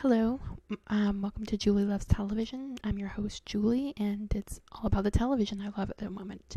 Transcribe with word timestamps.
Hello, 0.00 0.40
um, 0.86 1.20
welcome 1.20 1.44
to 1.44 1.58
Julie 1.58 1.84
Loves 1.84 2.06
Television. 2.06 2.78
I'm 2.82 2.98
your 2.98 3.10
host, 3.10 3.44
Julie, 3.44 3.92
and 3.98 4.32
it's 4.34 4.58
all 4.72 4.86
about 4.86 5.04
the 5.04 5.10
television 5.10 5.60
I 5.60 5.78
love 5.78 5.90
at 5.90 5.98
the 5.98 6.08
moment. 6.08 6.56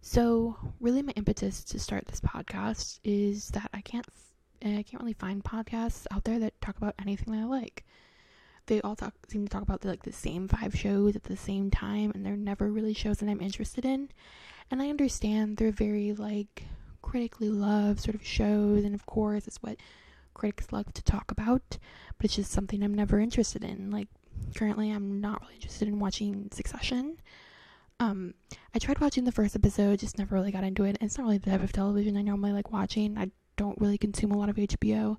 So, 0.00 0.56
really, 0.80 1.00
my 1.00 1.12
impetus 1.12 1.62
to 1.62 1.78
start 1.78 2.08
this 2.08 2.20
podcast 2.20 2.98
is 3.04 3.50
that 3.50 3.70
I 3.72 3.82
can't, 3.82 4.04
I 4.64 4.82
can't 4.82 5.00
really 5.00 5.12
find 5.12 5.44
podcasts 5.44 6.08
out 6.10 6.24
there 6.24 6.40
that 6.40 6.60
talk 6.60 6.76
about 6.76 6.96
anything 7.00 7.32
that 7.32 7.42
I 7.42 7.44
like. 7.44 7.84
They 8.66 8.80
all 8.80 8.96
talk, 8.96 9.14
seem 9.28 9.46
to 9.46 9.48
talk 9.48 9.62
about 9.62 9.82
the, 9.82 9.88
like 9.88 10.02
the 10.02 10.10
same 10.10 10.48
five 10.48 10.76
shows 10.76 11.14
at 11.14 11.22
the 11.22 11.36
same 11.36 11.70
time, 11.70 12.10
and 12.16 12.26
they're 12.26 12.36
never 12.36 12.68
really 12.68 12.94
shows 12.94 13.18
that 13.18 13.28
I'm 13.28 13.40
interested 13.40 13.84
in. 13.84 14.08
And 14.72 14.82
I 14.82 14.88
understand 14.88 15.58
they're 15.58 15.70
very 15.70 16.14
like 16.14 16.64
critically 17.00 17.48
loved 17.48 18.00
sort 18.00 18.16
of 18.16 18.26
shows, 18.26 18.82
and 18.82 18.92
of 18.96 19.06
course, 19.06 19.46
it's 19.46 19.62
what 19.62 19.76
critics 20.36 20.72
love 20.72 20.92
to 20.94 21.02
talk 21.02 21.30
about, 21.30 21.78
but 22.18 22.24
it's 22.24 22.36
just 22.36 22.52
something 22.52 22.82
I'm 22.82 22.94
never 22.94 23.18
interested 23.18 23.64
in. 23.64 23.90
Like 23.90 24.08
currently 24.56 24.90
I'm 24.90 25.20
not 25.20 25.40
really 25.42 25.54
interested 25.54 25.88
in 25.88 25.98
watching 25.98 26.48
Succession. 26.52 27.18
Um, 27.98 28.34
I 28.74 28.78
tried 28.78 29.00
watching 29.00 29.24
the 29.24 29.32
first 29.32 29.56
episode, 29.56 30.00
just 30.00 30.18
never 30.18 30.34
really 30.34 30.52
got 30.52 30.64
into 30.64 30.84
it. 30.84 30.98
It's 31.00 31.16
not 31.16 31.24
really 31.24 31.38
the 31.38 31.50
type 31.50 31.62
of 31.62 31.72
television 31.72 32.16
I 32.16 32.22
normally 32.22 32.52
like 32.52 32.70
watching. 32.70 33.16
I 33.16 33.30
don't 33.56 33.80
really 33.80 33.96
consume 33.98 34.32
a 34.32 34.38
lot 34.38 34.50
of 34.50 34.56
HBO. 34.56 35.16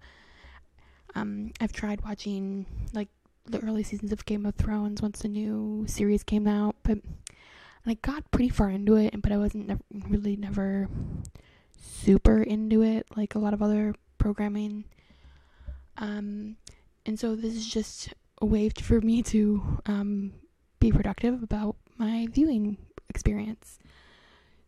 Um, 1.16 1.52
I've 1.59 1.73
tried 1.73 2.02
watching 2.02 2.68
like 2.93 3.09
the 3.45 3.59
early 3.59 3.81
seasons 3.81 4.12
of 4.12 4.26
Game 4.26 4.45
of 4.45 4.55
Thrones 4.55 5.02
once 5.02 5.21
the 5.21 5.27
new 5.27 5.85
series 5.88 6.23
came 6.23 6.48
out, 6.48 6.76
but 6.84 6.99
I 7.85 7.95
got 7.95 8.29
pretty 8.29 8.49
far 8.49 8.70
into 8.70 8.95
it, 8.98 9.20
but 9.21 9.31
I 9.31 9.38
wasn't 9.38 9.81
really 10.09 10.35
never 10.35 10.90
super 11.79 12.43
into 12.43 12.84
it 12.84 13.07
like 13.15 13.34
a 13.34 13.40
lot 13.40 13.54
of 13.54 13.62
other 13.62 13.95
programming. 14.18 14.84
Um, 15.97 16.57
and 17.05 17.19
so 17.19 17.35
this 17.35 17.55
is 17.55 17.67
just 17.67 18.13
a 18.41 18.45
way 18.45 18.69
for 18.69 19.01
me 19.01 19.23
to 19.23 19.79
um, 19.85 20.34
be 20.79 20.91
productive 20.91 21.41
about 21.41 21.76
my 21.98 22.27
viewing 22.31 22.77
experience. 23.09 23.79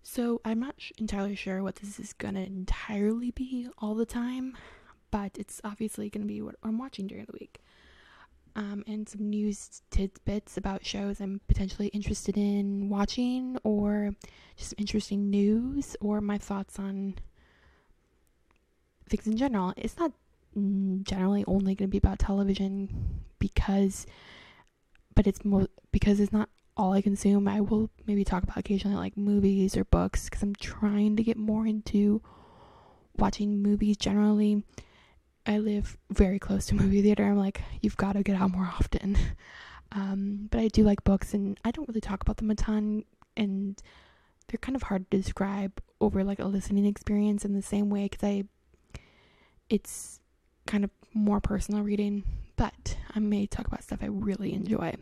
So 0.01 0.41
I'm 0.43 0.59
not 0.59 0.75
sh- 0.77 0.91
entirely 0.97 1.35
sure 1.35 1.61
what 1.61 1.75
this 1.75 1.99
is 1.99 2.13
gonna 2.13 2.41
entirely 2.41 3.31
be 3.31 3.69
all 3.77 3.93
the 3.93 4.05
time, 4.05 4.57
but 5.11 5.37
it's 5.37 5.61
obviously 5.63 6.09
gonna 6.09 6.25
be 6.25 6.41
what 6.41 6.55
I'm 6.63 6.79
watching 6.79 7.05
during 7.05 7.25
the 7.25 7.37
week. 7.39 7.59
Um, 8.55 8.83
and 8.87 9.07
some 9.07 9.29
news 9.29 9.83
tidbits 9.91 10.57
about 10.57 10.83
shows 10.83 11.21
I'm 11.21 11.39
potentially 11.47 11.87
interested 11.89 12.37
in 12.37 12.89
watching, 12.89 13.57
or 13.63 14.15
just 14.57 14.73
interesting 14.79 15.29
news, 15.29 15.95
or 16.01 16.19
my 16.19 16.39
thoughts 16.39 16.79
on 16.79 17.15
things 19.07 19.27
in 19.27 19.37
general. 19.37 19.73
It's 19.77 19.97
not 19.97 20.11
generally 21.03 21.43
only 21.47 21.75
going 21.75 21.89
to 21.89 21.91
be 21.91 21.97
about 21.97 22.19
television 22.19 22.89
because 23.39 24.05
but 25.15 25.27
it's 25.27 25.43
mo- 25.43 25.67
because 25.91 26.19
it's 26.19 26.31
not 26.31 26.49
all 26.77 26.93
I 26.93 27.01
consume. 27.01 27.47
I 27.47 27.59
will 27.59 27.89
maybe 28.07 28.23
talk 28.23 28.43
about 28.43 28.57
occasionally 28.57 28.95
like 28.95 29.17
movies 29.17 29.75
or 29.75 29.83
books 29.83 30.25
because 30.25 30.41
I'm 30.41 30.55
trying 30.55 31.17
to 31.17 31.23
get 31.23 31.35
more 31.35 31.67
into 31.67 32.21
watching 33.17 33.61
movies 33.61 33.97
generally. 33.97 34.63
I 35.45 35.57
live 35.57 35.97
very 36.09 36.39
close 36.39 36.67
to 36.67 36.75
movie 36.81 37.01
theater. 37.01 37.25
I'm 37.25 37.37
like, 37.37 37.61
you've 37.81 37.97
got 37.97 38.13
to 38.13 38.23
get 38.23 38.39
out 38.39 38.51
more 38.51 38.65
often. 38.65 39.17
Um, 39.91 40.49
but 40.51 40.59
I 40.59 40.67
do 40.67 40.83
like 40.83 41.03
books, 41.03 41.33
and 41.33 41.59
I 41.65 41.71
don't 41.71 41.87
really 41.87 41.99
talk 41.99 42.21
about 42.21 42.37
them 42.37 42.51
a 42.51 42.55
ton, 42.55 43.05
and 43.35 43.81
they're 44.47 44.59
kind 44.59 44.75
of 44.75 44.83
hard 44.83 45.09
to 45.09 45.17
describe 45.17 45.81
over 45.99 46.23
like 46.23 46.37
a 46.37 46.45
listening 46.45 46.85
experience 46.85 47.43
in 47.43 47.53
the 47.53 47.63
same 47.63 47.89
way 47.89 48.03
because 48.03 48.23
I, 48.23 48.43
it's 49.67 50.18
kind 50.69 50.83
of 50.83 50.91
more 51.15 51.41
personal 51.41 51.81
reading, 51.81 52.23
but 52.55 52.95
I 53.15 53.19
may 53.19 53.47
talk 53.47 53.65
about 53.65 53.83
stuff 53.83 53.99
I 54.03 54.05
really 54.05 54.53
enjoy. 54.53 54.93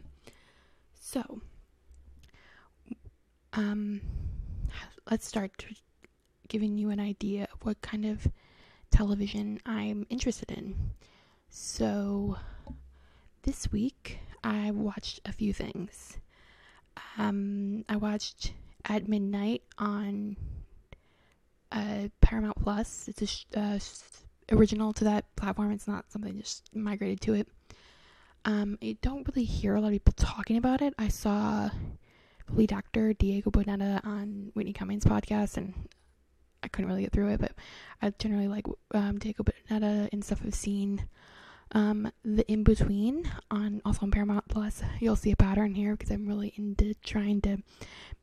So, 0.97 1.41
um, 3.51 3.99
let's 5.11 5.27
start 5.27 5.65
giving 6.47 6.77
you 6.77 6.89
an 6.89 7.01
idea 7.01 7.49
of 7.53 7.65
what 7.65 7.81
kind 7.81 8.05
of 8.05 8.29
television 8.91 9.59
I'm 9.65 10.07
interested 10.09 10.51
in. 10.51 10.91
So, 11.49 12.37
this 13.43 13.69
week 13.69 14.19
I 14.45 14.71
watched 14.71 15.19
a 15.25 15.33
few 15.33 15.51
things. 15.51 16.17
Um, 17.17 17.83
I 17.89 17.97
watched 17.97 18.53
At 18.85 19.09
Midnight 19.09 19.63
on 19.77 20.37
uh, 21.73 22.07
Paramount 22.21 22.63
Plus. 22.63 23.09
It's 23.09 23.21
a 23.21 23.27
sh- 23.27 23.45
uh, 23.53 23.79
original 24.51 24.93
to 24.93 25.03
that 25.05 25.35
platform. 25.35 25.71
It's 25.71 25.87
not 25.87 26.11
something 26.11 26.37
just 26.37 26.63
migrated 26.73 27.21
to 27.21 27.33
it. 27.33 27.47
Um, 28.45 28.77
I 28.81 28.97
don't 29.01 29.27
really 29.27 29.43
hear 29.43 29.75
a 29.75 29.81
lot 29.81 29.87
of 29.87 29.93
people 29.93 30.13
talking 30.15 30.57
about 30.57 30.81
it. 30.81 30.93
I 30.97 31.09
saw 31.09 31.69
lead 32.49 32.71
actor 32.71 33.13
Diego 33.13 33.51
Boneta 33.51 34.01
on 34.05 34.51
Whitney 34.53 34.73
Cummings' 34.73 35.03
podcast, 35.03 35.57
and 35.57 35.73
I 36.63 36.67
couldn't 36.69 36.89
really 36.89 37.03
get 37.03 37.11
through 37.11 37.29
it. 37.29 37.41
But 37.41 37.51
I 38.01 38.13
generally 38.17 38.47
like 38.47 38.65
um, 38.91 39.19
Diego 39.19 39.43
Boneta 39.43 40.09
and 40.11 40.23
stuff 40.23 40.41
I've 40.45 40.55
seen. 40.55 41.07
Um, 41.73 42.09
the 42.23 42.49
in 42.49 42.63
between 42.63 43.29
on 43.51 43.81
also 43.83 44.03
on 44.03 44.11
Paramount 44.11 44.47
Plus. 44.47 44.81
You'll 45.01 45.17
see 45.17 45.31
a 45.31 45.35
pattern 45.35 45.75
here 45.75 45.97
because 45.97 46.11
I'm 46.11 46.25
really 46.25 46.53
into 46.55 46.93
trying 47.03 47.41
to 47.41 47.57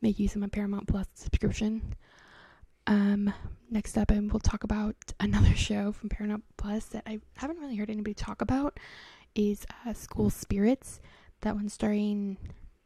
make 0.01 0.19
use 0.19 0.35
of 0.35 0.41
my 0.41 0.47
Paramount 0.49 0.89
Plus 0.89 1.07
subscription. 1.13 1.95
Um, 2.87 3.33
next 3.71 3.97
up, 3.97 4.11
and 4.11 4.31
we'll 4.31 4.41
talk 4.41 4.65
about 4.65 4.97
another 5.21 5.55
show 5.55 5.93
from 5.93 6.09
Paramount 6.09 6.45
Plus 6.57 6.87
that 6.87 7.05
I 7.07 7.21
haven't 7.37 7.59
really 7.59 7.77
heard 7.77 7.91
anybody 7.91 8.15
talk 8.15 8.43
about. 8.43 8.79
Is 9.35 9.67
uh, 9.87 9.93
School 9.95 10.31
Spirits. 10.31 11.01
That 11.41 11.57
one 11.57 11.69
starring 11.69 12.37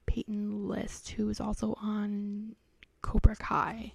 Peyton 0.06 0.66
List, 0.66 1.10
who 1.10 1.28
is 1.28 1.41
also 1.41 1.75
on 1.81 2.56
Cobra 3.03 3.37
Kai. 3.37 3.92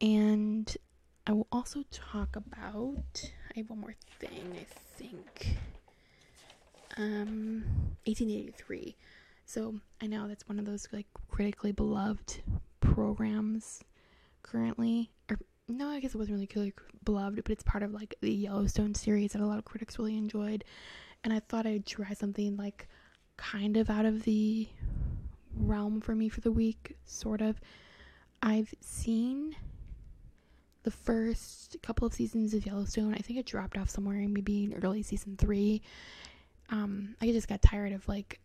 And 0.00 0.76
I 1.26 1.32
will 1.32 1.46
also 1.52 1.84
talk 1.90 2.34
about. 2.34 3.30
I 3.54 3.58
have 3.58 3.70
one 3.70 3.80
more 3.80 3.94
thing. 4.18 4.56
I 4.58 4.66
think. 4.96 5.56
Um, 6.96 7.64
1883. 8.04 8.96
So 9.46 9.76
I 10.00 10.06
know 10.06 10.26
that's 10.26 10.48
one 10.48 10.58
of 10.58 10.66
those 10.66 10.88
like 10.92 11.06
critically 11.30 11.72
beloved 11.72 12.42
programs 12.80 13.80
currently, 14.42 15.12
or 15.30 15.38
no, 15.68 15.88
I 15.88 16.00
guess 16.00 16.14
it 16.14 16.18
wasn't 16.18 16.36
really 16.36 16.48
really 16.54 16.72
beloved, 17.04 17.42
but 17.42 17.52
it's 17.52 17.62
part 17.62 17.82
of 17.82 17.92
like 17.92 18.14
the 18.20 18.32
Yellowstone 18.32 18.94
series 18.94 19.32
that 19.32 19.40
a 19.40 19.46
lot 19.46 19.58
of 19.58 19.64
critics 19.64 19.98
really 19.98 20.16
enjoyed. 20.16 20.64
And 21.24 21.32
I 21.32 21.40
thought 21.40 21.66
I'd 21.66 21.86
try 21.86 22.12
something 22.14 22.56
like 22.56 22.88
kind 23.36 23.76
of 23.76 23.90
out 23.90 24.04
of 24.04 24.24
the 24.24 24.68
realm 25.56 26.00
for 26.00 26.14
me 26.14 26.28
for 26.28 26.40
the 26.40 26.52
week, 26.52 26.96
sort 27.04 27.40
of. 27.40 27.60
I've 28.42 28.74
seen 28.80 29.54
the 30.82 30.90
first 30.90 31.76
couple 31.82 32.06
of 32.06 32.12
seasons 32.12 32.54
of 32.54 32.66
Yellowstone. 32.66 33.14
I 33.14 33.18
think 33.18 33.38
it 33.38 33.46
dropped 33.46 33.78
off 33.78 33.88
somewhere 33.88 34.16
maybe 34.28 34.64
in 34.64 34.74
early 34.74 35.02
season 35.02 35.36
three. 35.36 35.82
Um, 36.70 37.14
I 37.20 37.30
just 37.30 37.48
got 37.48 37.62
tired 37.62 37.92
of 37.92 38.06
like 38.08 38.40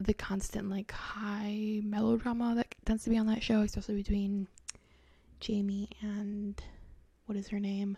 the 0.00 0.14
constant 0.14 0.70
like 0.70 0.92
high 0.92 1.80
melodrama 1.84 2.54
that 2.56 2.74
tends 2.84 3.04
to 3.04 3.10
be 3.10 3.18
on 3.18 3.26
that 3.26 3.42
show, 3.42 3.60
especially 3.60 3.96
between 3.96 4.48
Jamie 5.40 5.88
and 6.00 6.60
what 7.26 7.36
is 7.36 7.48
her 7.48 7.60
name? 7.60 7.96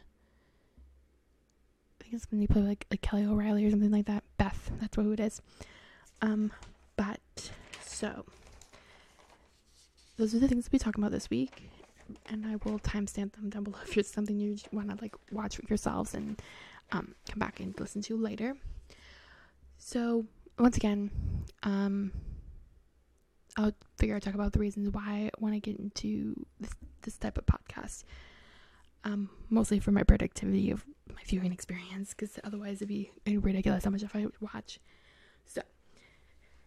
I 0.78 2.02
think 2.02 2.14
it's 2.14 2.26
gonna 2.26 2.46
be 2.46 2.60
like 2.60 2.86
like 2.90 3.02
Kelly 3.02 3.24
O'Reilly 3.24 3.64
or 3.64 3.70
something 3.70 3.90
like 3.90 4.06
that. 4.06 4.24
Beth, 4.38 4.70
that's 4.80 4.96
what 4.96 5.06
it 5.06 5.20
is. 5.20 5.40
Um, 6.22 6.52
but 6.96 7.20
so 7.82 8.24
those 10.16 10.34
are 10.34 10.38
the 10.38 10.48
things 10.48 10.68
be 10.68 10.78
talking 10.78 11.02
about 11.02 11.12
this 11.12 11.28
week, 11.30 11.68
and 12.26 12.46
I 12.46 12.56
will 12.64 12.78
timestamp 12.78 13.32
them 13.32 13.50
down 13.50 13.64
below 13.64 13.78
if 13.82 13.96
it's 13.96 14.10
something 14.12 14.38
you 14.38 14.56
want 14.72 14.90
to 14.90 14.96
like 15.02 15.14
watch 15.30 15.60
yourselves 15.68 16.14
and 16.14 16.40
um, 16.92 17.14
come 17.28 17.38
back 17.38 17.60
and 17.60 17.78
listen 17.78 18.02
to 18.02 18.16
later. 18.16 18.54
So 19.78 20.24
once 20.58 20.76
again, 20.76 21.10
um, 21.62 22.12
I'll 23.56 23.72
figure 23.96 24.14
out 24.14 24.22
talk 24.22 24.34
about 24.34 24.52
the 24.52 24.58
reasons 24.58 24.90
why 24.90 25.02
I 25.02 25.30
want 25.38 25.54
to 25.54 25.60
get 25.60 25.78
into 25.78 26.34
this 26.60 26.70
this 27.02 27.16
type 27.16 27.38
of 27.38 27.46
podcast. 27.46 28.04
Um, 29.04 29.30
mostly 29.50 29.78
for 29.78 29.92
my 29.92 30.02
productivity 30.02 30.70
of 30.70 30.84
my 31.14 31.20
viewing 31.26 31.52
experience, 31.52 32.10
because 32.10 32.38
otherwise 32.42 32.78
it'd 32.78 32.88
be 32.88 33.10
ridiculous 33.26 33.84
how 33.84 33.90
much 33.90 34.02
if 34.02 34.16
I 34.16 34.24
would 34.24 34.40
watch. 34.40 34.80
So, 35.44 35.62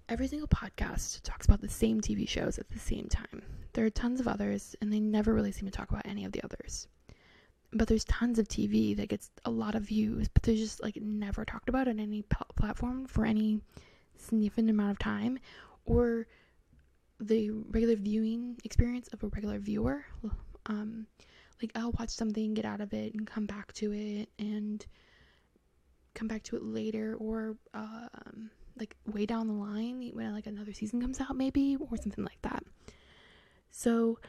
every 0.07 0.27
single 0.27 0.47
podcast 0.47 1.21
talks 1.24 1.45
about 1.45 1.59
the 1.62 1.69
same 1.69 2.00
TV 2.00 2.27
shows 2.27 2.57
at 2.57 2.69
the 2.69 2.80
same 2.80 3.07
time. 3.09 3.44
There 3.74 3.86
are 3.86 3.89
tons 3.89 4.19
of 4.21 4.27
others, 4.27 4.75
and 4.81 4.91
they 4.91 5.01
never 5.01 5.33
really 5.33 5.51
seem 5.51 5.65
to 5.65 5.71
talk 5.71 5.89
about 5.89 6.06
any 6.06 6.24
of 6.24 6.31
the 6.31 6.44
others. 6.44 6.88
But 7.71 7.88
there's 7.88 8.06
tons 8.06 8.39
of 8.39 8.47
TV 8.47 8.95
that 8.97 9.09
gets 9.09 9.30
a 9.45 9.51
lot 9.51 9.75
of 9.75 9.83
views, 9.83 10.27
but 10.30 10.41
they're 10.41 10.56
just 10.56 10.81
like 10.81 10.95
never 10.95 11.45
talked 11.45 11.69
about 11.69 11.88
on 11.88 12.00
any 12.00 12.24
p- 12.24 12.38
platform 12.56 13.06
for 13.06 13.25
any 13.25 13.59
significant 14.18 14.69
amount 14.69 14.91
of 14.91 15.00
time, 15.00 15.39
or 15.86 16.25
the 17.19 17.50
regular 17.51 17.95
viewing 17.95 18.57
experience 18.63 19.07
of 19.10 19.24
a 19.24 19.27
regular 19.27 19.60
viewer. 19.60 20.06
Um, 20.66 21.07
like 21.62 21.71
I'll 21.75 21.94
watch 22.00 22.10
something, 22.10 22.54
get 22.54 22.66
out 22.66 22.81
of 22.81 22.94
it, 22.94 23.13
and 23.13 23.27
come 23.27 23.45
back 23.45 23.74
to 23.74 23.92
it, 23.92 24.30
and 24.38 24.86
come 26.13 26.27
back 26.27 26.44
to 26.44 26.56
it 26.56 26.63
later 26.63 27.16
or 27.19 27.56
um, 27.74 28.50
like 28.77 28.95
way 29.06 29.25
down 29.25 29.48
the 29.48 29.54
line 29.54 30.10
when 30.13 30.33
like 30.33 30.48
another 30.48 30.74
season 30.74 31.01
comes 31.01 31.19
out 31.19 31.36
maybe 31.36 31.77
or 31.80 31.98
something 31.98 32.24
like 32.24 32.42
that. 32.42 32.63
So 33.72 34.19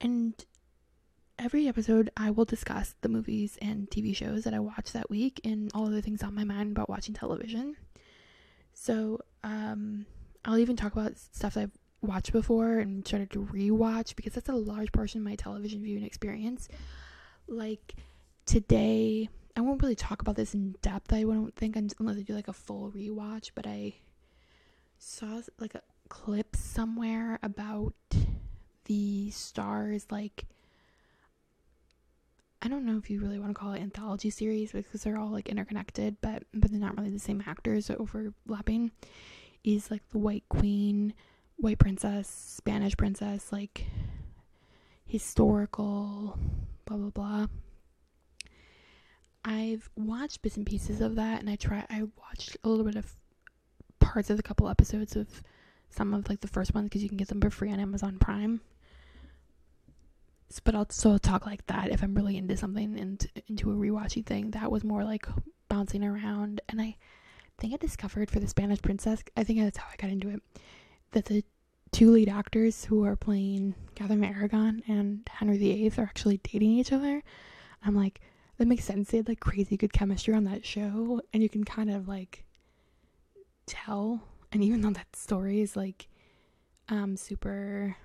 and 0.00 0.34
every 1.38 1.68
episode 1.68 2.10
I 2.16 2.30
will 2.30 2.44
discuss 2.44 2.94
the 3.00 3.08
movies 3.08 3.58
and 3.60 3.88
TV 3.90 4.14
shows 4.14 4.44
that 4.44 4.54
I 4.54 4.60
watched 4.60 4.92
that 4.92 5.10
week 5.10 5.40
and 5.44 5.70
all 5.74 5.86
of 5.86 5.92
the 5.92 6.02
things 6.02 6.22
on 6.22 6.34
my 6.34 6.44
mind 6.44 6.72
about 6.72 6.88
watching 6.88 7.14
television. 7.14 7.76
So 8.72 9.20
um 9.44 10.06
I'll 10.44 10.58
even 10.58 10.76
talk 10.76 10.92
about 10.92 11.18
stuff 11.18 11.56
I've 11.56 11.76
watched 12.02 12.32
before 12.32 12.78
and 12.78 13.06
started 13.06 13.30
to 13.30 13.46
rewatch 13.52 14.16
because 14.16 14.32
that's 14.34 14.48
a 14.48 14.54
large 14.54 14.92
portion 14.92 15.20
of 15.20 15.24
my 15.24 15.34
television 15.34 15.82
viewing 15.82 16.04
experience. 16.04 16.68
Like 17.46 17.94
today, 18.46 19.28
I 19.56 19.60
won't 19.60 19.82
really 19.82 19.96
talk 19.96 20.22
about 20.22 20.36
this 20.36 20.54
in 20.54 20.76
depth. 20.82 21.12
I 21.12 21.22
don't 21.22 21.54
think 21.54 21.76
unless 21.76 22.16
I 22.16 22.22
do 22.22 22.34
like 22.34 22.48
a 22.48 22.52
full 22.52 22.90
rewatch, 22.90 23.50
but 23.54 23.66
I 23.66 23.94
saw 24.98 25.40
like 25.58 25.74
a 25.74 25.82
clip 26.08 26.56
somewhere 26.56 27.38
about 27.42 27.94
the 28.86 29.30
stars 29.30 30.06
like 30.10 30.46
I 32.62 32.68
don't 32.68 32.84
know 32.84 32.98
if 32.98 33.08
you 33.08 33.20
really 33.20 33.38
want 33.38 33.50
to 33.50 33.58
call 33.58 33.72
it 33.72 33.80
anthology 33.80 34.28
series 34.28 34.72
because 34.72 35.02
they're 35.02 35.16
all 35.16 35.30
like 35.30 35.48
interconnected, 35.48 36.16
but 36.20 36.42
but 36.52 36.70
they're 36.70 36.80
not 36.80 36.96
really 36.98 37.10
the 37.10 37.18
same 37.18 37.42
actors 37.46 37.90
overlapping. 37.90 38.90
Is 39.64 39.90
like 39.90 40.06
the 40.10 40.18
White 40.18 40.44
Queen, 40.48 41.14
White 41.60 41.78
Princess, 41.78 42.28
Spanish 42.28 42.96
Princess, 42.96 43.52
like 43.52 43.86
historical, 45.06 46.38
blah 46.86 46.96
blah 46.96 47.10
blah. 47.10 47.46
I've 49.44 49.88
watched 49.96 50.42
bits 50.42 50.56
and 50.56 50.66
pieces 50.66 51.00
of 51.00 51.16
that, 51.16 51.40
and 51.40 51.48
I 51.50 51.56
try. 51.56 51.84
I 51.90 52.04
watched 52.18 52.56
a 52.64 52.68
little 52.68 52.84
bit 52.84 52.96
of 52.96 53.14
parts 53.98 54.30
of 54.30 54.38
a 54.38 54.42
couple 54.42 54.68
episodes 54.68 55.16
of 55.16 55.42
some 55.90 56.14
of 56.14 56.28
like 56.28 56.40
the 56.40 56.48
first 56.48 56.74
ones 56.74 56.84
because 56.88 57.02
you 57.02 57.08
can 57.08 57.18
get 57.18 57.28
them 57.28 57.40
for 57.40 57.50
free 57.50 57.72
on 57.72 57.80
Amazon 57.80 58.18
Prime. 58.18 58.60
But 60.64 60.74
I'll 60.74 60.90
still 60.90 61.18
talk 61.18 61.46
like 61.46 61.66
that 61.66 61.90
if 61.90 62.02
I'm 62.02 62.14
really 62.14 62.36
into 62.36 62.56
something 62.56 62.98
and 62.98 63.24
into 63.46 63.70
a 63.70 63.74
rewatching 63.74 64.26
thing. 64.26 64.50
That 64.50 64.70
was 64.70 64.82
more 64.82 65.04
like 65.04 65.26
bouncing 65.68 66.04
around, 66.04 66.60
and 66.68 66.80
I 66.80 66.96
think 67.58 67.72
I 67.72 67.76
discovered 67.76 68.30
for 68.30 68.40
the 68.40 68.48
Spanish 68.48 68.82
Princess. 68.82 69.22
I 69.36 69.44
think 69.44 69.60
that's 69.60 69.78
how 69.78 69.86
I 69.92 69.96
got 69.96 70.10
into 70.10 70.28
it. 70.30 70.42
That 71.12 71.26
the 71.26 71.44
two 71.92 72.10
lead 72.10 72.28
actors 72.28 72.84
who 72.84 73.04
are 73.04 73.16
playing 73.16 73.74
Catherine 73.94 74.24
Aragon 74.24 74.82
and 74.86 75.28
Henry 75.28 75.58
VIII 75.58 75.92
are 75.98 76.04
actually 76.04 76.38
dating 76.38 76.70
each 76.70 76.92
other. 76.92 77.22
I'm 77.84 77.96
like, 77.96 78.20
that 78.58 78.68
makes 78.68 78.84
sense. 78.84 79.10
They 79.10 79.18
had 79.18 79.28
like 79.28 79.40
crazy 79.40 79.76
good 79.76 79.92
chemistry 79.92 80.34
on 80.34 80.44
that 80.44 80.64
show, 80.64 81.20
and 81.32 81.42
you 81.42 81.48
can 81.48 81.64
kind 81.64 81.90
of 81.90 82.06
like 82.06 82.44
tell. 83.66 84.22
And 84.52 84.62
even 84.62 84.80
though 84.82 84.90
that 84.90 85.16
story 85.16 85.60
is 85.60 85.76
like 85.76 86.08
um 86.88 87.16
super 87.16 87.96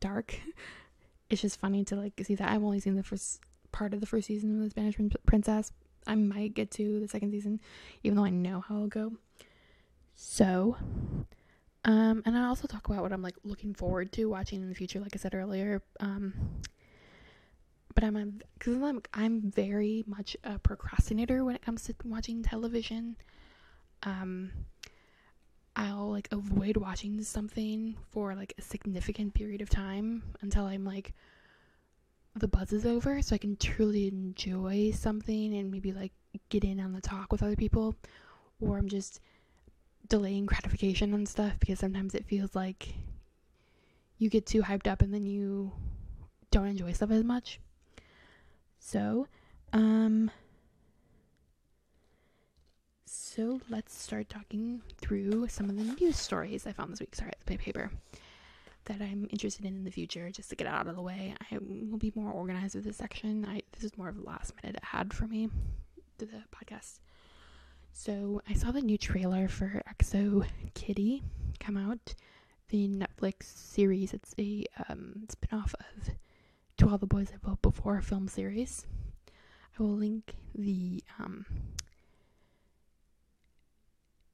dark, 0.00 0.36
it's 1.30 1.42
just 1.42 1.60
funny 1.60 1.84
to 1.84 1.96
like 1.96 2.12
see 2.22 2.34
that. 2.36 2.50
I've 2.50 2.62
only 2.62 2.80
seen 2.80 2.94
the 2.94 3.02
first 3.02 3.40
part 3.72 3.92
of 3.94 4.00
the 4.00 4.06
first 4.06 4.28
season 4.28 4.56
of 4.56 4.64
the 4.64 4.70
Spanish 4.70 4.96
Princess. 5.26 5.72
I 6.06 6.14
might 6.14 6.54
get 6.54 6.70
to 6.72 7.00
the 7.00 7.08
second 7.08 7.30
season, 7.30 7.60
even 8.02 8.16
though 8.16 8.24
I 8.24 8.30
know 8.30 8.60
how 8.60 8.76
it'll 8.76 8.86
go. 8.88 9.12
So, 10.14 10.76
um, 11.84 12.22
and 12.24 12.36
I 12.36 12.46
also 12.46 12.66
talk 12.66 12.88
about 12.88 13.02
what 13.02 13.12
I'm 13.12 13.22
like 13.22 13.36
looking 13.44 13.74
forward 13.74 14.12
to 14.12 14.26
watching 14.26 14.62
in 14.62 14.68
the 14.68 14.74
future. 14.74 15.00
Like 15.00 15.14
I 15.14 15.18
said 15.18 15.34
earlier, 15.34 15.82
um, 16.00 16.32
but 17.94 18.04
I'm 18.04 18.40
because 18.58 18.80
I'm 18.80 19.02
I'm 19.12 19.50
very 19.50 20.04
much 20.06 20.36
a 20.44 20.58
procrastinator 20.58 21.44
when 21.44 21.56
it 21.56 21.62
comes 21.62 21.84
to 21.84 21.94
watching 22.04 22.42
television. 22.42 23.16
Um, 24.04 24.52
I'll 25.74 26.10
like 26.10 26.28
avoid 26.30 26.76
watching 26.76 27.22
something 27.22 27.96
for 28.10 28.34
like 28.34 28.54
a 28.58 28.62
significant 28.62 29.34
period 29.34 29.62
of 29.62 29.70
time 29.70 30.22
until 30.42 30.66
I'm 30.66 30.84
like 30.84 31.14
the 32.34 32.48
buzz 32.48 32.72
is 32.72 32.86
over 32.86 33.20
so 33.22 33.34
I 33.34 33.38
can 33.38 33.56
truly 33.56 34.08
enjoy 34.08 34.90
something 34.92 35.54
and 35.54 35.70
maybe 35.70 35.92
like 35.92 36.12
get 36.48 36.64
in 36.64 36.80
on 36.80 36.92
the 36.92 37.00
talk 37.00 37.32
with 37.32 37.42
other 37.42 37.56
people 37.56 37.94
or 38.60 38.78
I'm 38.78 38.88
just 38.88 39.20
delaying 40.08 40.46
gratification 40.46 41.14
and 41.14 41.28
stuff 41.28 41.54
because 41.58 41.78
sometimes 41.78 42.14
it 42.14 42.26
feels 42.26 42.54
like 42.54 42.94
you 44.18 44.28
get 44.28 44.46
too 44.46 44.62
hyped 44.62 44.86
up 44.86 45.02
and 45.02 45.12
then 45.12 45.26
you 45.26 45.72
don't 46.50 46.66
enjoy 46.66 46.92
stuff 46.92 47.10
as 47.10 47.24
much. 47.24 47.60
So, 48.78 49.26
um, 49.72 50.30
so 53.06 53.60
let's 53.70 53.98
start 54.00 54.28
talking 54.28 54.82
through 54.98 55.48
some 55.48 55.70
of 55.70 55.76
the 55.76 55.84
news 55.84 56.16
stories 56.16 56.66
I 56.66 56.72
found 56.72 56.92
this 56.92 57.00
week. 57.00 57.14
Sorry, 57.14 57.32
my 57.48 57.56
paper 57.56 57.90
that 58.86 59.00
I'm 59.00 59.28
interested 59.30 59.64
in 59.64 59.76
in 59.76 59.84
the 59.84 59.90
future, 59.90 60.30
just 60.30 60.50
to 60.50 60.56
get 60.56 60.66
it 60.66 60.72
out 60.72 60.88
of 60.88 60.96
the 60.96 61.02
way. 61.02 61.34
I 61.50 61.58
will 61.60 61.98
be 61.98 62.12
more 62.14 62.32
organized 62.32 62.74
with 62.74 62.84
this 62.84 62.96
section. 62.96 63.46
I 63.48 63.62
this 63.72 63.84
is 63.84 63.96
more 63.96 64.08
of 64.08 64.18
a 64.18 64.22
last 64.22 64.52
minute 64.62 64.80
ad 64.92 65.14
for 65.14 65.26
me 65.26 65.48
to 66.18 66.26
the 66.26 66.42
podcast. 66.54 66.98
So 67.92 68.42
I 68.48 68.54
saw 68.54 68.70
the 68.72 68.80
new 68.80 68.98
trailer 68.98 69.48
for 69.48 69.82
XO 70.00 70.46
Kitty 70.74 71.22
come 71.60 71.76
out, 71.76 72.14
the 72.70 72.88
Netflix 72.88 73.44
series. 73.44 74.12
It's 74.12 74.34
a 74.38 74.66
um, 74.88 75.26
spin-off 75.28 75.74
of 75.78 76.10
to 76.78 76.88
All 76.88 76.98
the 76.98 77.06
Boys 77.06 77.28
I've 77.32 77.46
Loved 77.46 77.62
Before 77.62 78.00
film 78.00 78.26
series. 78.28 78.86
I 79.78 79.82
will 79.82 79.96
link 79.96 80.34
the 80.54 81.02
um 81.18 81.46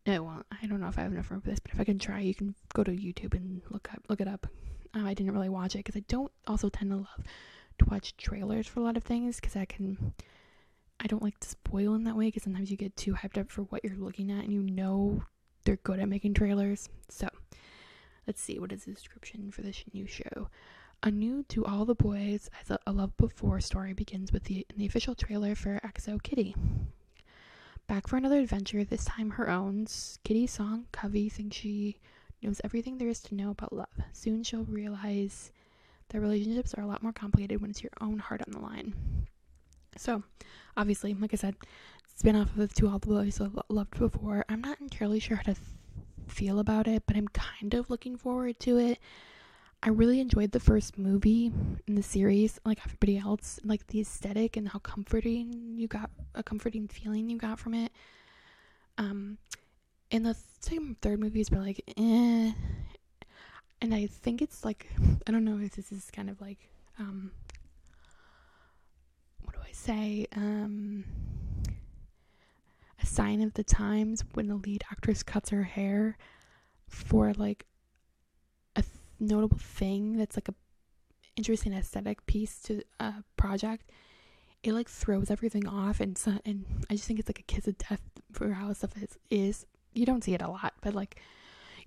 no, 0.06 0.22
well, 0.22 0.42
I 0.50 0.66
don't 0.66 0.80
know 0.80 0.88
if 0.88 0.98
I 0.98 1.02
have 1.02 1.12
enough 1.12 1.30
room 1.30 1.42
for 1.42 1.50
this, 1.50 1.58
but 1.58 1.72
if 1.72 1.78
I 1.78 1.84
can 1.84 1.98
try, 1.98 2.20
you 2.20 2.34
can 2.34 2.54
go 2.72 2.82
to 2.82 2.90
YouTube 2.90 3.34
and 3.34 3.60
look 3.68 3.92
up 3.92 4.02
look 4.08 4.20
it 4.20 4.28
up. 4.28 4.46
Uh, 4.94 5.04
I 5.04 5.12
didn't 5.14 5.32
really 5.32 5.50
watch 5.50 5.74
it 5.74 5.84
because 5.84 5.96
I 5.96 6.04
don't 6.08 6.32
also 6.46 6.70
tend 6.70 6.90
to 6.92 6.96
love 6.98 7.24
to 7.78 7.84
watch 7.84 8.16
trailers 8.16 8.66
for 8.66 8.80
a 8.80 8.82
lot 8.82 8.96
of 8.96 9.04
things 9.04 9.36
because 9.36 9.54
I 9.54 9.66
can 9.66 10.14
I 11.00 11.06
don't 11.06 11.22
like 11.22 11.38
to 11.40 11.48
spoil 11.48 11.94
in 11.94 12.04
that 12.04 12.16
way 12.16 12.26
because 12.26 12.42
sometimes 12.42 12.70
you 12.70 12.76
get 12.76 12.96
too 12.96 13.14
hyped 13.14 13.38
up 13.38 13.50
for 13.50 13.62
what 13.62 13.84
you're 13.84 13.96
looking 13.96 14.30
at 14.32 14.44
and 14.44 14.52
you 14.52 14.62
know 14.62 15.22
they're 15.64 15.76
good 15.76 16.00
at 16.00 16.08
making 16.08 16.34
trailers. 16.34 16.88
So 17.08 17.28
let's 18.26 18.40
see 18.40 18.58
what 18.58 18.72
is 18.72 18.84
the 18.84 18.92
description 18.92 19.50
for 19.50 19.62
this 19.62 19.84
new 19.92 20.06
show. 20.06 20.48
A 21.02 21.10
new 21.10 21.44
to 21.50 21.64
all 21.64 21.84
the 21.84 21.94
boys 21.94 22.50
as 22.60 22.70
a, 22.70 22.78
a 22.86 22.92
love 22.92 23.16
before 23.16 23.60
story 23.60 23.92
begins 23.92 24.32
with 24.32 24.44
the 24.44 24.66
the 24.76 24.86
official 24.86 25.14
trailer 25.14 25.54
for 25.54 25.80
XO 25.84 26.20
Kitty. 26.22 26.56
Back 27.86 28.08
for 28.08 28.16
another 28.16 28.40
adventure, 28.40 28.84
this 28.84 29.04
time 29.04 29.30
her 29.30 29.48
own. 29.48 29.86
Kitty's 30.24 30.50
song, 30.50 30.86
Covey, 30.92 31.28
thinks 31.28 31.56
she 31.56 32.00
knows 32.42 32.60
everything 32.64 32.98
there 32.98 33.08
is 33.08 33.20
to 33.22 33.34
know 33.34 33.50
about 33.50 33.72
love. 33.72 33.86
Soon 34.12 34.42
she'll 34.42 34.64
realize 34.64 35.52
that 36.08 36.20
relationships 36.20 36.74
are 36.74 36.82
a 36.82 36.86
lot 36.86 37.02
more 37.02 37.12
complicated 37.12 37.60
when 37.60 37.70
it's 37.70 37.82
your 37.82 37.92
own 38.00 38.18
heart 38.18 38.42
on 38.46 38.52
the 38.52 38.60
line. 38.60 38.94
So, 39.98 40.22
obviously, 40.76 41.14
like 41.14 41.34
I 41.34 41.36
said, 41.36 41.56
spin 42.16 42.36
off 42.36 42.50
of 42.50 42.56
the 42.56 42.68
two 42.68 42.88
All 42.88 42.98
the 42.98 43.06
Boys 43.06 43.40
I've 43.40 43.58
Loved 43.68 43.98
Before. 43.98 44.44
I'm 44.48 44.60
not 44.60 44.80
entirely 44.80 45.20
sure 45.20 45.36
how 45.36 45.42
to 45.42 45.54
th- 45.54 45.66
feel 46.28 46.58
about 46.58 46.86
it, 46.86 47.02
but 47.06 47.16
I'm 47.16 47.28
kind 47.28 47.74
of 47.74 47.90
looking 47.90 48.16
forward 48.16 48.60
to 48.60 48.78
it. 48.78 48.98
I 49.82 49.90
really 49.90 50.20
enjoyed 50.20 50.50
the 50.50 50.60
first 50.60 50.98
movie 50.98 51.52
in 51.86 51.94
the 51.94 52.02
series, 52.02 52.58
like 52.64 52.80
everybody 52.84 53.18
else, 53.18 53.60
like 53.64 53.86
the 53.86 54.00
aesthetic 54.00 54.56
and 54.56 54.68
how 54.68 54.80
comforting 54.80 55.74
you 55.76 55.86
got 55.86 56.10
a 56.34 56.42
comforting 56.42 56.88
feeling 56.88 57.30
you 57.30 57.38
got 57.38 57.60
from 57.60 57.74
it. 57.74 57.92
Um, 58.98 59.38
and 60.10 60.26
the 60.26 60.36
second, 60.60 61.00
third 61.00 61.20
movie 61.20 61.40
is 61.40 61.52
like, 61.52 61.80
eh. 61.96 62.52
And 63.80 63.94
I 63.94 64.06
think 64.06 64.42
it's 64.42 64.64
like, 64.64 64.88
I 65.26 65.30
don't 65.30 65.44
know 65.44 65.58
if 65.60 65.76
this 65.76 65.92
is 65.92 66.10
kind 66.10 66.28
of 66.28 66.40
like, 66.40 66.58
um, 66.98 67.30
I 69.68 69.72
say? 69.72 70.26
Um, 70.34 71.04
a 73.02 73.06
sign 73.06 73.42
of 73.42 73.54
the 73.54 73.64
times 73.64 74.24
when 74.34 74.48
the 74.48 74.56
lead 74.56 74.84
actress 74.90 75.22
cuts 75.22 75.50
her 75.50 75.62
hair 75.62 76.16
for 76.88 77.32
like 77.34 77.66
a 78.76 78.84
notable 79.20 79.58
thing 79.58 80.16
that's 80.16 80.36
like 80.36 80.48
a 80.48 80.54
interesting 81.36 81.72
aesthetic 81.72 82.24
piece 82.26 82.60
to 82.60 82.82
a 82.98 83.14
project 83.36 83.90
it 84.64 84.72
like 84.72 84.88
throws 84.88 85.30
everything 85.30 85.68
off 85.68 86.00
and 86.00 86.18
so, 86.18 86.32
and 86.44 86.64
I 86.90 86.94
just 86.94 87.06
think 87.06 87.20
it's 87.20 87.28
like 87.28 87.38
a 87.38 87.42
kiss 87.42 87.68
of 87.68 87.78
death 87.78 88.02
for 88.32 88.52
how 88.52 88.72
stuff 88.72 89.00
is 89.00 89.16
is 89.30 89.66
you 89.94 90.04
don't 90.04 90.24
see 90.24 90.34
it 90.34 90.42
a 90.42 90.50
lot 90.50 90.74
but 90.80 90.94
like 90.94 91.20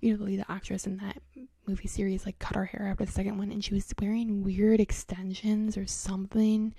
you 0.00 0.10
know 0.10 0.16
the 0.16 0.24
lead 0.24 0.44
actress 0.48 0.86
in 0.86 0.96
that 0.98 1.18
movie 1.66 1.88
series 1.88 2.24
like 2.24 2.38
cut 2.38 2.56
her 2.56 2.64
hair 2.64 2.88
after 2.88 3.04
the 3.04 3.12
second 3.12 3.36
one 3.36 3.52
and 3.52 3.62
she 3.62 3.74
was 3.74 3.92
wearing 4.00 4.42
weird 4.42 4.80
extensions 4.80 5.76
or 5.76 5.86
something 5.86 6.74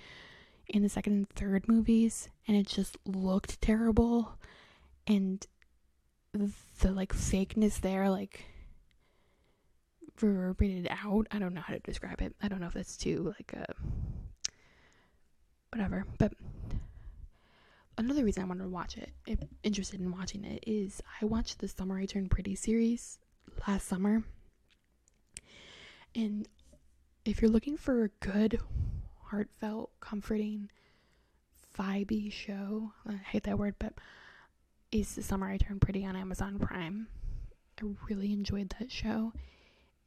in 0.68 0.82
the 0.82 0.88
second 0.88 1.12
and 1.12 1.28
third 1.30 1.68
movies 1.68 2.28
and 2.46 2.56
it 2.56 2.66
just 2.66 2.96
looked 3.04 3.60
terrible 3.60 4.38
and 5.06 5.46
the 6.32 6.90
like 6.90 7.12
fakeness 7.14 7.80
there 7.80 8.10
like 8.10 8.44
reverberated 10.20 10.88
out. 10.90 11.26
I 11.30 11.38
don't 11.38 11.54
know 11.54 11.60
how 11.60 11.74
to 11.74 11.80
describe 11.80 12.20
it. 12.20 12.34
I 12.42 12.48
don't 12.48 12.60
know 12.60 12.66
if 12.66 12.74
that's 12.74 12.96
too 12.96 13.34
like 13.38 13.52
a 13.52 13.62
uh, 13.62 13.74
whatever, 15.70 16.06
but 16.18 16.32
another 17.98 18.24
reason 18.24 18.42
I 18.42 18.46
wanted 18.46 18.64
to 18.64 18.68
watch 18.68 18.96
it, 18.96 19.10
if 19.26 19.40
interested 19.62 20.00
in 20.00 20.12
watching 20.12 20.44
it, 20.44 20.62
is 20.66 21.02
I 21.20 21.24
watched 21.24 21.58
the 21.58 21.68
Summer 21.68 21.98
I 21.98 22.06
Turned 22.06 22.30
Pretty 22.30 22.54
series 22.54 23.18
last 23.66 23.88
summer. 23.88 24.22
And 26.14 26.48
if 27.24 27.42
you're 27.42 27.50
looking 27.50 27.76
for 27.76 28.04
a 28.04 28.08
good, 28.24 28.60
heartfelt, 29.34 29.90
comforting, 29.98 30.70
vibey 31.76 32.30
show, 32.30 32.92
I 33.04 33.14
hate 33.14 33.42
that 33.44 33.58
word, 33.58 33.74
but 33.80 33.94
is 34.92 35.16
The 35.16 35.24
Summer 35.24 35.50
I 35.50 35.56
Turned 35.56 35.80
Pretty 35.80 36.06
on 36.06 36.14
Amazon 36.14 36.60
Prime. 36.60 37.08
I 37.82 37.86
really 38.08 38.32
enjoyed 38.32 38.72
that 38.78 38.92
show. 38.92 39.32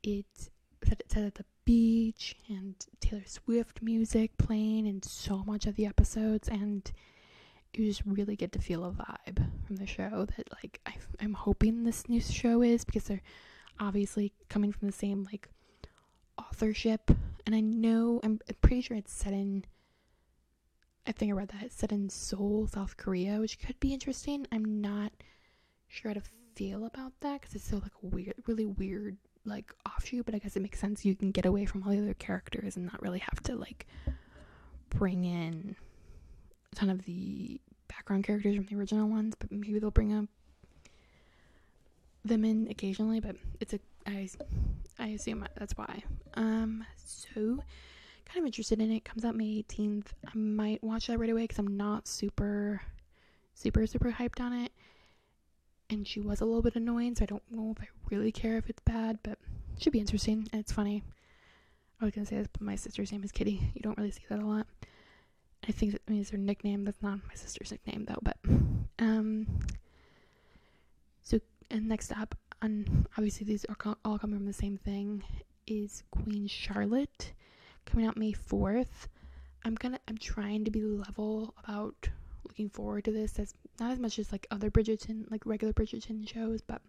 It 0.02 0.26
set, 0.82 1.04
set 1.12 1.24
at 1.26 1.36
the 1.36 1.44
beach 1.66 2.38
and 2.48 2.76
Taylor 3.02 3.24
Swift 3.26 3.82
music 3.82 4.38
playing 4.38 4.88
in 4.88 5.04
so 5.04 5.44
much 5.44 5.68
of 5.68 5.76
the 5.76 5.86
episodes, 5.86 6.48
and 6.48 6.90
you 7.74 7.86
just 7.86 8.04
really 8.06 8.38
get 8.38 8.54
to 8.54 8.60
feel 8.60 8.86
a 8.86 8.92
vibe 8.92 9.46
from 9.66 9.76
the 9.76 9.86
show 9.86 10.26
that 10.38 10.48
like 10.64 10.80
I, 10.86 10.94
I'm 11.20 11.34
hoping 11.34 11.84
this 11.84 12.08
new 12.08 12.22
show 12.22 12.62
is 12.62 12.86
because 12.86 13.04
they're 13.04 13.22
obviously 13.78 14.32
coming 14.48 14.72
from 14.72 14.88
the 14.88 14.94
same 14.94 15.26
like 15.26 15.50
authorship, 16.38 17.12
and 17.46 17.56
I 17.56 17.60
know 17.60 18.20
I'm 18.24 18.40
pretty 18.62 18.82
sure 18.82 18.98
it's 18.98 19.14
set 19.14 19.34
in. 19.34 19.66
I 21.06 21.12
think 21.14 21.32
I 21.32 21.36
read 21.36 21.50
that 21.50 21.64
it's 21.64 21.76
set 21.76 21.92
in 21.92 22.10
Seoul, 22.10 22.68
South 22.68 22.98
Korea, 22.98 23.40
which 23.40 23.60
could 23.60 23.80
be 23.80 23.94
interesting. 23.94 24.46
I'm 24.52 24.82
not 24.82 25.14
sure 25.88 26.10
how 26.10 26.16
to 26.16 26.24
feel 26.56 26.86
about 26.86 27.14
that 27.22 27.42
because 27.42 27.56
it's 27.56 27.70
so 27.70 27.78
like 27.78 27.94
weird, 28.02 28.34
really 28.46 28.66
weird 28.66 29.18
like 29.46 29.74
offshoot, 29.86 30.26
but 30.26 30.36
I 30.36 30.40
guess 30.40 30.56
it 30.56 30.62
makes 30.62 30.80
sense. 30.80 31.06
You 31.06 31.16
can 31.16 31.32
get 31.32 31.46
away 31.46 31.66
from 31.66 31.84
all 31.84 31.92
the 31.92 32.00
other 32.00 32.14
characters 32.14 32.76
and 32.76 32.86
not 32.86 33.02
really 33.02 33.20
have 33.20 33.42
to 33.44 33.56
like 33.56 33.88
bring 34.90 35.24
in 35.24 35.76
a 36.72 36.76
ton 36.76 36.90
of 36.90 37.06
the 37.06 37.62
background 37.88 38.26
characters 38.26 38.56
from 38.56 38.66
the 38.66 38.76
original 38.76 39.08
ones, 39.08 39.36
but 39.40 39.52
maybe 39.52 39.80
they'll 39.80 39.92
bring 39.92 40.14
up 40.14 40.26
them 42.28 42.46
in 42.46 42.68
occasionally. 42.70 43.20
But 43.20 43.36
it's 43.60 43.74
a 43.74 43.80
I 44.06 44.30
I 45.00 45.08
assume 45.10 45.46
that's 45.58 45.78
why. 45.78 46.04
Um, 46.36 46.86
so 47.06 47.60
kind 48.26 48.40
of 48.40 48.46
interested 48.46 48.82
in 48.82 48.92
it. 48.92 49.06
Comes 49.06 49.26
out 49.26 49.36
May 49.36 49.64
18th. 49.64 50.08
I 50.26 50.38
might 50.38 50.84
watch 50.84 51.08
that 51.08 51.20
right 51.20 51.30
away 51.30 51.44
because 51.44 51.60
I'm 51.60 51.78
not 51.78 52.08
super 52.08 52.82
super 53.54 53.88
super 53.88 54.12
hyped 54.12 54.40
on 54.40 54.54
it 54.54 54.72
and 55.90 56.08
she 56.08 56.20
was 56.20 56.42
a 56.42 56.46
little 56.46 56.62
bit 56.62 56.76
annoying, 56.76 57.16
so 57.16 57.24
I 57.24 57.28
don't 57.28 57.44
know 57.50 57.74
if 57.76 57.82
I 57.82 57.88
really 58.12 58.32
care 58.32 58.58
if 58.58 58.70
it's 58.70 58.82
bad, 58.82 59.20
but 59.24 59.38
it 59.76 59.82
should 59.82 59.94
be 59.94 60.00
interesting 60.00 60.48
and 60.52 60.60
it's 60.60 60.72
funny. 60.72 61.04
I 62.02 62.06
was 62.06 62.14
gonna 62.14 62.26
say 62.26 62.38
this, 62.38 62.48
but 62.52 62.62
my 62.62 62.76
sister's 62.76 63.12
name 63.12 63.24
is 63.24 63.32
Kitty. 63.32 63.72
You 63.74 63.82
don't 63.82 63.98
really 63.98 64.12
see 64.12 64.24
that 64.30 64.40
a 64.40 64.46
lot. 64.46 64.68
I 65.68 65.72
think 65.72 65.94
that 65.94 66.08
means 66.10 66.30
her 66.30 66.38
nickname. 66.38 66.86
That's 66.86 67.02
not 67.02 67.20
my 67.28 67.34
sister's 67.34 67.72
nickname 67.72 68.06
though, 68.06 68.20
but 68.22 68.38
um. 69.00 69.48
And 71.70 71.88
next 71.88 72.12
up, 72.12 72.36
and 72.62 73.08
obviously 73.18 73.46
these 73.46 73.66
are 73.66 73.96
all 74.06 74.18
coming 74.18 74.38
from 74.38 74.46
the 74.46 74.54
same 74.54 74.78
thing, 74.78 75.24
is 75.68 76.04
Queen 76.12 76.48
Charlotte, 76.48 77.34
coming 77.86 78.06
out 78.06 78.18
May 78.18 78.32
fourth. 78.32 79.10
I'm 79.66 79.76
gonna 79.76 80.00
I'm 80.08 80.18
trying 80.18 80.64
to 80.66 80.72
be 80.72 80.82
level 80.82 81.54
about 81.64 82.10
looking 82.48 82.70
forward 82.70 83.04
to 83.06 83.12
this 83.12 83.38
as 83.38 83.54
not 83.80 83.92
as 83.92 84.00
much 84.00 84.18
as 84.18 84.32
like 84.32 84.48
other 84.50 84.72
Bridgerton, 84.72 85.30
like 85.30 85.46
regular 85.46 85.74
Bridgerton 85.74 86.28
shows, 86.28 86.62
but 86.62 86.82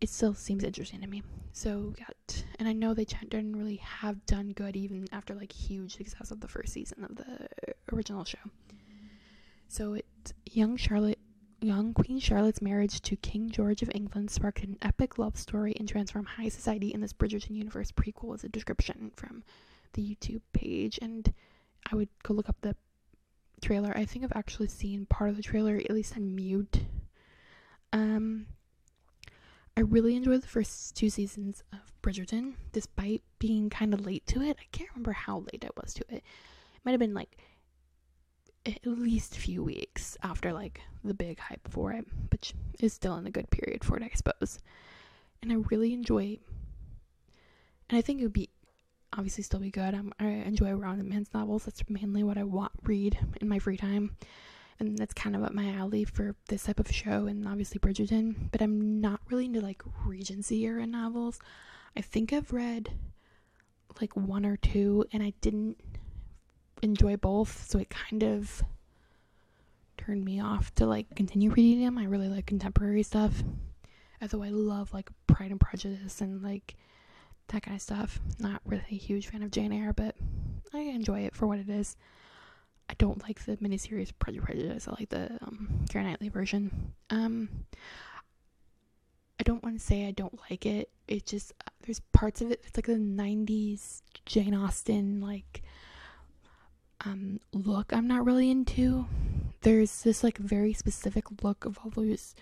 it 0.00 0.08
still 0.10 0.34
seems 0.34 0.62
interesting 0.62 1.00
to 1.00 1.06
me. 1.06 1.22
So 1.52 1.94
got, 1.98 2.44
and 2.58 2.68
I 2.68 2.72
know 2.72 2.94
they 2.94 3.04
didn't 3.04 3.56
really 3.56 3.76
have 3.76 4.24
done 4.26 4.52
good 4.52 4.76
even 4.76 5.08
after 5.10 5.34
like 5.34 5.52
huge 5.52 5.96
success 5.96 6.30
of 6.30 6.40
the 6.40 6.48
first 6.48 6.72
season 6.72 7.02
of 7.04 7.16
the 7.16 7.48
original 7.92 8.24
show. 8.24 8.38
So 9.68 9.94
it 9.94 10.06
young 10.44 10.76
Charlotte, 10.76 11.15
young 11.60 11.94
Queen 11.94 12.18
Charlotte's 12.18 12.62
marriage 12.62 13.00
to 13.02 13.16
King 13.16 13.50
George 13.50 13.82
of 13.82 13.90
England 13.94 14.30
sparked 14.30 14.62
an 14.62 14.76
epic 14.82 15.18
love 15.18 15.36
story 15.36 15.74
and 15.78 15.88
transformed 15.88 16.28
high 16.28 16.48
society 16.48 16.92
in 16.92 17.00
this 17.00 17.12
Bridgerton 17.12 17.56
universe. 17.56 17.92
Prequel 17.92 18.34
is 18.34 18.44
a 18.44 18.48
description 18.48 19.10
from 19.16 19.42
the 19.94 20.02
YouTube 20.02 20.42
page, 20.52 20.98
and 21.00 21.32
I 21.90 21.96
would 21.96 22.08
go 22.22 22.34
look 22.34 22.48
up 22.48 22.60
the 22.60 22.76
trailer. 23.62 23.96
I 23.96 24.04
think 24.04 24.24
I've 24.24 24.36
actually 24.36 24.68
seen 24.68 25.06
part 25.06 25.30
of 25.30 25.36
the 25.36 25.42
trailer, 25.42 25.76
at 25.76 25.90
least 25.90 26.16
on 26.16 26.34
mute. 26.34 26.80
Um, 27.92 28.46
I 29.76 29.80
really 29.80 30.16
enjoyed 30.16 30.42
the 30.42 30.48
first 30.48 30.94
two 30.94 31.10
seasons 31.10 31.62
of 31.72 31.92
Bridgerton, 32.02 32.54
despite 32.72 33.22
being 33.38 33.70
kind 33.70 33.94
of 33.94 34.04
late 34.04 34.26
to 34.26 34.42
it. 34.42 34.56
I 34.60 34.64
can't 34.72 34.90
remember 34.90 35.12
how 35.12 35.44
late 35.52 35.64
I 35.64 35.70
was 35.80 35.94
to 35.94 36.04
it. 36.08 36.16
It 36.16 36.80
might 36.84 36.92
have 36.92 37.00
been 37.00 37.14
like 37.14 37.38
at 38.66 38.84
least 38.84 39.36
a 39.36 39.40
few 39.40 39.62
weeks 39.62 40.16
after 40.22 40.52
like 40.52 40.80
the 41.04 41.14
big 41.14 41.38
hype 41.38 41.68
for 41.68 41.92
it, 41.92 42.04
which 42.32 42.52
is 42.80 42.92
still 42.92 43.16
in 43.16 43.26
a 43.26 43.30
good 43.30 43.48
period 43.50 43.84
for 43.84 43.96
it, 43.96 44.02
I 44.02 44.10
suppose. 44.14 44.58
And 45.42 45.52
I 45.52 45.56
really 45.70 45.92
enjoy, 45.92 46.38
and 47.88 47.98
I 47.98 48.00
think 48.00 48.20
it 48.20 48.24
would 48.24 48.32
be 48.32 48.50
obviously 49.12 49.44
still 49.44 49.60
be 49.60 49.70
good. 49.70 49.94
I 50.18 50.26
enjoy 50.26 50.72
romance 50.72 51.30
novels. 51.32 51.64
That's 51.64 51.82
mainly 51.88 52.22
what 52.22 52.38
I 52.38 52.42
want 52.42 52.72
read 52.82 53.18
in 53.40 53.48
my 53.48 53.58
free 53.58 53.76
time, 53.76 54.16
and 54.80 54.98
that's 54.98 55.14
kind 55.14 55.36
of 55.36 55.44
up 55.44 55.52
my 55.52 55.72
alley 55.72 56.04
for 56.04 56.34
this 56.48 56.64
type 56.64 56.80
of 56.80 56.90
show. 56.90 57.26
And 57.26 57.46
obviously 57.46 57.78
Bridgerton, 57.78 58.50
but 58.50 58.60
I'm 58.60 59.00
not 59.00 59.20
really 59.30 59.44
into 59.46 59.60
like 59.60 59.82
Regency 60.04 60.64
era 60.64 60.86
novels. 60.86 61.38
I 61.96 62.00
think 62.00 62.32
I've 62.32 62.52
read 62.52 62.90
like 64.00 64.16
one 64.16 64.44
or 64.44 64.56
two, 64.56 65.04
and 65.12 65.22
I 65.22 65.32
didn't 65.40 65.78
enjoy 66.82 67.16
both, 67.16 67.68
so 67.68 67.78
it 67.78 67.90
kind 67.90 68.22
of 68.22 68.62
turned 69.96 70.24
me 70.24 70.40
off 70.40 70.74
to 70.76 70.86
like 70.86 71.14
continue 71.14 71.50
reading 71.50 71.84
them. 71.84 71.98
I 71.98 72.04
really 72.04 72.28
like 72.28 72.46
contemporary 72.46 73.02
stuff. 73.02 73.42
Although 74.20 74.42
I 74.42 74.48
love 74.48 74.94
like 74.94 75.10
Pride 75.26 75.50
and 75.50 75.60
Prejudice 75.60 76.20
and 76.20 76.42
like 76.42 76.76
that 77.48 77.62
kind 77.62 77.74
of 77.74 77.82
stuff. 77.82 78.20
Not 78.38 78.60
really 78.64 78.84
a 78.90 78.96
huge 78.96 79.28
fan 79.28 79.42
of 79.42 79.50
Jane 79.50 79.72
Eyre, 79.72 79.92
but 79.92 80.16
I 80.72 80.80
enjoy 80.80 81.20
it 81.20 81.34
for 81.34 81.46
what 81.46 81.58
it 81.58 81.68
is. 81.68 81.96
I 82.88 82.94
don't 82.98 83.22
like 83.22 83.44
the 83.44 83.56
miniseries 83.56 84.12
Pride 84.18 84.36
and 84.36 84.44
Prejudice. 84.44 84.88
I 84.88 84.92
like 84.92 85.08
the 85.08 85.38
um, 85.42 85.84
Keira 85.90 86.04
Knightley 86.04 86.28
version. 86.28 86.92
Um, 87.10 87.48
I 89.38 89.42
don't 89.42 89.62
want 89.62 89.78
to 89.78 89.84
say 89.84 90.06
I 90.06 90.12
don't 90.12 90.38
like 90.50 90.66
it. 90.66 90.90
It 91.08 91.26
just 91.26 91.52
uh, 91.66 91.70
there's 91.84 92.00
parts 92.12 92.40
of 92.40 92.50
it. 92.50 92.62
It's 92.66 92.76
like 92.76 92.86
the 92.86 92.94
'90s 92.94 94.02
Jane 94.24 94.54
Austen 94.54 95.20
like 95.20 95.62
um 97.06 97.40
look. 97.52 97.92
I'm 97.92 98.08
not 98.08 98.24
really 98.24 98.50
into. 98.50 99.06
There's 99.62 100.02
this 100.02 100.22
like 100.22 100.38
very 100.38 100.72
specific 100.72 101.42
look 101.42 101.64
of 101.64 101.78
all 101.82 101.90
those 101.90 102.34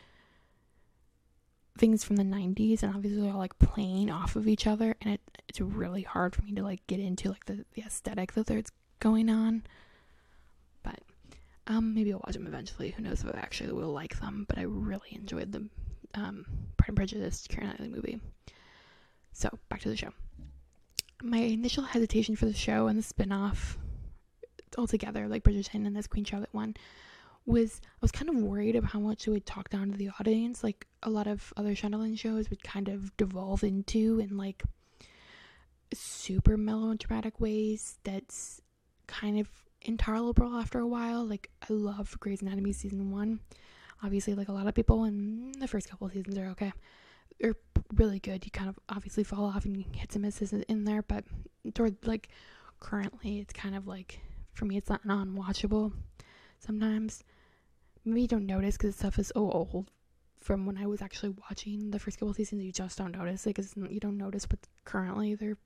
things 1.77 2.05
from 2.05 2.17
the 2.17 2.23
90s 2.23 2.83
and 2.83 2.95
obviously 2.95 3.21
they're 3.21 3.33
all 3.33 3.39
like 3.39 3.59
playing 3.59 4.09
off 4.09 4.37
of 4.37 4.47
each 4.47 4.67
other 4.67 4.95
and 5.01 5.15
it, 5.15 5.21
it's 5.49 5.61
really 5.61 6.03
hard 6.03 6.35
for 6.35 6.43
me 6.43 6.53
to 6.53 6.63
like 6.63 6.87
get 6.87 7.01
into 7.01 7.29
like 7.29 7.45
the, 7.47 7.65
the 7.75 7.83
aesthetic 7.83 8.33
that 8.33 8.47
there's 8.47 8.71
going 9.01 9.29
on 9.29 9.65
but 10.85 11.01
um 11.67 11.93
maybe 11.93 12.13
i'll 12.13 12.23
watch 12.25 12.35
them 12.35 12.47
eventually 12.47 12.91
who 12.91 13.03
knows 13.03 13.25
if 13.25 13.35
i 13.35 13.39
actually 13.39 13.73
will 13.73 13.93
like 13.93 14.19
them 14.21 14.47
but 14.49 14.57
i 14.57 14.63
really 14.63 15.09
enjoyed 15.11 15.51
the 15.51 15.69
um 16.15 16.47
pride 16.77 16.91
and 16.91 16.97
prejudice 16.97 17.45
Keira 17.49 17.65
Knightley 17.65 17.89
movie 17.89 18.21
so 19.33 19.51
back 19.69 19.81
to 19.81 19.89
the 19.89 19.97
show 19.97 20.13
my 21.23 21.39
initial 21.39 21.83
hesitation 21.83 22.37
for 22.37 22.47
the 22.47 22.55
show 22.55 22.87
and 22.87 22.97
the 22.97 23.03
spin-off 23.03 23.79
altogether 24.77 25.29
like 25.29 25.45
bridgerton 25.45 25.87
and 25.87 25.97
this 25.97 26.07
queen 26.07 26.25
charlotte 26.25 26.49
one 26.53 26.75
was 27.47 27.81
I 27.85 27.99
was 28.01 28.13
kind 28.13 28.29
of 28.29 28.37
worried 28.37 28.77
about 28.77 28.91
how 28.91 29.01
much 29.01 29.27
it 29.27 29.31
would 29.31 29.47
talk 29.47 29.69
down 29.69 29.91
to 29.91 29.97
the 29.97 30.11
audience, 30.19 30.65
like 30.65 30.87
a 31.03 31.11
lot 31.11 31.27
of 31.27 31.53
other 31.57 31.75
Shondaland 31.75 32.19
shows 32.19 32.49
would 32.51 32.63
kind 32.63 32.89
of 32.89 33.15
devolve 33.17 33.63
into 33.63 34.19
in 34.21 34.37
like 34.37 34.63
super 35.93 36.57
melodramatic 36.57 37.41
ways 37.41 37.99
that's 38.05 38.61
kind 39.07 39.39
of 39.39 39.49
intolerable 39.83 40.57
after 40.57 40.79
a 40.79 40.87
while. 40.87 41.25
Like 41.25 41.51
I 41.63 41.73
love 41.73 42.19
Grey's 42.21 42.43
Anatomy 42.43 42.73
season 42.73 43.11
one. 43.11 43.41
Obviously, 44.03 44.35
like 44.35 44.49
a 44.49 44.53
lot 44.53 44.67
of 44.67 44.75
people, 44.75 45.05
and 45.05 45.55
the 45.57 45.69
first 45.69 45.89
couple 45.89 46.09
seasons 46.09 46.37
are 46.39 46.49
okay. 46.49 46.73
They're 47.41 47.57
really 47.95 48.21
good. 48.21 48.45
You 48.45 48.51
kind 48.51 48.69
of 48.69 48.79
obviously 48.89 49.25
fall 49.25 49.45
off 49.45 49.65
and 49.65 49.85
hit 49.95 50.13
some 50.13 50.23
misses 50.23 50.53
in 50.53 50.85
there, 50.85 51.03
but 51.03 51.25
toward 51.75 51.97
like 52.07 52.29
currently, 52.81 53.39
it's 53.39 53.53
kind 53.53 53.75
of 53.75 53.87
like 53.87 54.21
for 54.55 54.65
me, 54.65 54.77
it's 54.77 54.89
not 54.89 55.05
non-watchable 55.05 55.93
sometimes 56.65 57.23
maybe 58.05 58.23
you 58.23 58.29
don't 58.29 58.47
notice 58.47 58.77
because 58.77 58.97
stuff 58.97 59.19
is 59.19 59.33
so 59.35 59.51
old 59.51 59.91
from 60.39 60.67
when 60.67 60.77
I 60.77 60.87
was 60.87 61.01
actually 61.01 61.35
watching 61.49 61.91
the 61.91 61.99
first 61.99 62.19
couple 62.19 62.35
seasons. 62.35 62.63
You 62.63 62.73
just 62.73 62.99
don't 62.99 63.17
notice 63.17 63.47
it 63.47 63.51
because 63.51 63.75
you 63.77 64.01
don't 64.01 64.19
notice 64.19 64.47
what 64.49 64.61
currently 64.85 65.35
they're 65.35 65.57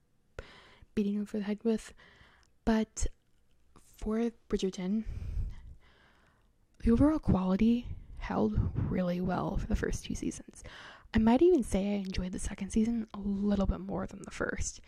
beating 0.94 1.20
over 1.20 1.38
the 1.38 1.44
head 1.44 1.58
with. 1.64 1.92
But 2.64 3.06
for 3.96 4.30
Bridgerton, 4.48 5.04
the 6.84 6.92
overall 6.92 7.18
quality 7.18 7.86
held 8.18 8.56
really 8.88 9.20
well 9.20 9.56
for 9.56 9.66
the 9.66 9.76
first 9.76 10.04
two 10.04 10.14
seasons. 10.14 10.62
I 11.12 11.18
might 11.18 11.42
even 11.42 11.64
say 11.64 11.94
I 11.94 11.96
enjoyed 11.96 12.32
the 12.32 12.38
second 12.38 12.70
season 12.70 13.08
a 13.14 13.18
little 13.18 13.66
bit 13.66 13.80
more 13.80 14.06
than 14.06 14.22
the 14.22 14.30
first. 14.30 14.80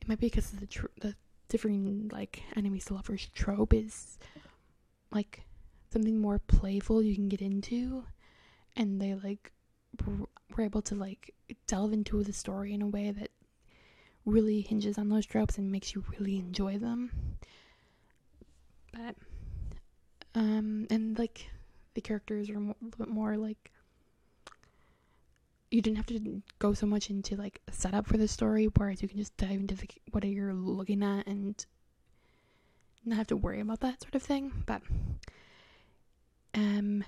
It 0.00 0.08
might 0.08 0.18
be 0.18 0.26
because 0.26 0.52
of 0.52 0.60
the 0.60 0.66
tr- 0.66 0.86
the 1.00 1.14
differing 1.48 2.10
like 2.12 2.42
enemies 2.56 2.86
to 2.86 2.94
lovers 2.94 3.28
trope 3.34 3.72
is 3.72 4.18
like 5.10 5.42
something 5.92 6.18
more 6.18 6.38
playful 6.38 7.02
you 7.02 7.14
can 7.14 7.28
get 7.28 7.40
into. 7.42 8.04
And 8.76 9.00
they 9.00 9.14
like 9.14 9.52
were 10.56 10.62
able 10.62 10.82
to 10.82 10.94
like 10.94 11.34
delve 11.66 11.92
into 11.92 12.22
the 12.22 12.32
story 12.32 12.74
in 12.74 12.82
a 12.82 12.86
way 12.86 13.10
that 13.10 13.30
really 14.24 14.60
hinges 14.60 14.98
on 14.98 15.08
those 15.08 15.24
tropes 15.24 15.56
and 15.56 15.70
makes 15.70 15.94
you 15.94 16.04
really 16.18 16.36
enjoy 16.36 16.78
them. 16.78 17.10
But 18.92 19.14
um 20.34 20.86
and 20.90 21.18
like 21.18 21.48
the 21.94 22.00
characters 22.00 22.50
are 22.50 22.56
a 22.56 22.60
little 22.60 22.76
bit 22.98 23.08
more 23.08 23.36
like 23.36 23.70
you 25.70 25.82
didn't 25.82 25.96
have 25.96 26.06
to 26.06 26.42
go 26.58 26.74
so 26.74 26.86
much 26.86 27.10
into 27.10 27.36
like 27.36 27.60
setup 27.70 28.06
for 28.06 28.16
the 28.16 28.28
story 28.28 28.68
whereas 28.76 29.02
you 29.02 29.08
can 29.08 29.18
just 29.18 29.36
dive 29.36 29.50
into 29.50 29.74
the, 29.74 29.88
what 30.12 30.24
you're 30.24 30.54
looking 30.54 31.02
at 31.02 31.26
and 31.26 31.66
not 33.04 33.16
have 33.16 33.26
to 33.26 33.36
worry 33.36 33.60
about 33.60 33.80
that 33.80 34.00
sort 34.02 34.14
of 34.14 34.22
thing 34.22 34.52
but 34.66 34.80
um 36.54 37.04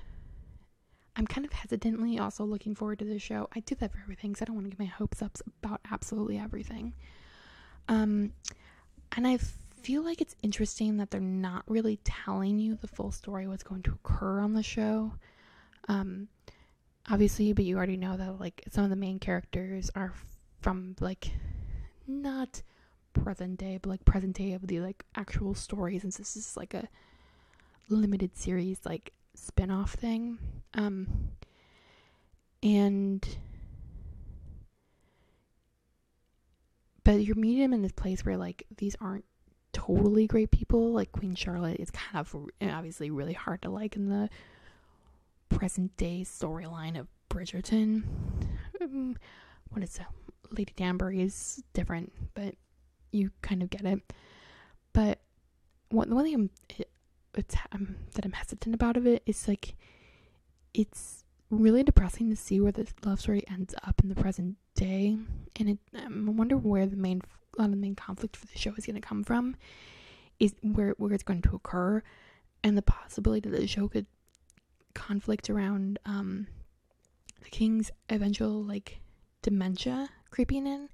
I'm 1.19 1.27
kind 1.27 1.45
of 1.45 1.53
hesitantly 1.53 2.21
also 2.21 2.45
looking 2.45 2.77
forward 2.77 3.01
to 3.01 3.05
the 3.05 3.19
show. 3.19 3.49
I 3.55 3.59
do 3.61 3.75
that 3.75 3.91
for 3.91 3.99
everything 4.01 4.37
so 4.37 4.43
I 4.43 4.45
don't 4.45 4.55
want 4.55 4.67
to 4.67 4.71
get 4.71 4.79
my 4.79 4.85
hopes 4.85 5.21
up 5.21 5.37
about 5.65 5.81
absolutely 5.91 6.39
everything. 6.39 6.95
Um, 7.89 8.33
and 9.17 9.27
I 9.27 9.39
feel 9.83 10.03
like 10.05 10.21
it's 10.21 10.37
interesting 10.43 10.99
that 10.99 11.11
they're 11.11 11.21
not 11.21 11.65
really 11.67 11.99
telling 12.05 12.61
you 12.61 12.77
the 12.77 12.87
full 12.87 13.11
story 13.11 13.49
what's 13.49 13.65
going 13.65 13.83
to 13.83 13.93
occur 13.93 14.39
on 14.39 14.53
the 14.53 14.63
show. 14.63 15.13
Um, 15.89 16.29
obviously, 17.11 17.53
but 17.53 17.65
you 17.65 17.77
already 17.77 17.97
know 17.97 18.17
that 18.17 18.41
like 18.41 18.63
some 18.71 18.85
of 18.85 18.91
the 18.91 18.97
main 18.97 19.19
characters 19.19 19.91
are 19.95 20.13
from 20.61 20.97
like 21.01 21.31
not 22.07 22.63
present 23.13 23.59
day, 23.59 23.79
but 23.81 23.91
like 23.91 24.05
present 24.05 24.37
day 24.37 24.53
of 24.53 24.67
the 24.67 24.81
like 24.81 25.05
actual 25.15 25.55
stories, 25.55 26.03
since 26.03 26.17
this 26.17 26.37
is 26.37 26.57
like 26.57 26.75
a 26.75 26.89
limited 27.89 28.37
series, 28.37 28.81
like 28.85 29.13
spin-off 29.35 29.95
thing. 29.95 30.39
Um 30.75 31.31
and 32.63 33.27
but 37.05 37.23
you're 37.23 37.37
meeting 37.37 37.63
him 37.65 37.73
in 37.73 37.83
this 37.83 37.93
place 37.93 38.25
where 38.25 38.37
like 38.37 38.65
these 38.77 38.97
aren't 39.01 39.25
totally 39.73 40.27
great 40.27 40.51
people 40.51 40.93
like 40.93 41.13
queen 41.13 41.35
charlotte 41.35 41.79
is 41.79 41.91
kind 41.91 42.19
of 42.19 42.35
obviously 42.63 43.11
really 43.11 43.33
hard 43.33 43.63
to 43.63 43.71
like 43.71 43.95
in 43.95 44.09
the 44.09 44.29
present 45.49 45.97
day 45.97 46.23
storyline 46.25 46.99
of 46.99 47.07
bridgerton. 47.31 48.05
Um, 48.81 49.17
what 49.71 49.83
is 49.83 49.97
it 49.97 50.07
lady 50.51 50.73
danbury 50.77 51.21
is 51.21 51.63
different 51.75 52.11
but 52.35 52.55
you 53.13 53.31
kind 53.43 53.63
of 53.63 53.71
get 53.71 53.85
it. 53.85 54.13
But 54.93 55.21
one, 55.91 56.09
the 56.09 56.15
one 56.15 56.25
thing 56.25 56.35
I'm 56.35 56.51
it's 57.35 57.57
um, 57.73 57.97
that 58.15 58.25
I'm 58.25 58.33
hesitant 58.33 58.75
about 58.75 58.97
of 58.97 59.07
it 59.07 59.23
is 59.27 59.47
like 59.47 59.77
it's 60.75 61.25
really 61.51 61.83
depressing 61.83 62.31
to 62.31 62.37
see 62.37 62.61
where 62.61 62.73
this 62.73 62.93
love 63.05 63.21
story 63.21 63.45
ends 63.51 63.75
up 63.87 64.01
in 64.03 64.09
the 64.09 64.15
present 64.15 64.57
day, 64.75 65.17
and 65.57 65.69
it 65.71 65.79
um, 66.05 66.29
I 66.29 66.33
wonder 66.33 66.57
where 66.57 66.87
the 66.87 66.97
main 66.97 67.23
a 67.57 67.63
lot 67.63 67.67
of 67.67 67.71
the 67.73 67.77
main 67.77 67.95
conflict 67.95 68.37
for 68.37 68.47
the 68.47 68.59
show 68.59 68.75
is 68.77 68.87
going 68.87 69.01
to 69.01 69.07
come 69.07 69.25
from, 69.25 69.57
is 70.39 70.55
where 70.63 70.95
where 70.99 71.13
it's 71.13 71.23
going 71.23 71.43
to 71.43 71.55
occur, 71.55 72.03
and 72.65 72.77
the 72.77 72.83
possibility 72.83 73.49
that 73.49 73.59
the 73.59 73.67
show 73.67 73.89
could 73.89 74.07
conflict 74.95 75.49
around 75.51 75.99
um 76.07 76.47
the 77.43 77.51
king's 77.51 77.91
eventual 78.11 78.63
like 78.63 79.01
dementia 79.43 80.09
creeping 80.31 80.67
in 80.67 80.89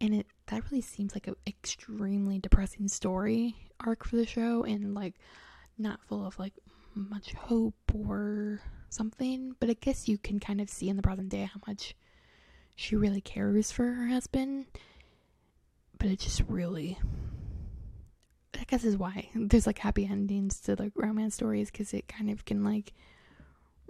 and 0.00 0.14
it 0.14 0.26
that 0.46 0.62
really 0.70 0.80
seems 0.80 1.14
like 1.14 1.26
an 1.26 1.36
extremely 1.46 2.38
depressing 2.38 2.88
story 2.88 3.54
arc 3.80 4.04
for 4.04 4.16
the 4.16 4.26
show 4.26 4.64
and 4.64 4.94
like 4.94 5.14
not 5.76 6.02
full 6.02 6.26
of 6.26 6.38
like 6.38 6.54
much 6.94 7.32
hope 7.34 7.74
or 7.94 8.60
something. 8.90 9.54
But 9.60 9.70
I 9.70 9.74
guess 9.74 10.08
you 10.08 10.18
can 10.18 10.40
kind 10.40 10.60
of 10.60 10.68
see 10.68 10.88
in 10.88 10.96
the 10.96 11.02
present 11.02 11.28
day 11.28 11.44
how 11.44 11.60
much 11.66 11.94
she 12.76 12.96
really 12.96 13.20
cares 13.20 13.70
for 13.70 13.84
her 13.84 14.08
husband. 14.08 14.66
But 15.98 16.08
it 16.08 16.20
just 16.20 16.42
really, 16.48 16.98
I 18.60 18.64
guess, 18.64 18.84
is 18.84 18.96
why 18.96 19.28
there's 19.34 19.66
like 19.66 19.78
happy 19.78 20.06
endings 20.06 20.60
to 20.62 20.76
like 20.78 20.92
romance 20.96 21.34
stories 21.34 21.70
because 21.70 21.94
it 21.94 22.08
kind 22.08 22.30
of 22.30 22.44
can 22.44 22.64
like 22.64 22.92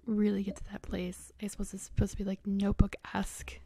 really 0.07 0.43
get 0.43 0.57
to 0.57 0.65
that 0.73 0.83
place. 0.83 1.33
I 1.43 1.47
suppose 1.47 1.73
it's 1.75 1.85
supposed 1.85 2.13
to 2.13 2.19
be 2.19 2.25
like 2.25 2.47
notebook 2.47 2.97
esque. 3.15 3.59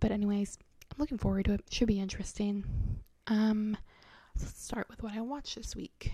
But, 0.00 0.10
anyways, 0.10 0.58
I'm 0.90 0.98
looking 0.98 1.18
forward 1.18 1.46
to 1.46 1.54
it. 1.54 1.62
Should 1.70 1.88
be 1.88 2.00
interesting. 2.00 2.64
Um, 3.26 3.76
let's 4.38 4.62
start 4.62 4.88
with 4.90 5.02
what 5.02 5.14
I 5.14 5.20
watched 5.20 5.56
this 5.56 5.74
week. 5.74 6.12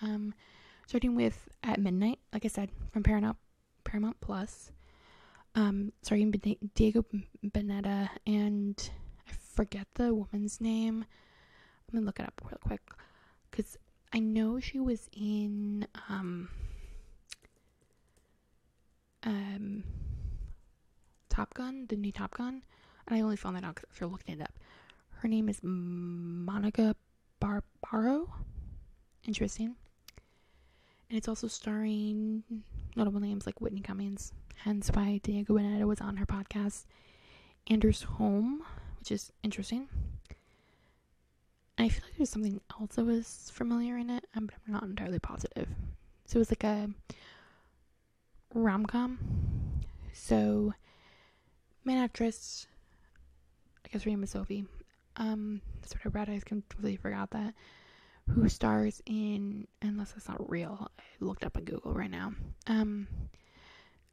Um, 0.00 0.32
starting 0.86 1.14
with 1.14 1.48
At 1.62 1.80
Midnight, 1.80 2.18
like 2.32 2.44
I 2.44 2.48
said, 2.48 2.70
from 2.90 3.02
Paramount 3.02 3.36
Paramount 3.84 4.20
Plus. 4.20 4.70
Um, 5.54 5.92
starting 6.02 6.30
Diego 6.74 7.04
Boneta 7.42 8.10
and 8.26 8.90
I 9.26 9.32
forget 9.54 9.86
the 9.94 10.14
woman's 10.14 10.60
name. 10.60 11.04
Let 11.90 12.00
me 12.00 12.06
look 12.06 12.20
it 12.20 12.26
up 12.26 12.40
real 12.44 12.60
quick 12.62 12.82
because 13.50 13.76
I 14.12 14.18
know 14.20 14.60
she 14.60 14.78
was 14.80 15.08
in 15.12 15.86
um, 16.08 16.48
um, 19.24 19.84
Top 21.28 21.54
Gun, 21.54 21.86
the 21.88 21.96
new 21.96 22.12
Top 22.12 22.34
Gun, 22.34 22.62
and 23.06 23.16
I 23.16 23.20
only 23.20 23.36
found 23.36 23.56
that 23.56 23.64
out 23.64 23.80
you're 24.00 24.08
looking 24.08 24.40
it 24.40 24.42
up, 24.42 24.54
her 25.20 25.28
name 25.28 25.48
is 25.48 25.60
Monica 25.62 26.94
Barbaro. 27.40 28.32
Interesting 29.26 29.76
and 31.08 31.16
it's 31.16 31.28
also 31.28 31.48
starring 31.48 32.42
notable 32.96 33.20
names 33.20 33.46
like 33.46 33.60
Whitney 33.60 33.80
Cummings, 33.80 34.32
hence 34.56 34.90
why 34.92 35.20
Diego 35.22 35.54
Boneta 35.54 35.86
was 35.86 36.00
on 36.00 36.16
her 36.16 36.26
podcast. 36.26 36.84
Anders 37.70 38.02
Holm, 38.02 38.62
which 38.98 39.10
is 39.10 39.32
interesting. 39.42 39.88
I 41.78 41.88
feel 41.88 42.02
like 42.04 42.16
there's 42.16 42.30
something 42.30 42.60
else 42.78 42.96
that 42.96 43.04
was 43.04 43.50
familiar 43.54 43.96
in 43.98 44.10
it, 44.10 44.24
but 44.34 44.42
I'm 44.66 44.72
not 44.72 44.82
entirely 44.82 45.18
positive. 45.18 45.68
So 46.26 46.36
it 46.36 46.40
was 46.40 46.50
like 46.50 46.64
a 46.64 46.90
rom 48.54 48.84
com. 48.86 49.18
So, 50.12 50.74
main 51.84 51.98
actress, 51.98 52.66
I 53.84 53.88
guess 53.90 54.02
her 54.02 54.10
name 54.10 54.24
is 54.24 54.30
Sophie. 54.30 54.64
Um, 55.16 55.60
that's 55.80 55.94
what 55.94 56.06
I 56.06 56.08
read. 56.08 56.28
I 56.28 56.40
completely 56.44 56.96
forgot 56.96 57.30
that 57.30 57.54
who 58.28 58.48
stars 58.48 59.02
in 59.06 59.66
unless 59.82 60.12
that's 60.12 60.28
not 60.28 60.50
real 60.50 60.90
i 60.98 61.02
looked 61.20 61.44
up 61.44 61.56
on 61.56 61.64
google 61.64 61.92
right 61.94 62.10
now 62.10 62.32
um 62.66 63.08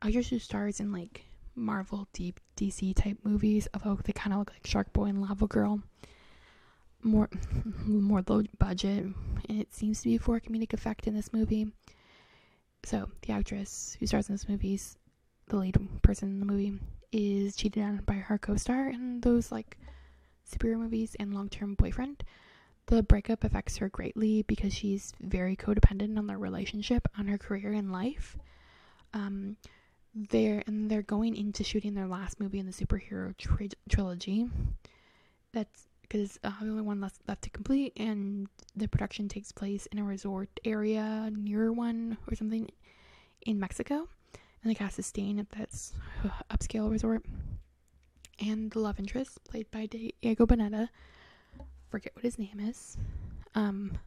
actress 0.02 0.30
who 0.30 0.40
stars 0.40 0.80
in 0.80 0.92
like 0.92 1.26
marvel 1.56 2.08
deep 2.14 2.40
dc 2.58 2.96
type 2.96 3.18
movies 3.24 3.68
although 3.74 4.00
they 4.04 4.14
kind 4.14 4.34
of 4.34 4.40
look 4.40 4.52
like 4.52 4.66
shark 4.66 4.92
boy 4.94 5.06
and 5.06 5.22
lava 5.22 5.48
girl 5.48 5.82
more 7.06 7.30
more 7.86 8.24
low 8.28 8.44
budget 8.60 9.06
and 9.50 9.62
it 9.62 9.74
seems 9.74 10.02
to 10.02 10.10
be 10.10 10.18
for 10.18 10.40
comedic 10.40 10.74
effect 10.74 11.08
in 11.08 11.16
this 11.16 11.32
movie 11.32 11.68
so 12.84 13.10
the 13.22 13.34
actress 13.34 13.96
who 14.00 14.06
stars 14.06 14.30
in 14.30 14.36
this 14.36 14.50
movie 14.50 14.80
the 15.48 15.58
lead 15.58 15.78
person 16.02 16.30
in 16.30 16.40
the 16.40 16.46
movie 16.46 16.74
is 17.12 17.56
cheated 17.56 17.84
on 17.84 17.98
by 18.06 18.16
her 18.16 18.38
co-star 18.38 18.90
in 18.90 19.22
those 19.22 19.52
like 19.52 19.78
superhero 20.52 20.78
movies 20.78 21.16
and 21.20 21.34
long-term 21.34 21.76
boyfriend 21.76 22.24
the 22.88 23.02
breakup 23.02 23.44
affects 23.44 23.78
her 23.78 23.90
greatly 23.90 24.44
because 24.44 24.74
she's 24.74 25.14
very 25.20 25.56
codependent 25.56 26.18
on 26.18 26.28
their 26.28 26.38
relationship, 26.38 27.08
on 27.18 27.28
her 27.28 27.38
career 27.38 27.74
in 27.74 27.92
life. 27.92 28.38
Um, 29.14 29.58
they're 30.14 30.64
and 30.68 30.90
they're 30.90 31.02
going 31.02 31.36
into 31.36 31.64
shooting 31.64 31.94
their 31.94 32.08
last 32.08 32.40
movie 32.40 32.60
in 32.60 32.66
the 32.66 32.72
superhero 32.72 33.36
tri- 33.38 33.70
trilogy. 33.90 34.48
That's 35.52 35.88
because 36.08 36.40
uh, 36.44 36.52
the 36.62 36.70
only 36.70 36.82
one 36.82 37.02
left, 37.02 37.18
left 37.28 37.42
to 37.44 37.50
complete, 37.50 37.94
and 37.98 38.48
the 38.76 38.88
production 38.88 39.28
takes 39.28 39.52
place 39.52 39.86
in 39.88 40.00
a 40.00 40.04
resort 40.04 40.50
area 40.64 41.30
near 41.36 41.72
one 41.72 42.18
or 42.30 42.36
something 42.36 42.70
in 43.46 43.60
Mexico, 43.60 44.08
and 44.64 44.72
the 44.72 44.76
cast 44.76 45.00
is 45.00 45.06
staying 45.06 45.40
at 45.40 45.50
this 45.52 45.94
upscale 46.52 46.90
resort. 46.90 47.24
And 48.40 48.70
the 48.72 48.80
love 48.80 49.00
interest, 49.00 49.44
played 49.46 49.72
by 49.72 49.86
Diego 49.86 50.46
Boneta, 50.46 50.90
forget 51.90 52.14
what 52.16 52.26
his 52.26 52.38
name 52.38 52.60
is. 52.60 52.98
Um, 53.56 53.98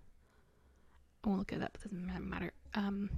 I 1.24 1.28
won't 1.28 1.38
look 1.40 1.52
it 1.52 1.62
up. 1.62 1.76
It 1.76 1.84
doesn't 1.84 2.28
matter. 2.28 2.52
Um, 2.74 3.10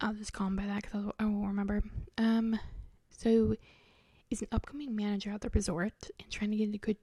I'll 0.00 0.14
just 0.14 0.32
call 0.32 0.46
him 0.46 0.56
by 0.56 0.64
that 0.64 0.82
because 0.82 1.12
I 1.18 1.24
won't 1.24 1.46
remember. 1.48 1.82
Um, 2.16 2.58
so 3.10 3.54
he's 4.28 4.40
an 4.40 4.48
upcoming 4.50 4.96
manager 4.96 5.30
at 5.30 5.42
the 5.42 5.50
resort 5.50 6.10
and 6.18 6.30
trying 6.30 6.50
to 6.52 6.56
get 6.56 6.74
a 6.74 6.78
good 6.78 6.96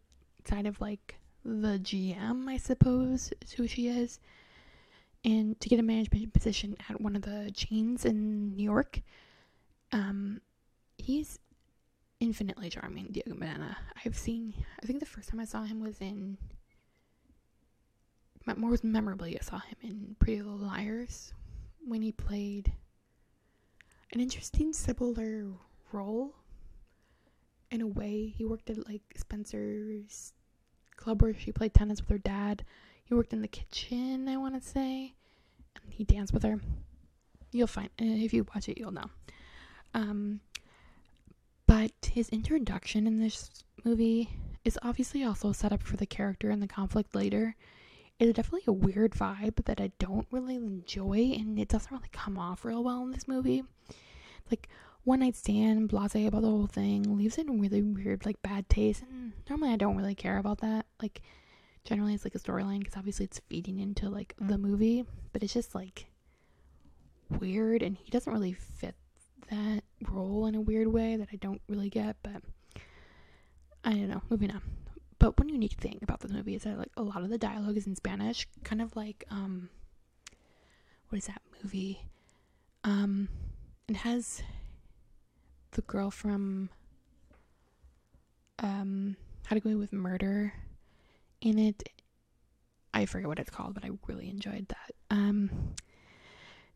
side 0.47 0.65
of 0.65 0.79
like 0.81 1.15
the 1.43 1.79
GM, 1.79 2.47
I 2.47 2.57
suppose, 2.57 3.31
is 3.41 3.51
who 3.53 3.67
she 3.67 3.87
is, 3.87 4.19
and 5.23 5.59
to 5.59 5.69
get 5.69 5.79
a 5.79 5.83
management 5.83 6.33
position 6.33 6.75
at 6.89 7.01
one 7.01 7.15
of 7.15 7.21
the 7.21 7.51
chains 7.53 8.05
in 8.05 8.55
New 8.55 8.63
York. 8.63 9.01
Um, 9.91 10.41
he's 10.97 11.39
infinitely 12.19 12.69
charming, 12.69 13.07
Diego 13.11 13.33
Boneta. 13.35 13.77
I've 14.05 14.17
seen, 14.17 14.53
I 14.81 14.85
think 14.85 14.99
the 14.99 15.05
first 15.05 15.29
time 15.29 15.39
I 15.39 15.45
saw 15.45 15.63
him 15.63 15.81
was 15.81 15.99
in, 16.01 16.37
more 18.55 18.77
memorably, 18.81 19.37
I 19.37 19.43
saw 19.43 19.59
him 19.59 19.77
in 19.81 20.15
Pretty 20.19 20.41
Little 20.41 20.57
Liars 20.57 21.33
when 21.85 22.01
he 22.01 22.11
played 22.11 22.73
an 24.13 24.19
interesting 24.19 24.73
similar 24.73 25.47
role. 25.91 26.35
In 27.71 27.81
a 27.81 27.87
way, 27.87 28.33
he 28.37 28.45
worked 28.45 28.69
at 28.69 28.87
like 28.87 29.01
Spencer's 29.17 30.33
club 30.97 31.21
where 31.21 31.33
she 31.33 31.51
played 31.51 31.73
tennis 31.73 32.01
with 32.01 32.09
her 32.09 32.17
dad. 32.17 32.65
He 33.05 33.13
worked 33.13 33.33
in 33.33 33.41
the 33.41 33.47
kitchen, 33.47 34.27
I 34.27 34.35
want 34.37 34.61
to 34.61 34.69
say, 34.69 35.13
and 35.81 35.93
he 35.93 36.03
danced 36.03 36.33
with 36.33 36.43
her. 36.43 36.59
You'll 37.51 37.67
find 37.67 37.89
if 37.97 38.33
you 38.33 38.45
watch 38.53 38.67
it, 38.67 38.77
you'll 38.77 38.91
know. 38.91 39.09
Um, 39.93 40.41
but 41.65 41.91
his 42.11 42.29
introduction 42.29 43.07
in 43.07 43.19
this 43.19 43.49
movie 43.85 44.29
is 44.65 44.77
obviously 44.81 45.23
also 45.23 45.53
set 45.53 45.71
up 45.71 45.81
for 45.81 45.95
the 45.95 46.05
character 46.05 46.49
and 46.49 46.61
the 46.61 46.67
conflict 46.67 47.15
later. 47.15 47.55
It's 48.19 48.35
definitely 48.35 48.63
a 48.67 48.73
weird 48.73 49.11
vibe 49.11 49.63
that 49.65 49.79
I 49.79 49.91
don't 49.99 50.27
really 50.31 50.55
enjoy, 50.55 51.33
and 51.37 51.57
it 51.59 51.69
doesn't 51.69 51.91
really 51.91 52.09
come 52.11 52.37
off 52.37 52.65
real 52.65 52.83
well 52.83 53.03
in 53.03 53.11
this 53.11 53.27
movie. 53.27 53.63
Like, 54.49 54.67
one 55.07 55.21
night 55.21 55.37
stand, 55.37 55.87
blase 55.87 56.15
about 56.15 56.41
the 56.41 56.49
whole 56.49 56.67
thing, 56.67 57.17
leaves 57.17 57.37
it 57.37 57.47
in 57.47 57.61
really 57.61 57.81
weird, 57.81 58.25
like, 58.25 58.41
bad 58.41 58.67
taste, 58.67 59.03
and 59.03 59.31
normally 59.49 59.71
I 59.71 59.77
don't 59.77 59.95
really 59.95 60.15
care 60.15 60.37
about 60.37 60.59
that. 60.59 60.85
Like, 61.01 61.21
generally 61.85 62.13
it's 62.13 62.25
like 62.25 62.35
a 62.35 62.39
storyline 62.39 62.79
because 62.79 62.97
obviously 62.97 63.23
it's 63.23 63.39
feeding 63.47 63.79
into, 63.79 64.09
like, 64.09 64.33
the 64.37 64.57
movie, 64.57 65.05
but 65.31 65.41
it's 65.41 65.53
just, 65.53 65.73
like, 65.73 66.07
weird, 67.39 67.81
and 67.81 67.95
he 67.95 68.11
doesn't 68.11 68.33
really 68.33 68.51
fit 68.51 68.95
that 69.49 69.85
role 70.09 70.45
in 70.45 70.55
a 70.55 70.61
weird 70.61 70.89
way 70.89 71.15
that 71.15 71.29
I 71.31 71.37
don't 71.37 71.61
really 71.69 71.89
get, 71.89 72.17
but 72.21 72.41
I 73.85 73.91
don't 73.91 74.09
know. 74.09 74.21
Moving 74.29 74.51
on. 74.51 74.61
But 75.19 75.39
one 75.39 75.47
unique 75.47 75.79
thing 75.79 75.99
about 76.01 76.19
the 76.19 76.27
movie 76.27 76.55
is 76.55 76.63
that 76.63 76.77
like 76.77 76.91
a 76.97 77.01
lot 77.01 77.23
of 77.23 77.29
the 77.29 77.37
dialogue 77.37 77.77
is 77.77 77.87
in 77.87 77.95
Spanish, 77.95 78.45
kind 78.65 78.81
of 78.81 78.93
like 78.97 79.23
um 79.31 79.69
what 81.07 81.17
is 81.17 81.27
that 81.27 81.41
movie? 81.63 82.01
Um 82.83 83.29
it 83.87 83.95
has 83.95 84.43
the 85.71 85.81
girl 85.81 86.11
from 86.11 86.69
um 88.59 89.15
How 89.45 89.55
to 89.55 89.59
Go 89.59 89.77
with 89.77 89.93
Murder 89.93 90.53
in 91.41 91.59
it. 91.59 91.89
I 92.93 93.05
forget 93.05 93.27
what 93.27 93.39
it's 93.39 93.49
called, 93.49 93.73
but 93.73 93.85
I 93.85 93.91
really 94.07 94.29
enjoyed 94.29 94.67
that. 94.69 94.93
Um 95.09 95.49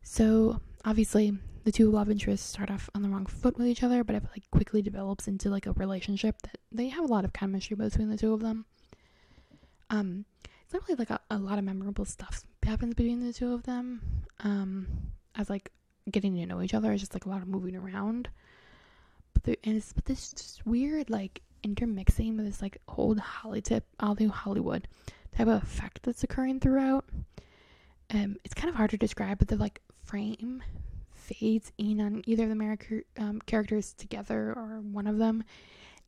so 0.02 0.60
obviously 0.84 1.36
the 1.64 1.72
two 1.72 1.90
love 1.90 2.10
interests 2.10 2.48
start 2.48 2.70
off 2.70 2.90
on 2.94 3.02
the 3.02 3.08
wrong 3.08 3.26
foot 3.26 3.56
with 3.56 3.66
each 3.66 3.82
other, 3.82 4.02
but 4.02 4.16
it 4.16 4.24
like 4.32 4.50
quickly 4.50 4.82
develops 4.82 5.28
into 5.28 5.48
like 5.48 5.66
a 5.66 5.72
relationship 5.72 6.36
that 6.42 6.58
they 6.70 6.88
have 6.88 7.04
a 7.04 7.12
lot 7.12 7.24
of 7.24 7.32
chemistry 7.32 7.76
between 7.76 8.08
the 8.08 8.16
two 8.16 8.32
of 8.32 8.40
them. 8.40 8.64
Um, 9.90 10.24
it's 10.64 10.72
not 10.72 10.82
really 10.88 10.98
like 10.98 11.10
a, 11.10 11.20
a 11.30 11.38
lot 11.38 11.58
of 11.58 11.64
memorable 11.64 12.04
stuff 12.04 12.44
happens 12.64 12.94
between 12.94 13.24
the 13.24 13.32
two 13.32 13.52
of 13.52 13.64
them. 13.64 14.00
Um, 14.40 14.86
as 15.34 15.50
like 15.50 15.70
getting 16.10 16.34
to 16.36 16.46
know 16.46 16.62
each 16.62 16.74
other, 16.74 16.92
it's 16.92 17.02
just 17.02 17.14
like 17.14 17.26
a 17.26 17.28
lot 17.28 17.42
of 17.42 17.48
moving 17.48 17.76
around. 17.76 18.28
But 19.42 19.58
and 19.64 19.76
it's 19.76 19.92
but 19.92 20.04
this 20.04 20.32
just 20.32 20.66
weird 20.66 21.10
like 21.10 21.42
intermixing 21.62 22.36
with 22.36 22.46
this 22.46 22.62
like 22.62 22.78
old 22.88 23.18
Hollywood, 23.18 23.82
Hollywood 24.00 24.88
type 25.36 25.46
of 25.46 25.62
effect 25.62 26.00
that's 26.02 26.24
occurring 26.24 26.60
throughout. 26.60 27.04
Um, 28.10 28.36
it's 28.44 28.54
kind 28.54 28.68
of 28.68 28.74
hard 28.74 28.90
to 28.90 28.98
describe, 28.98 29.38
but 29.38 29.48
the 29.48 29.56
like 29.56 29.80
frame 30.04 30.62
fades 31.14 31.72
in 31.78 32.00
on 32.00 32.22
either 32.26 32.44
of 32.44 32.48
the 32.48 32.54
America, 32.54 33.00
um, 33.18 33.40
characters 33.46 33.94
together 33.94 34.52
or 34.54 34.80
one 34.82 35.06
of 35.06 35.18
them 35.18 35.44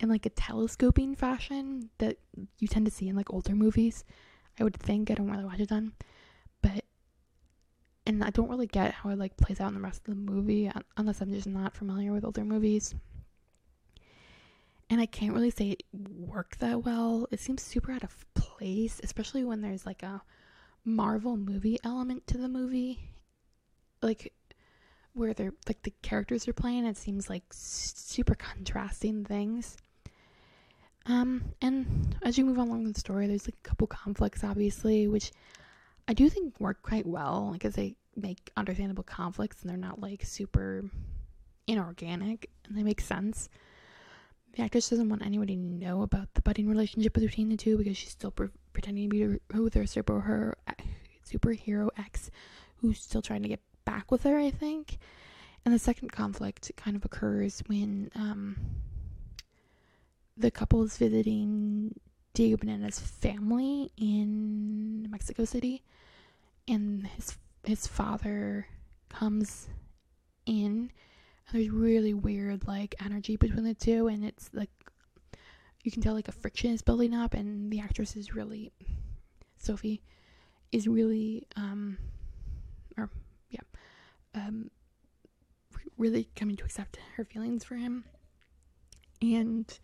in 0.00 0.08
like 0.08 0.26
a 0.26 0.30
telescoping 0.30 1.14
fashion 1.14 1.88
that 1.98 2.18
you 2.58 2.68
tend 2.68 2.84
to 2.84 2.90
see 2.90 3.08
in 3.08 3.16
like 3.16 3.32
older 3.32 3.54
movies. 3.54 4.04
I 4.58 4.64
would 4.64 4.76
think 4.76 5.10
I 5.10 5.14
don't 5.14 5.30
really 5.30 5.44
watch 5.44 5.60
it 5.60 5.68
done, 5.68 5.92
but 6.62 6.84
and 8.06 8.22
I 8.22 8.30
don't 8.30 8.50
really 8.50 8.66
get 8.66 8.92
how 8.92 9.10
it 9.10 9.18
like 9.18 9.36
plays 9.36 9.60
out 9.60 9.68
in 9.68 9.74
the 9.74 9.80
rest 9.80 10.02
of 10.06 10.14
the 10.14 10.32
movie 10.32 10.70
unless 10.96 11.20
I'm 11.20 11.32
just 11.32 11.46
not 11.46 11.74
familiar 11.74 12.12
with 12.12 12.24
older 12.24 12.44
movies. 12.44 12.94
And 14.94 15.00
I 15.00 15.06
can't 15.06 15.32
really 15.32 15.50
say 15.50 15.70
it 15.70 15.82
worked 15.92 16.60
that 16.60 16.84
well. 16.84 17.26
It 17.32 17.40
seems 17.40 17.64
super 17.64 17.90
out 17.90 18.04
of 18.04 18.14
place, 18.34 19.00
especially 19.02 19.42
when 19.42 19.60
there's 19.60 19.84
like 19.84 20.04
a 20.04 20.22
Marvel 20.84 21.36
movie 21.36 21.80
element 21.82 22.28
to 22.28 22.38
the 22.38 22.48
movie. 22.48 23.00
Like 24.02 24.32
where 25.14 25.34
they're 25.34 25.52
like 25.66 25.82
the 25.82 25.92
characters 26.02 26.46
are 26.46 26.52
playing 26.52 26.86
it 26.86 26.96
seems 26.96 27.28
like 27.28 27.42
super 27.50 28.36
contrasting 28.36 29.24
things 29.24 29.76
um 31.06 31.42
and 31.60 32.16
as 32.22 32.38
you 32.38 32.44
move 32.44 32.58
along 32.58 32.84
the 32.84 32.98
story 32.98 33.26
there's 33.26 33.46
like 33.46 33.56
a 33.64 33.68
couple 33.68 33.86
conflicts 33.86 34.42
obviously 34.42 35.06
which 35.06 35.30
i 36.08 36.12
do 36.12 36.28
think 36.28 36.58
work 36.58 36.82
quite 36.82 37.06
well 37.06 37.50
because 37.52 37.74
they 37.74 37.94
make 38.16 38.50
understandable 38.56 39.04
conflicts 39.04 39.62
and 39.62 39.70
they're 39.70 39.76
not 39.76 40.00
like 40.00 40.24
super 40.24 40.84
inorganic 41.68 42.50
and 42.66 42.76
they 42.76 42.82
make 42.82 43.00
sense 43.00 43.48
the 44.54 44.62
actress 44.62 44.88
doesn't 44.90 45.08
want 45.08 45.24
anybody 45.24 45.56
to 45.56 45.60
know 45.60 46.02
about 46.02 46.32
the 46.34 46.42
budding 46.42 46.68
relationship 46.68 47.12
between 47.14 47.48
the 47.48 47.56
two 47.56 47.76
because 47.76 47.96
she's 47.96 48.10
still 48.10 48.30
pre- 48.30 48.48
pretending 48.72 49.10
to 49.10 49.40
be 49.48 49.58
with 49.58 49.74
her 49.74 49.86
super 49.86 50.20
her 50.20 50.56
superhero 51.28 51.88
ex 51.96 52.30
who's 52.76 53.00
still 53.00 53.22
trying 53.22 53.42
to 53.42 53.48
get 53.48 53.60
back 53.84 54.10
with 54.10 54.22
her, 54.24 54.38
I 54.38 54.50
think. 54.50 54.98
And 55.64 55.74
the 55.74 55.78
second 55.78 56.12
conflict 56.12 56.70
kind 56.76 56.96
of 56.96 57.04
occurs 57.04 57.62
when 57.66 58.10
um, 58.14 58.56
the 60.36 60.50
couple 60.50 60.82
is 60.82 60.96
visiting 60.96 61.98
Diego 62.34 62.56
Boneta's 62.56 62.98
family 62.98 63.90
in 63.96 65.08
Mexico 65.10 65.44
City, 65.44 65.82
and 66.68 67.06
his 67.06 67.36
his 67.64 67.86
father 67.86 68.66
comes 69.08 69.68
in. 70.46 70.90
And 71.48 71.60
there's 71.60 71.70
really 71.70 72.14
weird 72.14 72.66
like 72.66 72.94
energy 73.04 73.36
between 73.36 73.64
the 73.64 73.74
two, 73.74 74.08
and 74.08 74.24
it's 74.24 74.50
like 74.52 74.70
you 75.82 75.90
can 75.90 76.02
tell 76.02 76.14
like 76.14 76.28
a 76.28 76.32
friction 76.32 76.72
is 76.72 76.82
building 76.82 77.14
up, 77.14 77.34
and 77.34 77.70
the 77.70 77.80
actress 77.80 78.16
is 78.16 78.34
really 78.34 78.72
Sophie 79.56 80.02
is 80.72 80.88
really 80.88 81.46
um 81.56 81.96
or 82.96 83.10
yeah 83.50 83.60
um, 84.34 84.70
really 85.96 86.28
coming 86.34 86.56
to 86.56 86.64
accept 86.64 86.98
her 87.16 87.24
feelings 87.24 87.64
for 87.64 87.76
him. 87.76 88.04
And 89.22 89.78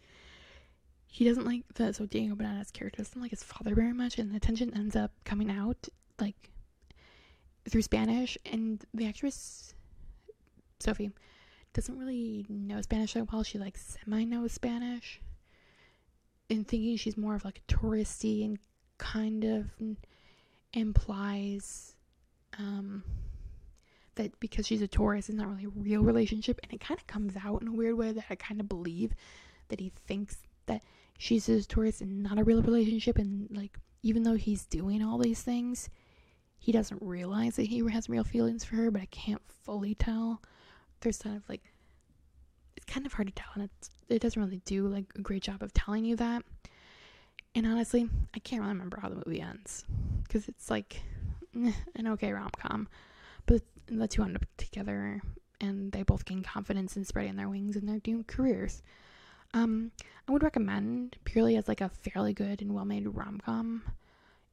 he 1.06 1.24
doesn't 1.24 1.46
like 1.46 1.62
the 1.74 1.92
so 1.92 2.06
Diego 2.06 2.34
Boneta's 2.34 2.70
character 2.70 3.02
doesn't 3.02 3.20
like 3.20 3.30
his 3.30 3.42
father 3.42 3.74
very 3.74 3.92
much, 3.92 4.18
and 4.18 4.34
the 4.34 4.40
tension 4.40 4.74
ends 4.74 4.96
up 4.96 5.12
coming 5.24 5.50
out 5.50 5.88
like 6.20 6.50
through 7.68 7.82
Spanish, 7.82 8.36
and 8.44 8.84
the 8.94 9.06
actress 9.06 9.74
Sophie 10.78 11.10
doesn't 11.72 11.98
really 11.98 12.44
know 12.48 12.80
Spanish 12.82 13.14
that 13.14 13.32
well. 13.32 13.42
She 13.42 13.58
like 13.58 13.78
semi 13.78 14.24
knows 14.24 14.52
Spanish, 14.52 15.20
and 16.48 16.66
thinking 16.66 16.96
she's 16.96 17.16
more 17.16 17.34
of 17.34 17.44
like 17.44 17.62
a 17.68 17.72
touristy 17.72 18.44
and 18.44 18.58
kind 18.98 19.44
of 19.44 19.70
implies 20.72 21.94
um 22.58 23.02
that 24.16 24.38
because 24.40 24.66
she's 24.66 24.82
a 24.82 24.88
tourist, 24.88 25.28
it's 25.28 25.38
not 25.38 25.48
really 25.48 25.64
a 25.64 25.68
real 25.68 26.02
relationship, 26.02 26.58
and 26.62 26.72
it 26.72 26.80
kind 26.80 26.98
of 26.98 27.06
comes 27.06 27.34
out 27.42 27.62
in 27.62 27.68
a 27.68 27.72
weird 27.72 27.96
way 27.96 28.12
that 28.12 28.24
I 28.28 28.34
kind 28.34 28.60
of 28.60 28.68
believe 28.68 29.14
that 29.68 29.80
he 29.80 29.92
thinks 30.06 30.38
that 30.66 30.82
she's 31.18 31.48
a 31.48 31.62
tourist 31.64 32.00
and 32.00 32.22
not 32.22 32.38
a 32.38 32.44
real 32.44 32.62
relationship, 32.62 33.18
and 33.18 33.48
like 33.50 33.78
even 34.02 34.22
though 34.24 34.34
he's 34.34 34.66
doing 34.66 35.02
all 35.02 35.18
these 35.18 35.42
things, 35.42 35.88
he 36.58 36.72
doesn't 36.72 37.00
realize 37.02 37.56
that 37.56 37.66
he 37.66 37.78
has 37.90 38.08
real 38.08 38.24
feelings 38.24 38.64
for 38.64 38.76
her, 38.76 38.90
but 38.90 39.02
I 39.02 39.06
can't 39.06 39.42
fully 39.64 39.94
tell. 39.94 40.42
There's 41.00 41.18
kind 41.18 41.36
of 41.36 41.48
like 41.48 41.62
it's 42.76 42.86
kind 42.86 43.06
of 43.06 43.12
hard 43.12 43.28
to 43.28 43.34
tell, 43.34 43.50
and 43.54 43.68
it 44.08 44.20
doesn't 44.20 44.40
really 44.40 44.60
do 44.64 44.86
like 44.86 45.06
a 45.16 45.22
great 45.22 45.42
job 45.42 45.62
of 45.62 45.72
telling 45.72 46.04
you 46.04 46.16
that. 46.16 46.42
And 47.54 47.66
honestly, 47.66 48.08
I 48.34 48.38
can't 48.38 48.62
really 48.62 48.74
remember 48.74 49.00
how 49.00 49.08
the 49.08 49.22
movie 49.26 49.40
ends 49.40 49.84
because 50.22 50.48
it's 50.48 50.70
like 50.70 51.02
an 51.54 52.06
okay 52.06 52.32
rom 52.32 52.50
com. 52.56 52.88
But 53.46 53.62
the 53.86 54.06
two 54.06 54.22
end 54.22 54.36
up 54.36 54.44
together 54.56 55.20
and 55.60 55.92
they 55.92 56.02
both 56.02 56.24
gain 56.24 56.42
confidence 56.42 56.96
in 56.96 57.04
spreading 57.04 57.36
their 57.36 57.48
wings 57.48 57.76
in 57.76 57.86
their 57.86 58.00
new 58.06 58.24
careers. 58.26 58.82
Um, 59.52 59.90
I 60.28 60.32
would 60.32 60.44
recommend 60.44 61.16
purely 61.24 61.56
as 61.56 61.66
like 61.66 61.80
a 61.80 61.88
fairly 61.88 62.32
good 62.32 62.62
and 62.62 62.72
well 62.72 62.84
made 62.84 63.06
rom 63.08 63.40
com. 63.44 63.82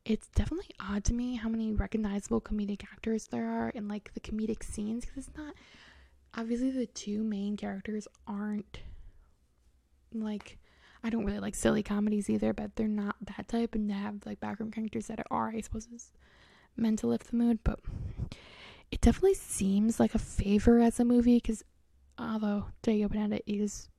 It's 0.06 0.28
definitely 0.30 0.72
odd 0.80 1.04
to 1.06 1.14
me 1.14 1.36
how 1.36 1.50
many 1.50 1.74
recognizable 1.74 2.42
comedic 2.42 2.84
actors 2.92 3.28
there 3.28 3.48
are 3.48 3.70
in 3.70 3.88
like 3.88 4.14
the 4.14 4.20
comedic 4.20 4.64
scenes 4.64 5.06
because 5.06 5.28
it's 5.28 5.38
not 5.38 5.54
obviously 6.36 6.72
the 6.72 6.86
two 6.86 7.24
main 7.24 7.58
characters 7.58 8.08
aren't 8.28 8.80
like 10.14 10.58
I 11.04 11.10
don't 11.10 11.26
really 11.26 11.40
like 11.40 11.56
silly 11.56 11.84
comedies 11.84 12.30
either, 12.30 12.54
but 12.54 12.76
they're 12.76 12.88
not 12.88 13.16
that 13.38 13.48
type 13.48 13.76
and 13.76 13.90
they 13.90 13.94
have 13.94 14.26
like 14.26 14.40
background 14.40 14.74
characters 14.74 15.08
that 15.08 15.26
are, 15.30 15.50
I 15.50 15.62
suppose, 15.62 15.88
is 15.94 16.12
meant 16.76 17.00
to 17.00 17.08
lift 17.08 17.30
the 17.30 17.38
mood, 17.38 17.60
but 17.64 17.80
it 18.92 19.02
definitely 19.02 19.36
seems 19.36 20.00
like 20.00 20.16
a 20.16 20.20
favor 20.20 20.80
as 20.80 21.00
a 21.00 21.06
movie 21.06 21.38
because 21.38 21.64
although 22.18 22.66
Diego 22.82 23.10
Boneta 23.10 23.42
is 23.46 23.90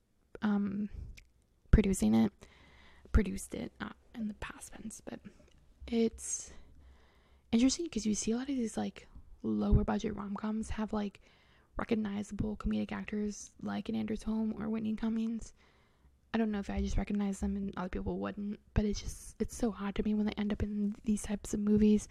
um, 0.42 0.88
producing 1.70 2.14
it, 2.14 2.32
produced 3.12 3.54
it, 3.54 3.72
not 3.80 3.96
in 4.14 4.28
the 4.28 4.34
past 4.34 4.72
tense, 4.72 5.00
but 5.08 5.20
it's 5.86 6.52
interesting 7.52 7.86
because 7.86 8.06
you 8.06 8.14
see 8.14 8.32
a 8.32 8.36
lot 8.36 8.48
of 8.48 8.56
these 8.56 8.76
like 8.76 9.06
lower 9.42 9.84
budget 9.84 10.16
rom 10.16 10.34
coms 10.34 10.70
have 10.70 10.92
like 10.92 11.20
recognizable 11.78 12.56
comedic 12.56 12.92
actors 12.92 13.50
like 13.62 13.88
in 13.88 13.94
Anders 13.94 14.22
Holm 14.22 14.54
or 14.58 14.68
Whitney 14.68 14.94
Cummings. 14.94 15.52
I 16.34 16.38
don't 16.38 16.50
know 16.50 16.58
if 16.58 16.68
I 16.68 16.80
just 16.80 16.98
recognize 16.98 17.40
them 17.40 17.56
and 17.56 17.72
other 17.76 17.88
people 17.88 18.18
wouldn't, 18.18 18.58
but 18.74 18.84
it's 18.84 19.00
just 19.00 19.36
it's 19.40 19.56
so 19.56 19.74
odd 19.80 19.94
to 19.94 20.02
me 20.02 20.14
when 20.14 20.26
they 20.26 20.34
end 20.36 20.52
up 20.52 20.62
in 20.62 20.94
these 21.04 21.22
types 21.22 21.54
of 21.54 21.60
movies 21.60 22.08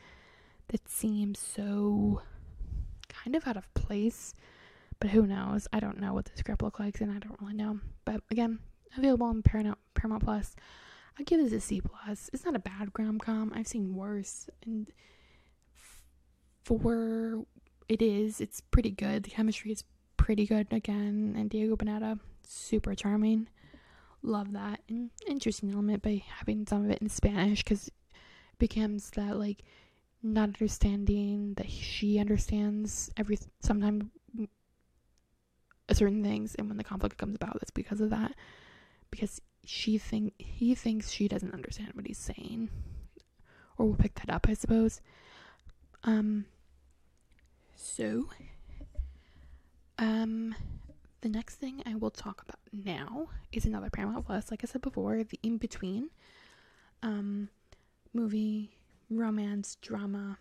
that 0.69 0.89
seem 0.89 1.35
so 1.35 2.21
kind 3.09 3.35
of 3.35 3.45
out 3.47 3.57
of 3.57 3.73
place. 3.73 4.33
But 4.99 5.11
who 5.11 5.27
knows? 5.27 5.67
I 5.71 5.79
don't 5.79 5.99
know 5.99 6.13
what 6.13 6.25
the 6.25 6.37
script 6.37 6.63
looks 6.63 6.79
like, 6.79 6.99
and 7.01 7.11
I 7.11 7.19
don't 7.19 7.39
really 7.39 7.53
know. 7.53 7.79
But 8.05 8.21
again, 8.31 8.59
available 8.97 9.27
on 9.27 9.43
Paramount 9.43 9.77
Paramount 9.93 10.23
Plus. 10.23 10.55
I 11.19 11.23
give 11.23 11.39
this 11.39 11.53
a 11.53 11.59
C 11.59 11.81
plus. 11.81 12.29
It's 12.31 12.45
not 12.45 12.55
a 12.55 12.59
bad 12.59 12.89
rom 12.97 13.17
com. 13.17 13.51
I've 13.55 13.67
seen 13.67 13.95
worse, 13.95 14.49
and 14.65 14.87
for 16.63 17.43
it 17.89 18.01
is, 18.01 18.41
it's 18.41 18.61
pretty 18.61 18.91
good. 18.91 19.23
The 19.23 19.29
chemistry 19.29 19.71
is 19.71 19.83
pretty 20.17 20.45
good 20.45 20.67
again, 20.71 21.35
and 21.37 21.49
Diego 21.49 21.75
Boneta, 21.75 22.19
super 22.43 22.95
charming. 22.95 23.47
Love 24.23 24.51
that. 24.53 24.81
Interesting 25.27 25.71
element 25.71 26.01
by 26.01 26.23
having 26.39 26.65
some 26.65 26.83
of 26.83 26.91
it 26.91 27.01
in 27.01 27.09
Spanish 27.09 27.63
because 27.63 27.87
it 27.87 27.93
becomes 28.57 29.11
that 29.11 29.37
like 29.37 29.63
not 30.23 30.49
understanding 30.49 31.53
that 31.55 31.69
she 31.69 32.19
understands 32.19 33.11
every 33.15 33.37
sometimes 33.61 34.05
certain 35.93 36.23
things, 36.23 36.55
and 36.55 36.67
when 36.67 36.77
the 36.77 36.83
conflict 36.83 37.17
comes 37.17 37.35
about, 37.35 37.53
that's 37.53 37.71
because 37.71 38.01
of 38.01 38.09
that. 38.09 38.33
Because 39.11 39.41
she 39.63 39.97
think 39.97 40.33
he 40.37 40.75
thinks 40.75 41.11
she 41.11 41.27
doesn't 41.27 41.53
understand 41.53 41.91
what 41.93 42.07
he's 42.07 42.17
saying, 42.17 42.69
or 43.77 43.85
we'll 43.85 43.95
pick 43.95 44.15
that 44.15 44.29
up, 44.29 44.47
I 44.49 44.53
suppose. 44.53 44.99
Um. 46.03 46.45
So, 47.79 48.27
um, 49.99 50.55
the 51.21 51.29
next 51.29 51.55
thing 51.55 51.83
I 51.85 51.93
will 51.93 52.09
talk 52.09 52.41
about 52.41 52.59
now 52.73 53.29
is 53.51 53.65
another 53.65 53.91
Paramount 53.91 54.25
Plus. 54.25 54.49
Like 54.49 54.63
I 54.63 54.67
said 54.67 54.81
before, 54.81 55.23
the 55.23 55.39
in 55.43 55.57
between, 55.57 56.09
um, 57.03 57.49
movie, 58.13 58.71
romance, 59.11 59.77
drama. 59.79 60.39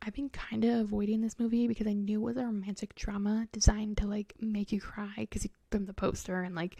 I've 0.00 0.14
been 0.14 0.28
kind 0.28 0.64
of 0.64 0.80
avoiding 0.80 1.22
this 1.22 1.40
movie 1.40 1.66
because 1.66 1.88
I 1.88 1.92
knew 1.92 2.20
it 2.20 2.24
was 2.24 2.36
a 2.36 2.44
romantic 2.44 2.94
drama 2.94 3.48
designed 3.50 3.96
to 3.98 4.06
like 4.06 4.34
make 4.38 4.70
you 4.70 4.80
cry 4.80 5.12
because 5.16 5.46
from 5.72 5.86
the 5.86 5.94
poster 5.94 6.42
and 6.42 6.54
like 6.54 6.76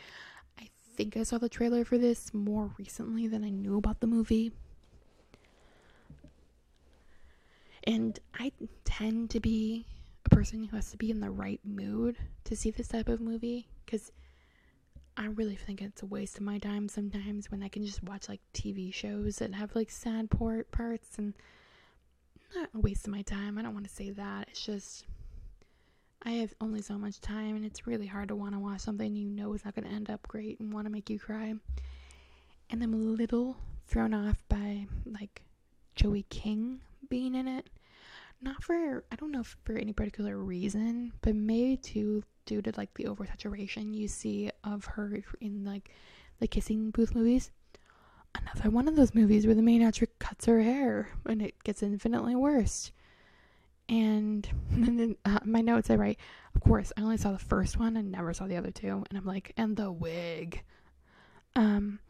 I 0.61 0.69
think 0.95 1.17
I 1.17 1.25
saw 1.25 1.39
the 1.39 1.49
trailer 1.49 1.85
for 1.85 1.99
this 1.99 2.33
more 2.33 2.71
recently 2.79 3.27
than 3.27 3.43
I 3.43 3.49
knew 3.51 3.77
about 3.77 4.01
the 4.01 4.07
movie. 4.07 4.53
And 7.87 8.19
I 8.39 8.53
tend 8.85 9.31
to 9.31 9.41
be 9.41 9.87
a 10.25 10.31
person 10.31 10.65
who 10.65 10.77
has 10.77 10.91
to 10.91 10.97
be 10.97 11.11
in 11.11 11.21
the 11.21 11.31
right 11.31 11.61
mood 11.65 12.17
to 12.45 12.57
see 12.57 12.71
this 12.71 12.89
type 12.89 13.09
of 13.09 13.21
movie 13.21 13.69
because 13.85 14.11
I 15.17 15.27
really 15.27 15.55
think 15.55 15.81
it's 15.81 16.03
a 16.03 16.07
waste 16.07 16.37
of 16.39 16.43
my 16.43 16.59
time 16.59 16.89
sometimes 16.89 17.51
when 17.51 17.63
I 17.63 17.69
can 17.69 17.85
just 17.85 18.03
watch 18.03 18.29
like 18.29 18.41
TV 18.53 18.93
shows 18.93 19.37
that 19.37 19.55
have 19.55 19.75
like 19.77 19.91
sad 19.91 20.31
port 20.31 20.71
parts 20.73 21.19
and 21.19 21.35
not 22.57 22.71
a 22.75 22.81
waste 22.81 23.07
of 23.07 23.13
my 23.13 23.23
time. 23.23 23.59
I 23.59 23.63
don't 23.63 23.75
want 23.75 23.87
to 23.87 23.95
say 23.95 24.11
that. 24.11 24.49
It's 24.51 24.65
just 24.65 25.05
I 26.23 26.31
have 26.33 26.55
only 26.61 26.81
so 26.81 26.97
much 26.97 27.21
time 27.21 27.55
and 27.55 27.67
it's 27.67 27.87
really 27.87 28.07
hard 28.07 28.29
to 28.29 28.37
want 28.37 28.55
to 28.55 28.59
watch 28.59 28.81
something 28.81 29.15
you 29.15 29.29
know 29.29 29.53
is 29.53 29.65
not 29.65 29.75
going 29.75 29.87
to 29.87 29.95
end 29.95 30.09
up 30.09 30.27
great 30.27 30.59
and 30.59 30.73
want 30.73 30.87
to 30.87 30.93
make 30.93 31.11
you 31.11 31.19
cry. 31.19 31.55
And 32.71 32.83
I'm 32.83 32.95
a 32.95 32.97
little 32.97 33.57
thrown 33.87 34.15
off 34.15 34.43
by 34.49 34.87
like 35.05 35.43
Joey 35.95 36.25
King 36.31 36.81
being 37.09 37.35
in 37.35 37.49
it. 37.49 37.69
Not 38.41 38.63
for 38.63 39.05
I 39.11 39.17
don't 39.17 39.33
know 39.33 39.45
for 39.65 39.75
any 39.77 39.93
particular 39.93 40.37
reason, 40.39 41.13
but 41.23 41.35
maybe 41.35 41.77
too 41.77 42.23
due 42.47 42.63
to 42.63 42.73
like 42.77 42.93
the 42.95 43.05
oversaturation 43.05 43.95
you 43.95 44.09
see 44.09 44.51
of 44.63 44.85
her 44.85 45.23
in 45.41 45.65
like 45.65 45.91
the 46.41 46.47
kissing 46.47 46.91
booth 46.91 47.15
movies. 47.15 47.51
Another 48.35 48.71
one 48.71 48.89
of 48.89 48.97
those 48.97 49.15
movies 49.15 49.47
where 49.47 49.55
the 49.55 49.63
main 49.63 49.83
actress 49.83 50.11
cuts 50.19 50.47
her 50.47 50.61
hair 50.61 51.09
and 51.27 51.41
it 51.41 51.55
gets 51.63 51.83
infinitely 51.83 52.35
worse. 52.35 52.91
And, 53.89 54.49
and 54.73 54.99
then 54.99 55.17
uh, 55.25 55.39
my 55.45 55.61
notes 55.61 55.91
I 55.91 55.97
write, 55.97 56.19
of 56.55 56.61
course, 56.61 56.93
I 56.97 57.03
only 57.03 57.17
saw 57.17 57.33
the 57.33 57.39
first 57.39 57.79
one 57.79 57.97
and 57.97 58.11
never 58.11 58.35
saw 58.35 58.47
the 58.47 58.57
other 58.57 58.73
two. 58.73 59.05
And 59.09 59.19
I'm 59.19 59.27
like, 59.27 59.53
and 59.57 59.77
the 59.77 59.93
wig. 59.93 60.63
Um, 61.55 62.01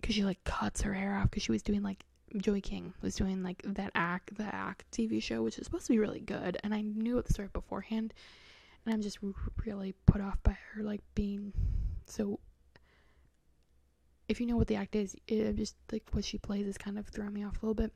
because 0.00 0.14
she 0.14 0.24
like 0.24 0.42
cuts 0.44 0.82
her 0.82 0.94
hair 0.94 1.16
off 1.16 1.30
because 1.30 1.44
she 1.44 1.52
was 1.52 1.62
doing 1.62 1.82
like 1.82 2.04
Joey 2.36 2.60
King 2.60 2.94
was 3.02 3.14
doing 3.14 3.42
like 3.42 3.62
that 3.64 3.90
act, 3.94 4.36
the 4.36 4.54
act 4.54 4.84
TV 4.90 5.22
show, 5.22 5.42
which 5.42 5.58
is 5.58 5.66
supposed 5.66 5.86
to 5.86 5.92
be 5.92 5.98
really 5.98 6.20
good, 6.20 6.58
and 6.64 6.74
I 6.74 6.80
knew 6.82 7.20
the 7.20 7.32
story 7.32 7.48
beforehand, 7.52 8.14
and 8.84 8.94
I'm 8.94 9.02
just 9.02 9.18
really 9.64 9.94
put 10.06 10.20
off 10.20 10.42
by 10.42 10.56
her 10.72 10.82
like 10.82 11.00
being 11.14 11.52
so. 12.06 12.40
If 14.28 14.40
you 14.40 14.46
know 14.46 14.56
what 14.56 14.68
the 14.68 14.76
act 14.76 14.96
is, 14.96 15.14
it 15.26 15.56
just 15.56 15.76
like 15.90 16.04
what 16.12 16.24
she 16.24 16.38
plays 16.38 16.66
is 16.66 16.78
kind 16.78 16.98
of 16.98 17.06
throwing 17.08 17.34
me 17.34 17.44
off 17.44 17.62
a 17.62 17.66
little 17.66 17.74
bit 17.74 17.92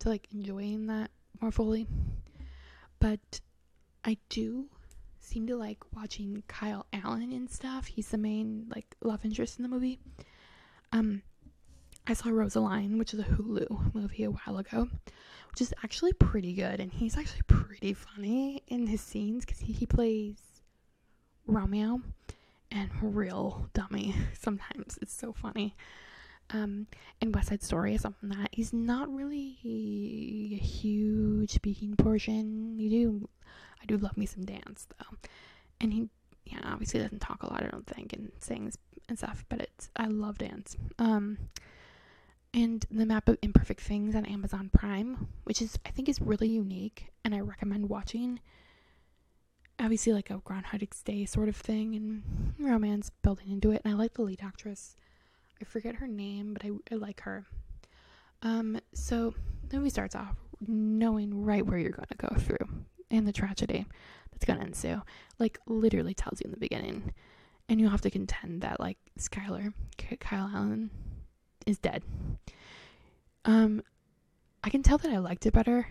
to 0.00 0.08
like 0.08 0.28
enjoying 0.34 0.86
that 0.88 1.10
more 1.40 1.50
fully, 1.52 1.86
but 2.98 3.40
I 4.04 4.18
do 4.28 4.66
seem 5.20 5.46
to 5.48 5.56
like 5.56 5.78
watching 5.94 6.42
Kyle 6.46 6.86
Allen 6.92 7.32
and 7.32 7.50
stuff. 7.50 7.86
He's 7.86 8.08
the 8.08 8.18
main 8.18 8.66
like 8.74 8.96
love 9.02 9.24
interest 9.24 9.58
in 9.58 9.62
the 9.62 9.68
movie. 9.68 9.98
Um, 10.92 11.22
I 12.06 12.14
saw 12.14 12.28
Rosaline, 12.28 12.98
which 12.98 13.12
is 13.14 13.20
a 13.20 13.24
Hulu 13.24 13.94
movie 13.94 14.24
a 14.24 14.30
while 14.30 14.58
ago, 14.58 14.88
which 15.50 15.60
is 15.60 15.74
actually 15.82 16.12
pretty 16.12 16.52
good. 16.52 16.80
And 16.80 16.92
he's 16.92 17.16
actually 17.16 17.42
pretty 17.48 17.94
funny 17.94 18.62
in 18.68 18.86
his 18.86 19.00
scenes 19.00 19.44
because 19.44 19.60
he, 19.60 19.72
he 19.72 19.86
plays 19.86 20.36
Romeo 21.46 22.00
and 22.70 22.90
real 23.02 23.68
dummy 23.74 24.14
sometimes. 24.38 24.98
It's 25.02 25.14
so 25.14 25.32
funny. 25.32 25.74
Um, 26.50 26.86
and 27.20 27.34
West 27.34 27.48
Side 27.48 27.62
Story 27.62 27.94
is 27.94 28.02
something 28.02 28.28
that 28.28 28.50
he's 28.52 28.72
not 28.72 29.12
really 29.12 29.58
a 29.64 30.56
huge 30.62 31.50
speaking 31.50 31.96
portion. 31.96 32.78
You 32.78 32.90
do, 32.90 33.28
I 33.82 33.86
do 33.86 33.96
love 33.96 34.16
me 34.16 34.26
some 34.26 34.44
dance 34.44 34.86
though, 34.96 35.16
and 35.80 35.92
he, 35.92 36.08
yeah, 36.44 36.60
obviously 36.64 37.00
doesn't 37.00 37.18
talk 37.20 37.42
a 37.42 37.52
lot. 37.52 37.64
I 37.64 37.68
don't 37.68 37.86
think 37.86 38.12
and 38.12 38.30
sings 38.38 38.78
and 39.08 39.18
stuff, 39.18 39.44
but 39.48 39.60
it's 39.60 39.90
I 39.96 40.06
love 40.06 40.38
dance. 40.38 40.76
Um, 41.00 41.38
and 42.56 42.86
the 42.90 43.04
map 43.04 43.28
of 43.28 43.36
imperfect 43.42 43.82
things 43.82 44.16
on 44.16 44.24
Amazon 44.24 44.70
Prime, 44.72 45.28
which 45.44 45.60
is 45.60 45.78
I 45.84 45.90
think 45.90 46.08
is 46.08 46.22
really 46.22 46.48
unique 46.48 47.12
and 47.22 47.34
I 47.34 47.40
recommend 47.40 47.90
watching. 47.90 48.40
Obviously 49.78 50.14
like 50.14 50.30
a 50.30 50.38
Groundhog 50.38 50.82
Day 51.04 51.26
sort 51.26 51.50
of 51.50 51.56
thing 51.56 51.94
and 51.94 52.54
romance 52.58 53.10
building 53.22 53.50
into 53.50 53.72
it. 53.72 53.82
And 53.84 53.92
I 53.92 53.96
like 53.96 54.14
the 54.14 54.22
lead 54.22 54.40
actress. 54.42 54.96
I 55.60 55.64
forget 55.64 55.96
her 55.96 56.08
name, 56.08 56.54
but 56.54 56.64
I, 56.64 56.70
I 56.90 56.96
like 56.96 57.20
her. 57.20 57.44
Um, 58.40 58.80
so 58.94 59.34
the 59.68 59.76
movie 59.76 59.90
starts 59.90 60.14
off 60.14 60.36
knowing 60.66 61.44
right 61.44 61.64
where 61.64 61.78
you're 61.78 61.90
going 61.90 62.08
to 62.08 62.16
go 62.16 62.34
through 62.38 62.84
and 63.10 63.28
the 63.28 63.32
tragedy 63.32 63.84
that's 64.32 64.46
going 64.46 64.58
to 64.58 64.66
ensue. 64.66 65.02
Like 65.38 65.58
literally 65.66 66.14
tells 66.14 66.40
you 66.40 66.46
in 66.46 66.52
the 66.52 66.56
beginning, 66.56 67.12
and 67.68 67.78
you'll 67.78 67.90
have 67.90 68.00
to 68.02 68.10
contend 68.10 68.62
that 68.62 68.80
like 68.80 68.96
Skylar, 69.18 69.74
Kyle 70.20 70.50
Allen, 70.54 70.90
is 71.66 71.78
dead. 71.78 72.02
Um, 73.44 73.82
I 74.64 74.70
can 74.70 74.82
tell 74.82 74.98
that 74.98 75.12
I 75.12 75.18
liked 75.18 75.46
it 75.46 75.52
better 75.52 75.88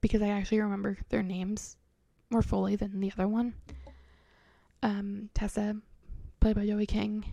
because 0.00 0.20
I 0.20 0.28
actually 0.28 0.60
remember 0.60 0.98
their 1.08 1.22
names 1.22 1.76
more 2.30 2.42
fully 2.42 2.76
than 2.76 3.00
the 3.00 3.12
other 3.12 3.28
one. 3.28 3.54
Um, 4.82 5.30
Tessa, 5.34 5.76
played 6.40 6.56
by 6.56 6.66
Joey 6.66 6.86
King, 6.86 7.24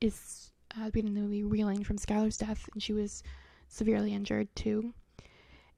is 0.00 0.50
uh, 0.78 0.90
in 0.94 1.06
the 1.06 1.20
movie 1.20 1.44
reeling 1.44 1.84
from 1.84 1.96
Skylar's 1.96 2.36
death, 2.36 2.68
and 2.72 2.82
she 2.82 2.92
was 2.92 3.22
severely 3.68 4.12
injured 4.12 4.54
too, 4.54 4.92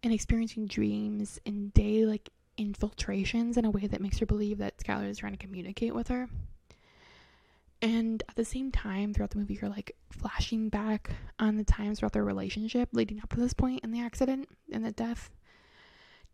and 0.02 0.12
experiencing 0.12 0.66
dreams 0.66 1.38
and 1.46 1.72
day 1.74 2.04
like 2.04 2.30
infiltrations 2.56 3.56
in 3.56 3.64
a 3.64 3.70
way 3.70 3.86
that 3.86 4.00
makes 4.00 4.18
her 4.18 4.26
believe 4.26 4.58
that 4.58 4.78
Skylar 4.78 5.08
is 5.08 5.18
trying 5.18 5.32
to 5.32 5.38
communicate 5.38 5.94
with 5.94 6.08
her. 6.08 6.28
And 7.84 8.22
at 8.30 8.34
the 8.34 8.46
same 8.46 8.72
time, 8.72 9.12
throughout 9.12 9.28
the 9.28 9.36
movie, 9.36 9.58
you're 9.60 9.68
like 9.68 9.94
flashing 10.08 10.70
back 10.70 11.10
on 11.38 11.58
the 11.58 11.64
times 11.64 11.98
throughout 11.98 12.14
their 12.14 12.24
relationship 12.24 12.88
leading 12.92 13.20
up 13.20 13.28
to 13.34 13.40
this 13.40 13.52
point 13.52 13.84
in 13.84 13.90
the 13.90 14.00
accident 14.00 14.48
and 14.72 14.82
the 14.82 14.90
death. 14.90 15.30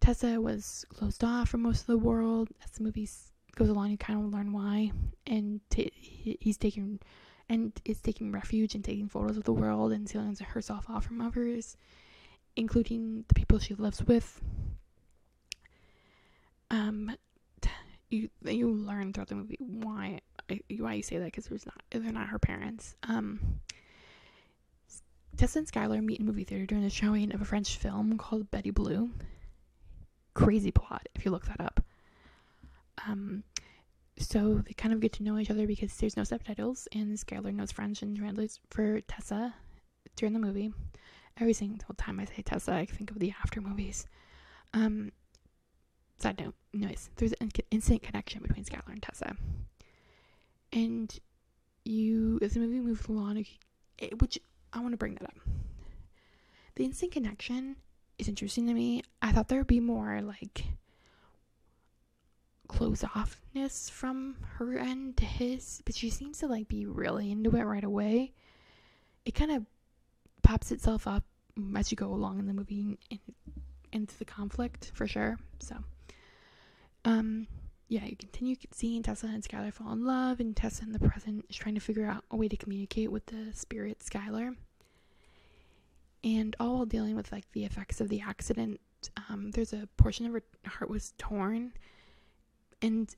Tessa 0.00 0.40
was 0.40 0.84
closed 0.90 1.24
off 1.24 1.48
from 1.48 1.62
most 1.62 1.80
of 1.80 1.86
the 1.88 1.98
world. 1.98 2.50
As 2.62 2.70
the 2.70 2.84
movie 2.84 3.08
goes 3.56 3.68
along, 3.68 3.90
you 3.90 3.98
kind 3.98 4.24
of 4.24 4.32
learn 4.32 4.52
why. 4.52 4.92
And 5.26 5.60
t- 5.70 5.90
he's 5.92 6.56
taking 6.56 7.00
and 7.48 7.72
is 7.84 8.00
taking 8.00 8.30
refuge 8.30 8.76
and 8.76 8.84
taking 8.84 9.08
photos 9.08 9.36
of 9.36 9.42
the 9.42 9.52
world 9.52 9.90
and 9.90 10.08
sealing 10.08 10.36
herself 10.36 10.88
off 10.88 11.04
from 11.04 11.20
others, 11.20 11.76
including 12.54 13.24
the 13.26 13.34
people 13.34 13.58
she 13.58 13.74
lives 13.74 14.04
with. 14.04 14.40
Um, 16.70 17.10
you 18.10 18.28
you 18.44 18.70
learn 18.70 19.12
throughout 19.12 19.28
the 19.28 19.34
movie 19.34 19.56
why 19.58 20.20
why 20.78 20.94
you 20.94 21.02
say 21.02 21.18
that 21.18 21.26
because 21.26 21.46
there's 21.46 21.66
not 21.66 21.82
they're 21.90 22.12
not 22.12 22.28
her 22.28 22.38
parents. 22.38 22.96
Um, 23.02 23.60
Tessa 25.36 25.60
and 25.60 25.68
Skylar 25.70 26.02
meet 26.04 26.20
in 26.20 26.26
movie 26.26 26.44
theater 26.44 26.66
during 26.66 26.84
the 26.84 26.90
showing 26.90 27.32
of 27.34 27.40
a 27.40 27.44
French 27.44 27.76
film 27.78 28.18
called 28.18 28.50
Betty 28.50 28.70
Blue. 28.70 29.10
Crazy 30.34 30.70
plot, 30.70 31.08
if 31.14 31.24
you 31.24 31.30
look 31.30 31.46
that 31.46 31.60
up. 31.60 31.80
Um, 33.06 33.44
so 34.18 34.62
they 34.66 34.74
kind 34.74 34.92
of 34.92 35.00
get 35.00 35.14
to 35.14 35.22
know 35.22 35.38
each 35.38 35.50
other 35.50 35.66
because 35.66 35.96
there's 35.96 36.16
no 36.16 36.24
subtitles, 36.24 36.88
and 36.92 37.16
Skylar 37.16 37.54
knows 37.54 37.72
French 37.72 38.02
and 38.02 38.16
translates 38.16 38.60
for 38.70 39.00
Tessa 39.02 39.54
during 40.16 40.34
the 40.34 40.38
movie. 40.38 40.72
Every 41.38 41.54
single 41.54 41.94
time 41.96 42.20
I 42.20 42.26
say 42.26 42.42
Tessa, 42.42 42.74
I 42.74 42.84
think 42.84 43.10
of 43.10 43.18
the 43.18 43.32
after 43.42 43.60
movies. 43.62 44.06
Um, 44.74 45.10
side 46.18 46.38
note, 46.38 46.54
anyways, 46.74 47.10
there's 47.16 47.32
an 47.40 47.50
instant 47.70 48.02
connection 48.02 48.42
between 48.42 48.64
Skylar 48.64 48.92
and 48.92 49.02
Tessa. 49.02 49.34
And 50.72 51.12
you, 51.84 52.38
as 52.42 52.54
the 52.54 52.60
movie 52.60 52.80
moves 52.80 53.06
along, 53.08 53.44
which 54.18 54.38
I 54.72 54.80
want 54.80 54.92
to 54.92 54.98
bring 54.98 55.14
that 55.14 55.24
up. 55.24 55.36
The 56.76 56.84
instant 56.84 57.12
connection 57.12 57.76
is 58.18 58.28
interesting 58.28 58.66
to 58.66 58.74
me. 58.74 59.02
I 59.20 59.32
thought 59.32 59.48
there 59.48 59.58
would 59.58 59.66
be 59.66 59.80
more 59.80 60.20
like 60.22 60.64
close 62.68 63.02
offness 63.02 63.90
from 63.90 64.36
her 64.58 64.78
end 64.78 65.16
to 65.16 65.24
his, 65.24 65.82
but 65.84 65.94
she 65.94 66.08
seems 66.08 66.38
to 66.38 66.46
like 66.46 66.68
be 66.68 66.86
really 66.86 67.32
into 67.32 67.56
it 67.56 67.62
right 67.62 67.84
away. 67.84 68.32
It 69.24 69.34
kind 69.34 69.50
of 69.50 69.66
pops 70.42 70.70
itself 70.70 71.06
up 71.06 71.24
as 71.76 71.90
you 71.90 71.96
go 71.96 72.12
along 72.12 72.38
in 72.38 72.46
the 72.46 72.54
movie 72.54 72.96
in, 73.10 73.18
into 73.92 74.16
the 74.18 74.24
conflict 74.24 74.92
for 74.94 75.06
sure. 75.06 75.36
So, 75.58 75.76
um, 77.04 77.48
yeah, 77.90 78.04
you 78.04 78.14
continue 78.14 78.54
seeing 78.70 79.02
Tessa 79.02 79.26
and 79.26 79.42
Skylar 79.42 79.72
fall 79.72 79.92
in 79.92 80.04
love, 80.04 80.38
and 80.38 80.56
Tessa 80.56 80.84
in 80.84 80.92
the 80.92 81.00
present 81.00 81.44
is 81.50 81.56
trying 81.56 81.74
to 81.74 81.80
figure 81.80 82.06
out 82.06 82.24
a 82.30 82.36
way 82.36 82.46
to 82.46 82.56
communicate 82.56 83.10
with 83.10 83.26
the 83.26 83.48
spirit 83.52 83.98
Skylar. 83.98 84.54
And 86.22 86.54
all 86.60 86.76
while 86.76 86.86
dealing 86.86 87.16
with 87.16 87.32
like 87.32 87.50
the 87.50 87.64
effects 87.64 88.00
of 88.00 88.08
the 88.08 88.20
accident, 88.20 88.80
um, 89.28 89.50
there's 89.50 89.72
a 89.72 89.88
portion 89.96 90.24
of 90.24 90.32
her 90.32 90.42
heart 90.64 90.88
was 90.88 91.14
torn, 91.18 91.72
and 92.80 93.12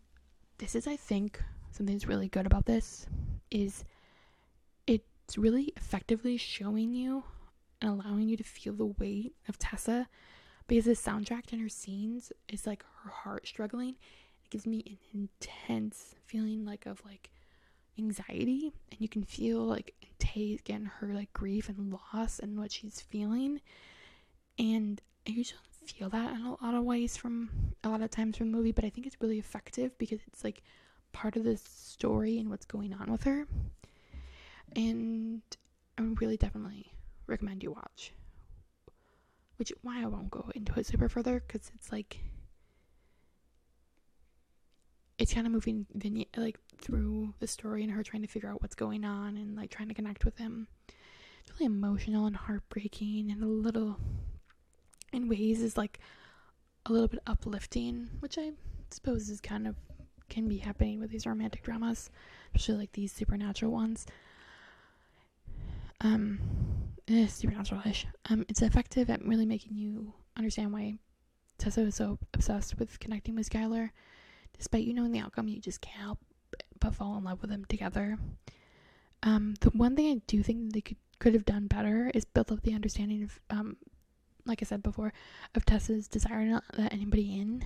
this 0.56 0.74
is, 0.74 0.86
I 0.86 0.96
think, 0.96 1.42
something 1.70 1.94
that's 1.94 2.08
really 2.08 2.28
good 2.28 2.46
about 2.46 2.64
this 2.64 3.06
is 3.50 3.84
it's 4.86 5.36
really 5.36 5.74
effectively 5.76 6.38
showing 6.38 6.94
you 6.94 7.24
and 7.82 7.90
allowing 7.90 8.26
you 8.26 8.38
to 8.38 8.44
feel 8.44 8.72
the 8.72 8.86
weight 8.86 9.34
of 9.50 9.58
Tessa 9.58 10.08
because 10.66 10.86
the 10.86 10.92
soundtrack 10.92 11.52
and 11.52 11.60
her 11.60 11.68
scenes 11.68 12.32
is 12.48 12.66
like 12.66 12.82
her 13.02 13.10
heart 13.10 13.46
struggling 13.46 13.96
gives 14.52 14.66
me 14.66 14.84
an 14.86 15.28
intense 15.40 16.14
feeling 16.26 16.66
like 16.66 16.84
of 16.84 17.02
like 17.06 17.30
anxiety 17.98 18.70
and 18.90 19.00
you 19.00 19.08
can 19.08 19.22
feel 19.22 19.60
like 19.60 19.94
Tay 20.18 20.58
getting 20.62 20.84
her 20.84 21.08
like 21.14 21.32
grief 21.32 21.70
and 21.70 21.90
loss 22.12 22.38
and 22.38 22.58
what 22.58 22.70
she's 22.70 23.00
feeling. 23.00 23.62
And 24.58 25.00
I 25.26 25.30
usually 25.30 25.58
feel 25.86 26.10
that 26.10 26.34
in 26.34 26.42
a 26.42 26.50
lot 26.62 26.74
of 26.74 26.84
ways 26.84 27.16
from 27.16 27.48
a 27.82 27.88
lot 27.88 28.02
of 28.02 28.10
times 28.10 28.36
from 28.36 28.52
the 28.52 28.56
movie 28.56 28.72
but 28.72 28.84
I 28.84 28.90
think 28.90 29.06
it's 29.06 29.16
really 29.20 29.38
effective 29.38 29.96
because 29.96 30.20
it's 30.26 30.44
like 30.44 30.62
part 31.12 31.36
of 31.36 31.44
the 31.44 31.56
story 31.56 32.38
and 32.38 32.50
what's 32.50 32.66
going 32.66 32.92
on 32.92 33.10
with 33.10 33.24
her. 33.24 33.46
And 34.76 35.40
I 35.96 36.02
would 36.02 36.20
really 36.20 36.36
definitely 36.36 36.92
recommend 37.26 37.62
you 37.62 37.72
watch 37.72 38.12
which 39.56 39.72
why 39.82 40.02
I 40.02 40.06
won't 40.06 40.30
go 40.30 40.50
into 40.54 40.78
it 40.78 40.86
super 40.86 41.08
further 41.08 41.42
because 41.46 41.70
it's 41.74 41.90
like 41.90 42.18
it's 45.22 45.32
kind 45.32 45.46
of 45.46 45.52
moving 45.52 45.86
vignette 45.94 46.36
like 46.36 46.58
through 46.78 47.32
the 47.38 47.46
story 47.46 47.84
and 47.84 47.92
her 47.92 48.02
trying 48.02 48.22
to 48.22 48.28
figure 48.28 48.50
out 48.50 48.60
what's 48.60 48.74
going 48.74 49.04
on 49.04 49.36
and 49.36 49.56
like 49.56 49.70
trying 49.70 49.88
to 49.88 49.94
connect 49.94 50.24
with 50.24 50.36
him. 50.36 50.66
It's 50.88 51.52
really 51.52 51.66
emotional 51.66 52.26
and 52.26 52.36
heartbreaking 52.36 53.30
and 53.30 53.42
a 53.42 53.46
little 53.46 53.98
in 55.12 55.28
ways 55.28 55.62
is 55.62 55.76
like 55.76 56.00
a 56.86 56.92
little 56.92 57.06
bit 57.06 57.20
uplifting, 57.26 58.08
which 58.18 58.36
I 58.36 58.50
suppose 58.90 59.28
is 59.28 59.40
kind 59.40 59.68
of 59.68 59.76
can 60.28 60.48
be 60.48 60.58
happening 60.58 60.98
with 60.98 61.10
these 61.10 61.26
romantic 61.26 61.62
dramas, 61.62 62.10
especially 62.46 62.78
like 62.78 62.92
these 62.92 63.12
supernatural 63.12 63.70
ones. 63.70 64.06
Um, 66.00 66.40
eh, 67.06 67.28
supernatural-ish. 67.28 68.06
Um, 68.28 68.44
it's 68.48 68.62
effective 68.62 69.08
at 69.08 69.24
really 69.24 69.46
making 69.46 69.76
you 69.76 70.14
understand 70.36 70.72
why 70.72 70.94
Tessa 71.58 71.82
is 71.82 71.94
so 71.94 72.18
obsessed 72.34 72.78
with 72.78 72.98
connecting 72.98 73.36
with 73.36 73.48
Skylar 73.48 73.90
despite 74.56 74.84
you 74.84 74.94
knowing 74.94 75.12
the 75.12 75.20
outcome, 75.20 75.48
you 75.48 75.60
just 75.60 75.80
can't 75.80 76.04
help 76.04 76.18
but 76.80 76.94
fall 76.94 77.16
in 77.16 77.24
love 77.24 77.40
with 77.40 77.50
them 77.50 77.64
together. 77.66 78.18
Um, 79.22 79.54
the 79.60 79.70
one 79.70 79.94
thing 79.94 80.10
I 80.10 80.20
do 80.26 80.42
think 80.42 80.72
they 80.72 80.80
could 80.80 80.96
could 81.22 81.34
have 81.34 81.44
done 81.44 81.68
better 81.68 82.10
is 82.14 82.24
build 82.24 82.50
up 82.50 82.62
the 82.62 82.74
understanding 82.74 83.22
of, 83.22 83.40
um, 83.48 83.76
like 84.44 84.60
I 84.60 84.64
said 84.64 84.82
before, 84.82 85.12
of 85.54 85.64
Tessa's 85.64 86.08
desire 86.08 86.44
not 86.44 86.64
to 86.74 86.82
let 86.82 86.92
anybody 86.92 87.38
in. 87.40 87.64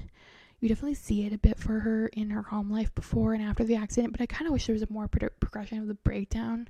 You 0.60 0.68
definitely 0.68 0.92
see 0.92 1.24
it 1.24 1.32
a 1.32 1.38
bit 1.38 1.58
for 1.58 1.80
her 1.80 2.08
in 2.08 2.28
her 2.28 2.42
home 2.42 2.70
life 2.70 2.94
before 2.94 3.32
and 3.32 3.42
after 3.42 3.64
the 3.64 3.76
accident, 3.76 4.12
but 4.12 4.20
I 4.20 4.26
kind 4.26 4.46
of 4.46 4.52
wish 4.52 4.66
there 4.66 4.74
was 4.74 4.82
a 4.82 4.92
more 4.92 5.08
pro- 5.08 5.30
progression 5.40 5.78
of 5.78 5.86
the 5.86 5.94
breakdown 5.94 6.68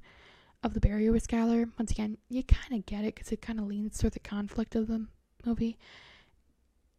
of 0.62 0.74
the 0.74 0.80
barrier 0.80 1.10
with 1.10 1.26
Skylar. 1.26 1.68
Once 1.76 1.90
again, 1.90 2.18
you 2.28 2.44
kind 2.44 2.78
of 2.78 2.86
get 2.86 3.04
it 3.04 3.16
because 3.16 3.32
it 3.32 3.42
kind 3.42 3.58
of 3.58 3.66
leans 3.66 3.98
toward 3.98 4.12
the 4.12 4.20
conflict 4.20 4.76
of 4.76 4.86
the 4.86 5.06
movie 5.44 5.76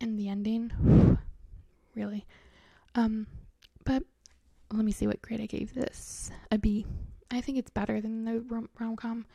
and 0.02 0.20
the 0.20 0.28
ending. 0.28 1.18
really. 1.96 2.26
Um, 2.98 3.28
but 3.86 4.02
let 4.74 4.84
me 4.84 4.92
see 4.92 5.06
what 5.06 5.22
grade 5.22 5.40
I 5.40 5.46
gave 5.46 5.74
this. 5.74 6.32
A 6.52 6.58
B. 6.58 6.86
I 7.30 7.42
think 7.42 7.60
it's 7.60 7.70
better 7.70 8.02
than 8.02 8.26
the 8.26 8.40
rom- 8.42 8.70
rom-com. 8.80 9.26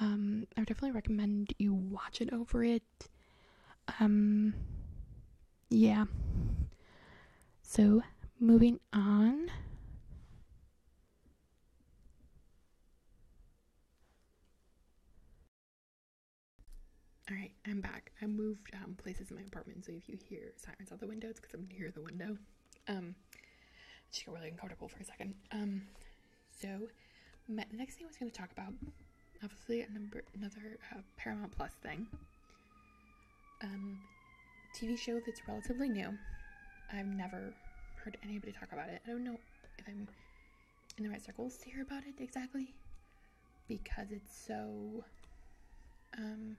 Um, 0.00 0.46
I 0.56 0.60
would 0.60 0.68
definitely 0.68 0.90
recommend 0.90 1.54
you 1.58 1.72
watch 1.72 2.20
it 2.20 2.32
over 2.32 2.64
it. 2.64 2.82
Um, 4.00 4.52
yeah. 5.70 6.06
So, 7.62 8.02
moving 8.40 8.80
on. 8.92 9.50
All 17.30 17.36
right, 17.36 17.52
I'm 17.66 17.80
back. 17.80 18.12
I 18.22 18.26
moved 18.26 18.70
um, 18.74 18.94
places 18.96 19.30
in 19.30 19.36
my 19.36 19.42
apartment, 19.42 19.84
so 19.84 19.92
if 19.92 20.08
you 20.08 20.16
hear 20.28 20.52
sirens 20.56 20.92
out 20.92 21.00
the 21.00 21.06
window, 21.06 21.28
it's 21.28 21.40
because 21.40 21.54
I'm 21.54 21.68
near 21.76 21.90
the 21.90 22.02
window. 22.02 22.36
Um, 22.88 23.14
just 24.12 24.26
got 24.26 24.34
really 24.34 24.48
uncomfortable 24.48 24.88
for 24.88 24.98
a 24.98 25.04
second. 25.04 25.34
Um, 25.52 25.82
so 26.60 26.68
my, 27.48 27.64
the 27.70 27.76
next 27.76 27.96
thing 27.96 28.06
I 28.06 28.08
was 28.08 28.16
going 28.16 28.30
to 28.30 28.36
talk 28.36 28.50
about, 28.52 28.72
obviously 29.42 29.82
a 29.82 29.90
number, 29.90 30.22
another 30.34 30.78
uh, 30.94 31.00
Paramount 31.16 31.52
Plus 31.56 31.72
thing. 31.82 32.06
Um, 33.62 33.98
TV 34.78 34.98
show 34.98 35.20
that's 35.24 35.40
relatively 35.48 35.88
new. 35.88 36.16
I've 36.92 37.06
never 37.06 37.54
heard 38.04 38.16
anybody 38.22 38.52
talk 38.52 38.72
about 38.72 38.88
it. 38.88 39.00
I 39.06 39.10
don't 39.10 39.24
know 39.24 39.38
if 39.78 39.84
I'm 39.88 40.06
in 40.98 41.04
the 41.04 41.10
right 41.10 41.24
circles 41.24 41.56
to 41.58 41.70
hear 41.70 41.82
about 41.82 42.02
it 42.06 42.22
exactly 42.22 42.74
because 43.68 44.10
it's 44.10 44.34
so 44.46 45.04
um 46.16 46.56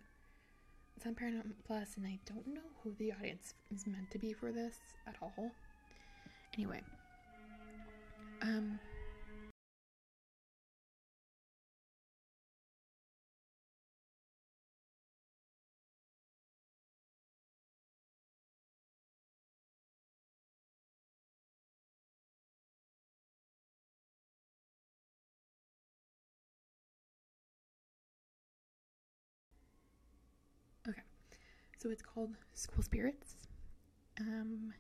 it's 0.96 1.06
on 1.06 1.16
Paramount 1.16 1.56
Plus 1.66 1.96
and 1.96 2.06
I 2.06 2.20
don't 2.26 2.48
know 2.48 2.62
who 2.84 2.94
the 2.98 3.13
audience 3.13 3.54
is 3.74 3.86
meant 3.88 4.10
to 4.12 4.20
be 4.20 4.34
for 4.34 4.52
this 4.52 4.78
at 5.08 5.16
all. 5.22 5.52
Anyway, 6.58 6.82
um, 8.41 8.80
Okay, 30.89 31.01
so 31.80 31.89
it's 31.89 32.01
called 32.01 32.36
School 32.53 32.82
Spirits. 32.84 33.36
Um, 34.20 34.74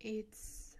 it's 0.00 0.76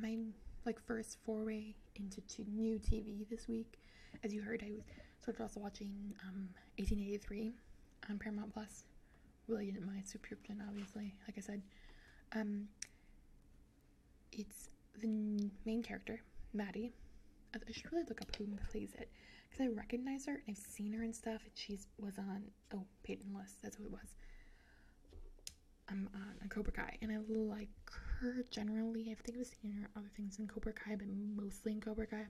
my 0.00 0.16
like 0.64 0.78
first 0.86 1.18
foray 1.24 1.74
into 1.96 2.20
new 2.54 2.78
TV 2.78 3.28
this 3.28 3.48
week. 3.48 3.78
As 4.24 4.32
you 4.32 4.42
heard, 4.42 4.62
I 4.64 4.82
started 5.20 5.42
also 5.42 5.60
watching 5.60 5.92
um, 6.28 6.48
1883 6.76 7.52
on 8.08 8.18
Paramount 8.18 8.52
Plus. 8.52 8.84
Really 9.48 9.68
into 9.68 9.80
my 9.80 10.00
subscription, 10.04 10.62
obviously. 10.68 11.14
Like 11.26 11.36
I 11.36 11.40
said, 11.40 11.62
um, 12.34 12.68
it's 14.32 14.70
the 15.00 15.50
main 15.66 15.82
character, 15.82 16.20
Maddie. 16.52 16.92
I 17.54 17.58
should 17.72 17.92
really 17.92 18.04
look 18.08 18.22
up 18.22 18.34
who 18.36 18.46
plays 18.70 18.94
it 18.96 19.10
because 19.50 19.66
I 19.66 19.68
recognize 19.74 20.26
her 20.26 20.42
and 20.46 20.56
I've 20.56 20.56
seen 20.56 20.92
her 20.92 21.02
and 21.02 21.14
stuff. 21.14 21.40
And 21.42 21.52
she 21.54 21.78
was 21.98 22.16
on 22.18 22.44
oh 22.74 22.84
Peyton 23.02 23.34
List. 23.36 23.56
That's 23.62 23.76
who 23.76 23.84
it 23.84 23.90
was. 23.90 24.14
I'm 25.90 26.08
on 26.14 26.48
Cobra 26.48 26.72
Kai, 26.72 26.96
and 27.02 27.10
I 27.10 27.18
like 27.28 27.68
her 28.20 28.44
generally. 28.50 29.08
I 29.10 29.14
think 29.14 29.38
I've 29.38 29.46
seen 29.46 29.72
her 29.72 29.88
other 29.96 30.10
things 30.16 30.38
in 30.38 30.46
Cobra 30.46 30.72
Kai, 30.72 30.94
but 30.96 31.08
mostly 31.36 31.72
in 31.72 31.80
Cobra 31.80 32.06
Kai. 32.06 32.26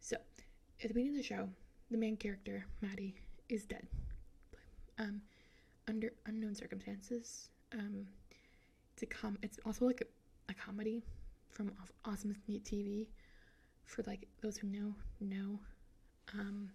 So, 0.00 0.16
at 0.82 0.88
the 0.88 0.94
beginning 0.94 1.10
of 1.10 1.16
the 1.16 1.22
show, 1.22 1.48
the 1.90 1.98
main 1.98 2.16
character, 2.16 2.64
Maddie, 2.80 3.14
is 3.48 3.66
dead. 3.66 3.86
Um, 4.98 5.20
under 5.88 6.12
unknown 6.26 6.54
circumstances. 6.54 7.50
Um, 7.72 8.06
it's 8.94 9.02
a 9.02 9.06
com. 9.06 9.38
It's 9.42 9.58
also 9.66 9.84
like 9.84 10.00
a, 10.00 10.52
a 10.52 10.54
comedy 10.54 11.02
from 11.50 11.72
Awesome 12.04 12.34
TV. 12.48 13.06
For 13.84 14.02
like 14.06 14.26
those 14.40 14.56
who 14.56 14.68
know, 14.68 14.94
know. 15.20 15.58
Um, 16.32 16.70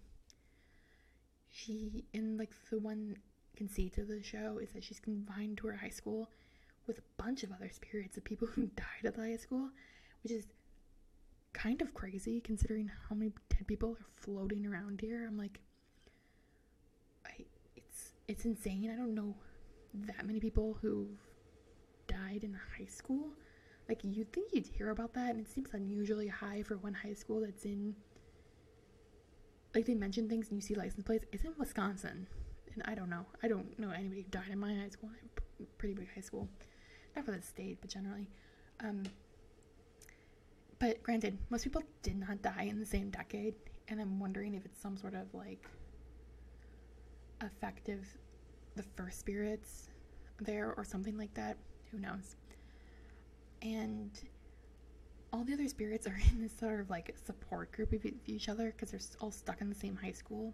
she 1.49 2.03
in 2.13 2.37
like 2.37 2.51
the 2.69 2.77
one 2.77 3.15
conceit 3.55 3.97
of 3.97 4.07
the 4.07 4.21
show 4.21 4.59
is 4.61 4.71
that 4.71 4.83
she's 4.83 4.99
confined 4.99 5.57
to 5.57 5.67
her 5.67 5.77
high 5.77 5.89
school 5.89 6.29
with 6.87 6.99
a 6.99 7.03
bunch 7.17 7.43
of 7.43 7.51
other 7.51 7.69
spirits 7.69 8.17
of 8.17 8.23
people 8.23 8.47
who 8.53 8.67
died 8.67 9.05
at 9.05 9.15
the 9.15 9.21
high 9.21 9.37
school, 9.37 9.69
which 10.23 10.31
is 10.31 10.45
kind 11.53 11.81
of 11.81 11.93
crazy 11.93 12.41
considering 12.41 12.91
how 13.09 13.15
many 13.15 13.31
dead 13.49 13.65
people 13.65 13.91
are 13.91 14.05
floating 14.15 14.65
around 14.65 15.01
here. 15.01 15.25
I'm 15.27 15.37
like, 15.37 15.59
I, 17.25 17.45
it's 17.75 18.11
it's 18.27 18.45
insane. 18.45 18.91
I 18.91 18.95
don't 18.95 19.15
know 19.15 19.35
that 20.07 20.25
many 20.27 20.39
people 20.39 20.77
who've 20.81 21.17
died 22.07 22.43
in 22.43 22.57
high 22.77 22.85
school. 22.85 23.29
Like 23.87 24.01
you'd 24.03 24.33
think 24.33 24.51
you'd 24.53 24.67
hear 24.67 24.89
about 24.89 25.13
that, 25.13 25.31
and 25.31 25.39
it 25.39 25.49
seems 25.49 25.69
unusually 25.73 26.27
high 26.27 26.63
for 26.63 26.77
one 26.77 26.93
high 26.93 27.13
school 27.13 27.41
that's 27.41 27.65
in. 27.65 27.95
Like 29.73 29.85
they 29.85 29.93
mention 29.93 30.29
things 30.29 30.49
and 30.49 30.57
you 30.57 30.61
see 30.61 30.75
license 30.75 31.03
plates. 31.03 31.25
It's 31.31 31.43
in 31.43 31.53
Wisconsin, 31.57 32.27
and 32.75 32.83
I 32.85 32.95
don't 32.95 33.09
know. 33.09 33.25
I 33.41 33.47
don't 33.47 33.77
know 33.79 33.89
anybody 33.89 34.21
who 34.21 34.29
died 34.29 34.49
in 34.51 34.59
my 34.59 34.73
high 34.73 34.89
school. 34.89 35.09
Pretty 35.77 35.95
big 35.95 36.13
high 36.13 36.21
school, 36.21 36.47
not 37.15 37.25
for 37.25 37.31
the 37.31 37.41
state, 37.41 37.77
but 37.81 37.89
generally. 37.89 38.27
Um, 38.83 39.03
but 40.79 41.01
granted, 41.01 41.37
most 41.49 41.63
people 41.63 41.81
did 42.03 42.17
not 42.17 42.41
die 42.41 42.67
in 42.69 42.79
the 42.79 42.85
same 42.85 43.09
decade, 43.09 43.55
and 43.87 44.01
I'm 44.01 44.19
wondering 44.19 44.53
if 44.53 44.65
it's 44.65 44.81
some 44.81 44.97
sort 44.97 45.15
of 45.15 45.33
like 45.33 45.65
effective 47.41 48.05
the 48.75 48.83
first 48.95 49.19
spirits 49.19 49.89
there 50.41 50.73
or 50.75 50.83
something 50.83 51.17
like 51.17 51.33
that. 51.35 51.57
Who 51.91 51.99
knows? 51.99 52.35
And 53.61 54.11
all 55.31 55.43
the 55.43 55.53
other 55.53 55.67
spirits 55.67 56.07
are 56.07 56.17
in 56.31 56.41
this 56.41 56.57
sort 56.57 56.81
of 56.81 56.89
like 56.89 57.15
support 57.25 57.71
group 57.71 57.93
of 57.93 58.05
each 58.25 58.49
other 58.49 58.71
because 58.71 58.91
they're 58.91 59.19
all 59.21 59.31
stuck 59.31 59.61
in 59.61 59.69
the 59.69 59.75
same 59.75 59.95
high 59.95 60.11
school 60.11 60.53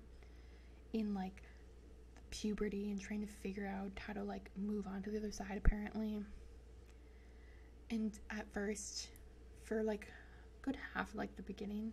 in 0.93 1.13
like 1.13 1.41
puberty 2.31 2.89
and 2.91 2.99
trying 2.99 3.21
to 3.21 3.27
figure 3.27 3.67
out 3.67 3.91
how 3.99 4.13
to 4.13 4.23
like 4.23 4.49
move 4.57 4.87
on 4.87 5.01
to 5.03 5.11
the 5.11 5.17
other 5.17 5.31
side 5.31 5.61
apparently. 5.63 6.23
And 7.89 8.17
at 8.29 8.51
first, 8.53 9.07
for 9.63 9.83
like 9.83 10.07
good 10.61 10.77
half 10.93 11.15
like 11.15 11.35
the 11.35 11.43
beginning 11.43 11.91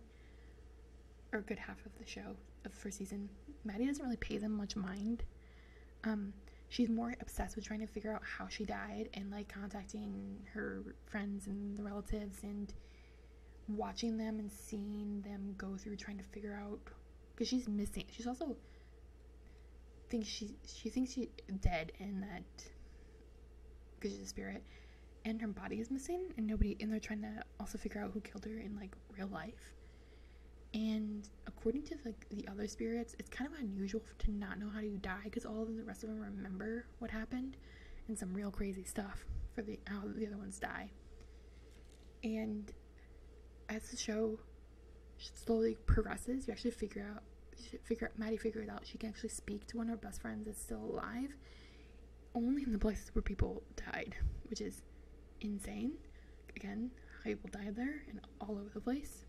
or 1.31 1.41
good 1.41 1.57
half 1.57 1.85
of 1.85 1.97
the 1.97 2.05
show 2.05 2.35
of 2.65 2.73
first 2.73 2.97
season 2.97 3.29
maddie 3.63 3.85
doesn't 3.85 4.03
really 4.03 4.17
pay 4.17 4.37
them 4.37 4.55
much 4.55 4.75
mind 4.75 5.23
um 6.03 6.33
she's 6.67 6.89
more 6.89 7.15
obsessed 7.21 7.55
with 7.55 7.65
trying 7.65 7.79
to 7.79 7.87
figure 7.87 8.13
out 8.13 8.21
how 8.23 8.47
she 8.47 8.65
died 8.65 9.09
and 9.13 9.31
like 9.31 9.47
contacting 9.47 10.37
her 10.53 10.83
friends 11.05 11.47
and 11.47 11.77
the 11.77 11.83
relatives 11.83 12.43
and 12.43 12.73
watching 13.69 14.17
them 14.17 14.39
and 14.39 14.51
seeing 14.51 15.21
them 15.21 15.55
go 15.57 15.75
through 15.77 15.95
trying 15.95 16.17
to 16.17 16.23
figure 16.25 16.59
out 16.61 16.79
because 17.35 17.47
she's 17.47 17.67
missing 17.67 18.03
she's 18.11 18.27
also 18.27 18.55
thinks 20.09 20.27
she 20.27 20.55
she 20.65 20.89
thinks 20.89 21.13
she's 21.13 21.27
dead 21.61 21.91
and 21.99 22.23
that 22.23 22.43
because 23.95 24.15
she's 24.15 24.25
a 24.25 24.27
spirit 24.27 24.63
and 25.25 25.41
her 25.41 25.47
body 25.47 25.79
is 25.79 25.91
missing 25.91 26.33
and 26.37 26.47
nobody 26.47 26.75
and 26.79 26.91
they're 26.91 26.99
trying 26.99 27.21
to 27.21 27.43
also 27.59 27.77
figure 27.77 28.01
out 28.01 28.11
who 28.13 28.21
killed 28.21 28.45
her 28.45 28.57
in 28.57 28.75
like 28.75 28.95
real 29.17 29.27
life. 29.27 29.73
And 30.73 31.27
according 31.47 31.83
to 31.83 31.95
like 32.05 32.27
the 32.29 32.47
other 32.47 32.67
spirits 32.67 33.15
it's 33.19 33.29
kind 33.29 33.51
of 33.51 33.59
unusual 33.59 34.01
to 34.19 34.31
not 34.31 34.59
know 34.59 34.69
how 34.69 34.79
you 34.79 34.97
die 34.97 35.21
because 35.23 35.45
all 35.45 35.63
of 35.63 35.75
the 35.75 35.83
rest 35.83 36.03
of 36.03 36.09
them 36.09 36.19
remember 36.19 36.85
what 36.99 37.11
happened 37.11 37.57
and 38.07 38.17
some 38.17 38.33
real 38.33 38.51
crazy 38.51 38.83
stuff 38.83 39.25
for 39.53 39.61
the 39.61 39.79
how 39.87 40.01
the 40.15 40.27
other 40.27 40.37
ones 40.37 40.59
die. 40.59 40.89
And 42.23 42.71
as 43.67 43.89
the 43.89 43.97
show 43.97 44.39
slowly 45.17 45.75
progresses 45.85 46.47
you 46.47 46.53
actually 46.53 46.71
figure 46.71 47.05
out 47.13 47.23
figure 47.83 48.11
maddie 48.17 48.37
figures 48.37 48.69
out 48.69 48.81
she 48.85 48.97
can 48.97 49.09
actually 49.09 49.29
speak 49.29 49.65
to 49.67 49.77
one 49.77 49.87
of 49.87 49.91
her 49.91 50.07
best 50.07 50.21
friends 50.21 50.45
that's 50.45 50.61
still 50.61 50.83
alive 50.83 51.33
only 52.35 52.63
in 52.63 52.71
the 52.71 52.77
places 52.77 53.13
where 53.13 53.21
people 53.21 53.61
died 53.91 54.15
which 54.49 54.61
is 54.61 54.81
insane. 55.41 55.93
Again, 56.55 56.91
how 57.23 57.29
people 57.29 57.49
died 57.51 57.75
there 57.75 58.03
and 58.09 58.19
all 58.41 58.51
over 58.51 58.69
the 58.73 58.81
place. 58.81 59.25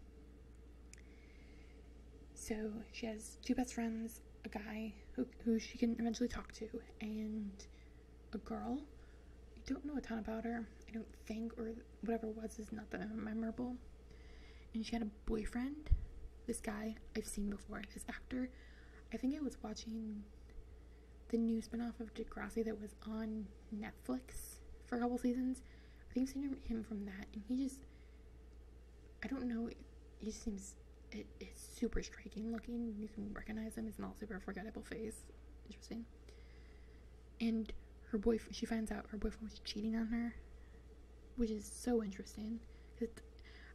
So 2.34 2.72
she 2.92 3.06
has 3.06 3.38
two 3.44 3.54
best 3.54 3.74
friends, 3.74 4.22
a 4.44 4.48
guy 4.48 4.94
who, 5.12 5.26
who 5.44 5.58
she 5.58 5.78
can 5.78 5.94
eventually 5.98 6.28
talk 6.28 6.52
to, 6.54 6.68
and 7.00 7.52
a 8.32 8.38
girl. 8.38 8.80
I 9.56 9.60
don't 9.66 9.84
know 9.84 9.96
a 9.96 10.00
ton 10.00 10.18
about 10.18 10.44
her. 10.44 10.66
I 10.88 10.92
don't 10.92 11.06
think, 11.26 11.52
or 11.58 11.72
whatever 12.02 12.28
it 12.28 12.36
was, 12.36 12.58
is 12.58 12.72
not 12.72 12.90
that 12.90 13.14
memorable. 13.14 13.76
And 14.74 14.84
she 14.84 14.92
had 14.92 15.02
a 15.02 15.10
boyfriend. 15.26 15.90
This 16.51 16.59
guy 16.59 16.96
I've 17.16 17.28
seen 17.28 17.48
before, 17.48 17.80
this 17.94 18.05
actor. 18.09 18.51
I 19.14 19.16
think 19.16 19.36
I 19.36 19.40
was 19.40 19.57
watching 19.62 20.24
the 21.28 21.38
new 21.38 21.62
spinoff 21.62 22.01
of 22.01 22.12
Degrassi 22.12 22.64
that 22.64 22.80
was 22.80 22.96
on 23.07 23.46
Netflix 23.72 24.59
for 24.84 24.96
a 24.96 24.98
couple 24.98 25.16
seasons. 25.16 25.62
I 26.11 26.12
think 26.12 26.26
I've 26.26 26.32
seen 26.32 26.57
him 26.66 26.82
from 26.82 27.05
that, 27.05 27.28
and 27.32 27.44
he 27.46 27.57
just, 27.57 27.82
I 29.22 29.28
don't 29.28 29.46
know, 29.46 29.70
he 30.18 30.26
just 30.26 30.42
seems, 30.42 30.74
it, 31.12 31.24
it's 31.38 31.62
super 31.78 32.03
striking 32.03 32.51
looking. 32.51 32.96
You 32.98 33.07
can 33.07 33.32
recognize 33.32 33.76
him. 33.76 33.86
It's 33.86 34.01
not 34.01 34.18
super 34.18 34.40
forgettable 34.40 34.82
face. 34.82 35.26
Interesting. 35.68 36.05
And 37.40 37.72
her 38.11 38.18
boyfriend, 38.18 38.57
she 38.57 38.66
finds 38.66 38.90
out 38.90 39.07
her 39.11 39.18
boyfriend 39.18 39.51
was 39.51 39.61
cheating 39.61 39.94
on 39.94 40.09
her, 40.09 40.34
which 41.36 41.51
is 41.53 41.70
so 41.72 42.03
interesting. 42.03 42.59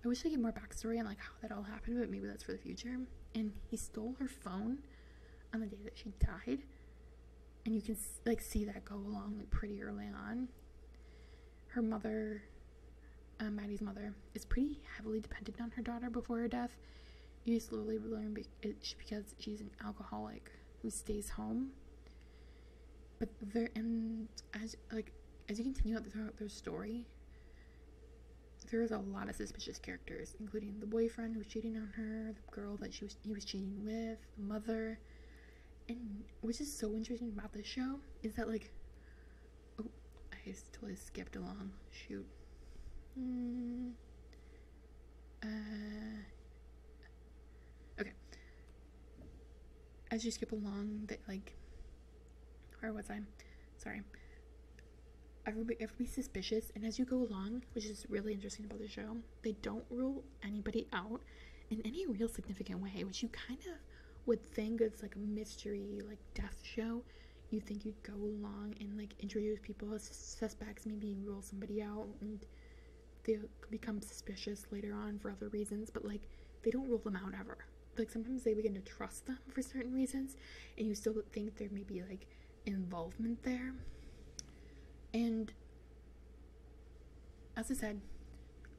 I 0.05 0.07
wish 0.07 0.25
I 0.25 0.29
get 0.29 0.39
more 0.39 0.53
backstory 0.53 0.99
on 0.99 1.05
like 1.05 1.19
how 1.19 1.31
that 1.41 1.51
all 1.51 1.63
happened, 1.63 1.97
but 1.99 2.11
maybe 2.11 2.27
that's 2.27 2.43
for 2.43 2.51
the 2.51 2.59
future. 2.59 2.99
And 3.33 3.51
he 3.69 3.75
stole 3.75 4.15
her 4.19 4.27
phone 4.27 4.77
on 5.53 5.61
the 5.61 5.65
day 5.65 5.79
that 5.83 5.97
she 5.97 6.13
died, 6.19 6.59
and 7.65 7.73
you 7.73 7.81
can 7.81 7.97
like 8.25 8.39
see 8.39 8.65
that 8.65 8.85
go 8.85 8.95
along 8.95 9.35
like 9.39 9.49
pretty 9.49 9.81
early 9.81 10.05
on 10.05 10.47
her 11.75 11.81
mother, 11.81 12.41
uh, 13.41 13.49
Maddie's 13.49 13.81
mother, 13.81 14.13
is 14.33 14.45
pretty 14.45 14.79
heavily 14.95 15.19
dependent 15.19 15.59
on 15.59 15.71
her 15.71 15.81
daughter 15.81 16.09
before 16.09 16.39
her 16.39 16.47
death. 16.47 16.77
You 17.43 17.59
slowly 17.59 17.99
learn 17.99 18.33
be- 18.33 18.45
because 18.61 19.35
she's 19.39 19.59
an 19.59 19.71
alcoholic 19.85 20.51
who 20.81 20.89
stays 20.89 21.29
home. 21.29 21.71
But 23.19 23.27
there, 23.41 23.69
and 23.75 24.29
as 24.63 24.77
like 24.91 25.11
as 25.49 25.57
you 25.57 25.65
continue 25.65 25.97
out 25.97 26.05
throughout 26.09 26.37
their 26.37 26.49
story, 26.49 27.05
there's 28.71 28.91
a 28.91 28.97
lot 28.97 29.29
of 29.29 29.35
suspicious 29.35 29.77
characters, 29.79 30.35
including 30.39 30.75
the 30.79 30.85
boyfriend 30.85 31.33
who 31.33 31.39
was 31.39 31.47
cheating 31.47 31.77
on 31.77 31.87
her, 31.95 32.33
the 32.33 32.51
girl 32.51 32.77
that 32.77 32.93
she 32.93 33.03
was 33.05 33.15
he 33.23 33.33
was 33.33 33.45
cheating 33.45 33.83
with, 33.83 34.17
the 34.37 34.43
mother, 34.43 34.99
and 35.89 36.23
which 36.41 36.61
is 36.61 36.71
so 36.71 36.93
interesting 36.95 37.31
about 37.37 37.53
this 37.53 37.65
show 37.65 37.99
is 38.23 38.33
that 38.35 38.47
like 38.49 38.71
oh 39.79 39.85
I 40.33 40.53
totally 40.73 40.95
skipped 40.95 41.35
along. 41.35 41.71
Shoot. 41.91 42.25
Mm. 43.19 43.91
Uh, 45.43 45.47
okay. 47.99 48.11
As 50.11 50.23
you 50.25 50.31
skip 50.31 50.51
along, 50.51 51.05
that 51.07 51.19
like, 51.27 51.55
where 52.79 52.93
was 52.93 53.09
I? 53.09 53.19
Sorry. 53.77 54.01
Everybody, 55.47 55.77
everybody's 55.79 56.13
suspicious, 56.13 56.71
and 56.75 56.83
as 56.85 56.97
you 56.97 57.05
go 57.05 57.17
along, 57.17 57.63
which 57.73 57.85
is 57.85 58.05
really 58.09 58.33
interesting 58.33 58.65
about 58.65 58.79
the 58.79 58.87
show, 58.87 59.17
they 59.43 59.53
don't 59.61 59.85
rule 59.91 60.23
anybody 60.43 60.87
out 60.91 61.21
in 61.69 61.81
any 61.85 62.07
real 62.07 62.27
significant 62.27 62.81
way, 62.81 63.03
which 63.03 63.21
you 63.21 63.29
kind 63.29 63.59
of 63.59 63.75
would 64.25 64.43
think 64.53 64.81
it's 64.81 65.03
like 65.03 65.15
a 65.15 65.19
mystery, 65.19 66.01
like 66.07 66.17
death 66.33 66.57
show 66.63 67.03
you 67.51 67.61
think 67.61 67.85
you'd 67.85 68.01
go 68.03 68.13
along 68.13 68.75
and 68.79 68.97
like 68.97 69.13
introduce 69.19 69.59
people 69.61 69.93
as 69.93 70.03
suspects, 70.03 70.85
maybe 70.85 71.15
rule 71.23 71.41
somebody 71.41 71.81
out, 71.81 72.07
and 72.21 72.45
they 73.23 73.37
become 73.71 74.01
suspicious 74.01 74.65
later 74.71 74.93
on 74.93 75.19
for 75.19 75.31
other 75.31 75.49
reasons, 75.49 75.89
but 75.89 76.05
like 76.05 76.21
they 76.63 76.71
don't 76.71 76.87
rule 76.87 76.99
them 76.99 77.15
out 77.15 77.33
ever. 77.39 77.57
Like 77.97 78.09
sometimes 78.09 78.43
they 78.43 78.53
begin 78.53 78.73
to 78.73 78.81
trust 78.81 79.25
them 79.25 79.39
for 79.49 79.61
certain 79.61 79.93
reasons, 79.93 80.35
and 80.77 80.87
you 80.87 80.95
still 80.95 81.15
think 81.31 81.57
there 81.57 81.69
may 81.71 81.83
be 81.83 82.03
like 82.07 82.27
involvement 82.65 83.41
there. 83.43 83.73
And 85.15 85.53
as 87.55 87.71
I 87.71 87.73
said, 87.73 88.01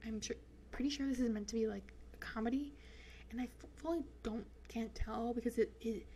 I'm 0.06 0.20
sure, 0.20 0.36
pretty 0.70 0.90
sure 0.90 1.08
this 1.08 1.18
is 1.18 1.30
meant 1.30 1.48
to 1.48 1.54
be 1.54 1.66
like 1.66 1.94
a 2.12 2.16
comedy, 2.18 2.74
and 3.30 3.40
I 3.40 3.48
fully 3.76 4.04
don't 4.22 4.44
can't 4.68 4.94
tell 4.94 5.32
because 5.32 5.56
it, 5.56 5.72
it 5.80 6.06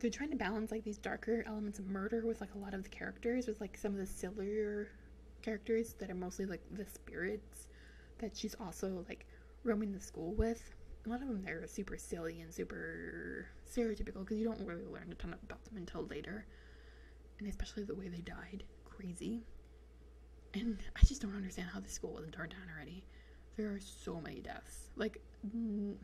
they're 0.00 0.10
trying 0.10 0.30
to 0.30 0.36
balance 0.36 0.70
like 0.70 0.82
these 0.82 0.96
darker 0.96 1.44
elements 1.46 1.78
of 1.78 1.86
murder 1.88 2.24
with 2.26 2.40
like 2.40 2.54
a 2.54 2.58
lot 2.58 2.72
of 2.72 2.84
the 2.84 2.88
characters 2.88 3.46
with 3.46 3.60
like 3.60 3.76
some 3.76 3.92
of 3.92 3.98
the 3.98 4.06
sillier 4.06 4.88
characters 5.42 5.94
that 5.98 6.10
are 6.10 6.14
mostly 6.14 6.46
like 6.46 6.62
the 6.70 6.86
spirits 6.86 7.66
that 8.20 8.34
she's 8.34 8.56
also 8.58 9.04
like 9.08 9.26
roaming 9.62 9.92
the 9.92 10.00
school 10.00 10.32
with. 10.32 10.74
A 11.04 11.10
lot 11.10 11.20
of 11.20 11.28
them 11.28 11.42
they're 11.44 11.66
super 11.66 11.98
silly 11.98 12.40
and 12.40 12.50
super 12.50 13.46
stereotypical 13.70 14.20
because 14.20 14.38
you 14.38 14.46
don't 14.46 14.66
really 14.66 14.86
learn 14.86 15.12
a 15.12 15.14
ton 15.16 15.34
about 15.42 15.62
them 15.66 15.76
until 15.76 16.06
later, 16.06 16.46
and 17.38 17.46
especially 17.46 17.84
the 17.84 17.94
way 17.94 18.08
they 18.08 18.22
died, 18.22 18.64
crazy. 18.96 19.42
And 20.54 20.78
I 20.96 21.04
just 21.04 21.20
don't 21.20 21.34
understand 21.34 21.68
how 21.72 21.80
the 21.80 21.88
school 21.88 22.12
wasn't 22.14 22.34
torn 22.34 22.50
down 22.50 22.60
already. 22.74 23.04
There 23.56 23.68
are 23.72 23.80
so 23.80 24.20
many 24.20 24.40
deaths. 24.40 24.90
Like, 24.96 25.20
mm, 25.46 25.94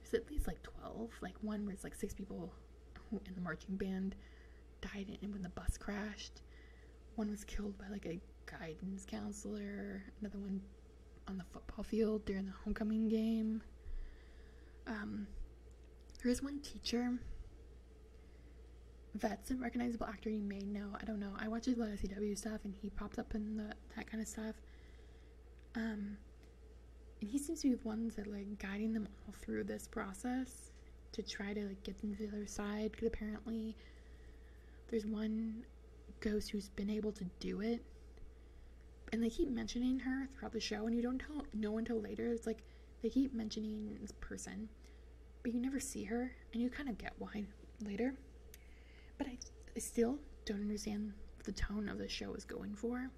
there's 0.00 0.22
at 0.22 0.30
least 0.30 0.46
like 0.46 0.62
12. 0.62 1.10
Like, 1.22 1.34
one 1.40 1.64
where 1.64 1.72
it's 1.72 1.84
like 1.84 1.94
six 1.94 2.14
people 2.14 2.52
in 3.12 3.34
the 3.34 3.40
marching 3.40 3.76
band 3.76 4.14
died 4.80 5.18
in 5.22 5.32
when 5.32 5.42
the 5.42 5.48
bus 5.50 5.78
crashed. 5.78 6.42
One 7.16 7.30
was 7.30 7.44
killed 7.44 7.78
by 7.78 7.86
like 7.90 8.06
a 8.06 8.20
guidance 8.46 9.06
counselor. 9.08 10.02
Another 10.20 10.38
one 10.38 10.60
on 11.28 11.38
the 11.38 11.44
football 11.52 11.84
field 11.84 12.24
during 12.26 12.46
the 12.46 12.52
homecoming 12.64 13.08
game. 13.08 13.62
Um, 14.86 15.26
there 16.22 16.30
is 16.30 16.42
one 16.42 16.60
teacher 16.60 17.18
that's 19.16 19.50
a 19.50 19.54
recognizable 19.56 20.06
actor 20.06 20.28
you 20.28 20.42
may 20.42 20.60
know. 20.60 20.88
I 21.00 21.04
don't 21.04 21.20
know. 21.20 21.32
I 21.38 21.48
watch 21.48 21.68
a 21.68 21.70
lot 21.72 21.90
of 21.90 22.00
CW 22.00 22.36
stuff 22.36 22.60
and 22.64 22.74
he 22.74 22.90
pops 22.90 23.18
up 23.18 23.34
in 23.34 23.56
the 23.56 23.74
that 23.96 24.10
kind 24.10 24.20
of 24.20 24.28
stuff. 24.28 24.56
Um 25.76 26.16
and 27.20 27.30
he 27.30 27.38
seems 27.38 27.62
to 27.62 27.70
be 27.70 27.74
the 27.74 27.88
ones 27.88 28.16
that 28.16 28.26
like 28.26 28.58
guiding 28.58 28.92
them 28.92 29.08
all 29.26 29.34
through 29.40 29.64
this 29.64 29.86
process 29.86 30.72
to 31.12 31.22
try 31.22 31.54
to 31.54 31.66
like 31.68 31.82
get 31.84 31.98
them 32.00 32.14
to 32.14 32.26
the 32.26 32.36
other 32.36 32.46
side 32.46 32.90
because 32.90 33.06
apparently 33.06 33.76
there's 34.90 35.06
one 35.06 35.64
ghost 36.20 36.50
who's 36.50 36.68
been 36.70 36.90
able 36.90 37.12
to 37.12 37.24
do 37.38 37.60
it 37.60 37.82
and 39.12 39.22
they 39.22 39.30
keep 39.30 39.48
mentioning 39.48 39.98
her 39.98 40.28
throughout 40.34 40.52
the 40.52 40.60
show 40.60 40.86
and 40.86 40.94
you 40.94 41.02
don't 41.02 41.20
tell, 41.20 41.46
know 41.54 41.78
until 41.78 42.00
later 42.00 42.32
it's 42.32 42.46
like 42.46 42.64
they 43.02 43.08
keep 43.08 43.32
mentioning 43.32 43.96
this 44.00 44.12
person 44.20 44.68
but 45.42 45.52
you 45.52 45.60
never 45.60 45.78
see 45.78 46.04
her 46.04 46.32
and 46.52 46.60
you 46.62 46.68
kind 46.68 46.88
of 46.88 46.98
get 46.98 47.12
why 47.18 47.44
later 47.86 48.14
but 49.18 49.26
I, 49.26 49.38
I 49.76 49.78
still 49.78 50.18
don't 50.44 50.60
understand 50.60 51.12
what 51.36 51.46
the 51.46 51.52
tone 51.52 51.88
of 51.88 51.98
the 51.98 52.08
show 52.08 52.34
is 52.34 52.44
going 52.44 52.74
for. 52.74 53.10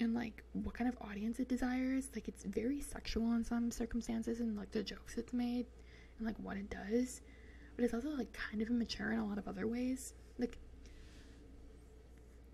And 0.00 0.14
like 0.14 0.42
what 0.52 0.74
kind 0.74 0.88
of 0.88 0.96
audience 1.00 1.38
it 1.40 1.48
desires. 1.48 2.10
Like 2.14 2.28
it's 2.28 2.44
very 2.44 2.80
sexual 2.80 3.32
in 3.32 3.44
some 3.44 3.70
circumstances 3.70 4.40
and 4.40 4.56
like 4.56 4.70
the 4.70 4.82
jokes 4.82 5.16
it's 5.16 5.32
made 5.32 5.66
and 6.18 6.26
like 6.26 6.36
what 6.38 6.56
it 6.56 6.70
does. 6.70 7.22
But 7.76 7.84
it's 7.84 7.94
also 7.94 8.10
like 8.10 8.32
kind 8.32 8.60
of 8.62 8.68
immature 8.68 9.12
in 9.12 9.18
a 9.18 9.26
lot 9.26 9.38
of 9.38 9.48
other 9.48 9.66
ways. 9.66 10.12
Like 10.38 10.58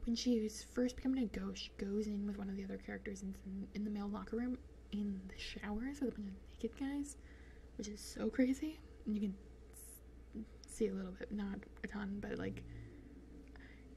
when 0.05 0.14
she 0.14 0.40
was 0.40 0.64
first 0.74 0.96
becoming 0.96 1.22
a 1.22 1.26
ghost 1.38 1.62
she 1.64 1.70
goes 1.84 2.07
in 2.09 2.26
with 2.26 2.36
one 2.36 2.48
of 2.48 2.57
the 2.57 2.64
other 2.64 2.76
characters 2.76 3.22
in, 3.22 3.32
in 3.74 3.84
the 3.84 3.90
male 3.90 4.09
locker 4.09 4.36
room 4.36 4.59
in 4.90 5.20
the 5.28 5.38
showers 5.38 6.00
with 6.00 6.09
a 6.09 6.12
bunch 6.12 6.26
of 6.26 6.34
naked 6.50 6.76
guys 6.76 7.16
which 7.78 7.88
is 7.88 8.00
so 8.00 8.28
crazy. 8.28 8.78
And 9.07 9.14
you 9.14 9.20
can 9.20 9.34
see 10.82 10.88
a 10.88 10.94
little 10.94 11.12
bit, 11.12 11.30
not 11.30 11.58
a 11.84 11.86
ton, 11.86 12.18
but 12.20 12.38
like 12.38 12.62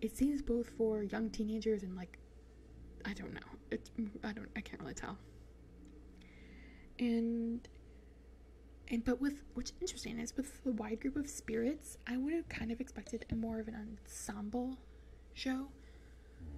it 0.01 0.15
seems 0.15 0.41
both 0.41 0.69
for 0.77 1.03
young 1.03 1.29
teenagers 1.29 1.83
and 1.83 1.95
like 1.95 2.19
I 3.05 3.13
don't 3.13 3.33
know. 3.33 3.39
It's 3.71 3.91
I 4.23 4.33
don't 4.33 4.49
I 4.55 4.61
can't 4.61 4.81
really 4.81 4.93
tell. 4.93 5.17
And 6.99 7.67
and 8.89 9.03
but 9.03 9.19
with 9.19 9.43
what's 9.55 9.73
interesting 9.81 10.19
is 10.19 10.35
with 10.37 10.63
the 10.63 10.73
wide 10.73 11.01
group 11.01 11.15
of 11.15 11.27
spirits, 11.27 11.97
I 12.07 12.17
would 12.17 12.33
have 12.33 12.47
kind 12.49 12.71
of 12.71 12.79
expected 12.79 13.25
a 13.31 13.35
more 13.35 13.59
of 13.59 13.67
an 13.67 13.75
ensemble 13.75 14.77
show. 15.33 15.67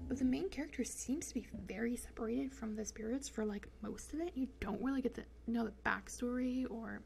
But 0.09 0.19
the 0.19 0.25
main 0.25 0.49
character 0.49 0.83
seems 0.83 1.27
to 1.27 1.33
be 1.33 1.47
very 1.67 1.95
separated 1.95 2.53
from 2.53 2.75
the 2.75 2.83
spirits 2.83 3.29
for 3.29 3.45
like 3.45 3.67
most 3.81 4.13
of 4.13 4.19
it. 4.19 4.31
You 4.35 4.47
don't 4.59 4.81
really 4.81 5.01
get 5.01 5.15
to 5.15 5.23
know 5.47 5.65
the 5.65 5.73
backstory 5.85 6.65
or 6.69 7.01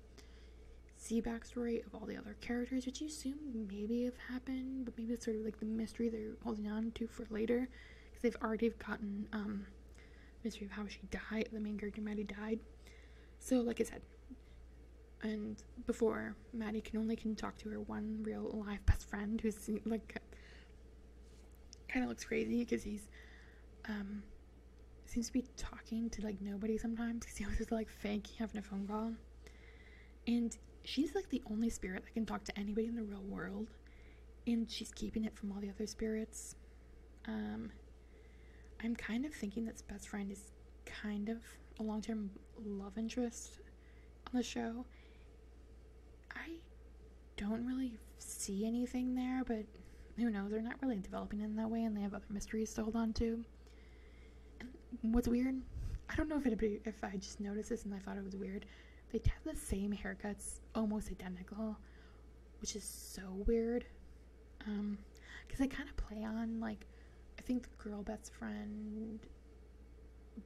see 1.01 1.21
backstory 1.21 1.85
of 1.85 1.95
all 1.95 2.05
the 2.05 2.15
other 2.15 2.35
characters, 2.41 2.85
which 2.85 3.01
you 3.01 3.07
assume 3.07 3.37
maybe 3.51 4.05
have 4.05 4.17
happened, 4.29 4.85
but 4.85 4.95
maybe 4.97 5.13
it's 5.13 5.25
sort 5.25 5.35
of 5.35 5.43
like 5.43 5.59
the 5.59 5.65
mystery 5.65 6.09
they're 6.09 6.35
holding 6.43 6.69
on 6.69 6.91
to 6.91 7.07
for 7.07 7.25
later, 7.31 7.67
because 8.09 8.21
they've 8.21 8.43
already 8.43 8.69
gotten 8.87 9.27
um, 9.33 9.65
mystery 10.43 10.67
of 10.67 10.71
how 10.71 10.87
she 10.87 10.99
died. 11.09 11.49
The 11.51 11.59
main 11.59 11.77
character 11.77 12.01
Maddie 12.01 12.23
died. 12.23 12.59
So, 13.39 13.61
like 13.61 13.81
I 13.81 13.83
said, 13.83 14.01
and 15.23 15.61
before 15.87 16.35
Maddie 16.53 16.81
can 16.81 16.99
only 16.99 17.15
can 17.15 17.35
talk 17.35 17.57
to 17.59 17.69
her 17.69 17.81
one 17.81 18.19
real 18.23 18.63
live 18.65 18.85
best 18.85 19.09
friend 19.09 19.39
who's 19.41 19.69
like 19.85 20.19
kind 21.87 22.03
of 22.03 22.09
looks 22.09 22.23
crazy 22.23 22.59
because 22.59 22.81
he's 22.83 23.07
um 23.87 24.23
seems 25.05 25.27
to 25.27 25.33
be 25.33 25.43
talking 25.57 26.09
to 26.09 26.23
like 26.23 26.41
nobody 26.41 26.77
sometimes 26.77 27.19
because 27.19 27.37
he 27.37 27.43
always 27.43 27.59
just 27.59 27.71
like 27.71 27.89
fake 27.89 28.27
having 28.39 28.57
a 28.57 28.61
phone 28.63 28.87
call 28.87 29.13
and 30.25 30.57
she's 30.83 31.13
like 31.15 31.29
the 31.29 31.41
only 31.49 31.69
spirit 31.69 32.03
that 32.03 32.13
can 32.13 32.25
talk 32.25 32.43
to 32.43 32.59
anybody 32.59 32.87
in 32.87 32.95
the 32.95 33.03
real 33.03 33.23
world 33.23 33.69
and 34.47 34.69
she's 34.69 34.91
keeping 34.91 35.25
it 35.25 35.35
from 35.37 35.51
all 35.51 35.59
the 35.59 35.69
other 35.69 35.85
spirits. 35.87 36.55
Um 37.27 37.71
i'm 38.83 38.95
kind 38.95 39.25
of 39.25 39.33
thinking 39.33 39.65
that 39.65 39.81
best 39.87 40.09
friend 40.09 40.31
is 40.31 40.51
kind 40.85 41.29
of 41.29 41.37
a 41.79 41.83
long-term 41.83 42.31
love 42.65 42.97
interest 42.97 43.59
on 44.27 44.37
the 44.37 44.43
show. 44.43 44.85
I 46.31 46.55
don't 47.37 47.65
really 47.65 47.97
see 48.17 48.65
anything 48.65 49.15
there 49.15 49.43
but 49.45 49.65
who 50.17 50.29
knows? 50.29 50.51
They're 50.51 50.61
not 50.61 50.81
really 50.81 50.97
developing 50.97 51.41
in 51.41 51.55
that 51.55 51.69
way 51.69 51.83
and 51.83 51.95
they 51.95 52.01
have 52.01 52.13
other 52.13 52.25
mysteries 52.29 52.73
to 52.73 52.83
hold 52.83 52.95
on 52.95 53.13
to. 53.13 53.43
And 55.03 55.13
what's 55.13 55.27
weird 55.27 55.55
i 56.11 56.15
don't 56.15 56.27
know 56.27 56.37
if 56.37 56.45
it 56.45 56.81
if 56.85 57.03
i 57.03 57.15
just 57.15 57.39
noticed 57.39 57.69
this 57.69 57.85
and 57.85 57.93
i 57.93 57.99
thought 57.99 58.17
it 58.17 58.23
was 58.23 58.35
weird 58.35 58.65
they 59.11 59.21
have 59.25 59.55
the 59.55 59.59
same 59.59 59.91
haircuts, 59.93 60.59
almost 60.75 61.09
identical, 61.09 61.77
which 62.61 62.75
is 62.75 62.83
so 62.83 63.21
weird. 63.45 63.85
Um, 64.65 64.97
because 65.45 65.59
they 65.59 65.67
kind 65.67 65.89
of 65.89 65.97
play 65.97 66.23
on 66.23 66.59
like, 66.59 66.85
I 67.37 67.41
think 67.41 67.63
the 67.63 67.83
girl 67.89 68.03
best 68.03 68.31
friend 68.33 69.19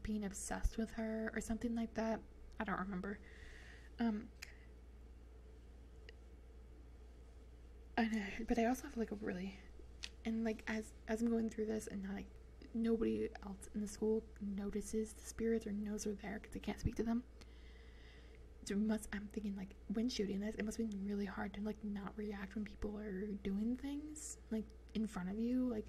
being 0.02 0.26
obsessed 0.26 0.78
with 0.78 0.90
her 0.92 1.32
or 1.36 1.42
something 1.42 1.76
like 1.76 1.94
that. 1.94 2.20
I 2.60 2.64
don't 2.64 2.80
remember. 2.80 3.20
Um, 4.00 4.24
I 7.98 8.04
know, 8.04 8.24
but 8.48 8.58
I 8.60 8.66
also 8.66 8.84
have 8.84 8.98
like 8.98 9.12
a 9.12 9.16
really, 9.16 9.58
and 10.26 10.44
like 10.44 10.64
as 10.68 10.94
as 11.08 11.22
I'm 11.22 11.30
going 11.30 11.50
through 11.50 11.68
this, 11.68 11.88
and 11.88 12.04
not 12.04 12.16
like 12.16 12.26
nobody 12.74 13.30
else 13.46 13.70
in 13.74 13.82
the 13.82 13.88
school 13.88 14.24
notices 14.58 15.14
the 15.14 15.26
spirits 15.26 15.66
or 15.66 15.72
knows 15.72 16.04
they're 16.04 16.14
there 16.22 16.40
because 16.42 16.54
they 16.54 16.60
can't 16.60 16.80
speak 16.80 16.96
to 16.96 17.04
them 17.04 17.24
it 18.72 18.78
must 18.78 19.08
i'm 19.14 19.28
thinking 19.34 19.56
like 19.56 19.76
when 19.94 20.10
shooting 20.10 20.40
this 20.40 20.56
it 20.56 20.66
must 20.66 20.78
been 20.78 20.90
really 21.06 21.26
hard 21.26 21.54
to 21.54 21.62
like 21.62 21.78
not 21.84 22.12
react 22.16 22.56
when 22.56 22.64
people 22.64 22.98
are 22.98 23.28
doing 23.44 23.78
things 23.82 24.38
like 24.52 24.66
in 24.94 25.06
front 25.06 25.30
of 25.30 25.38
you 25.38 25.70
like 25.70 25.86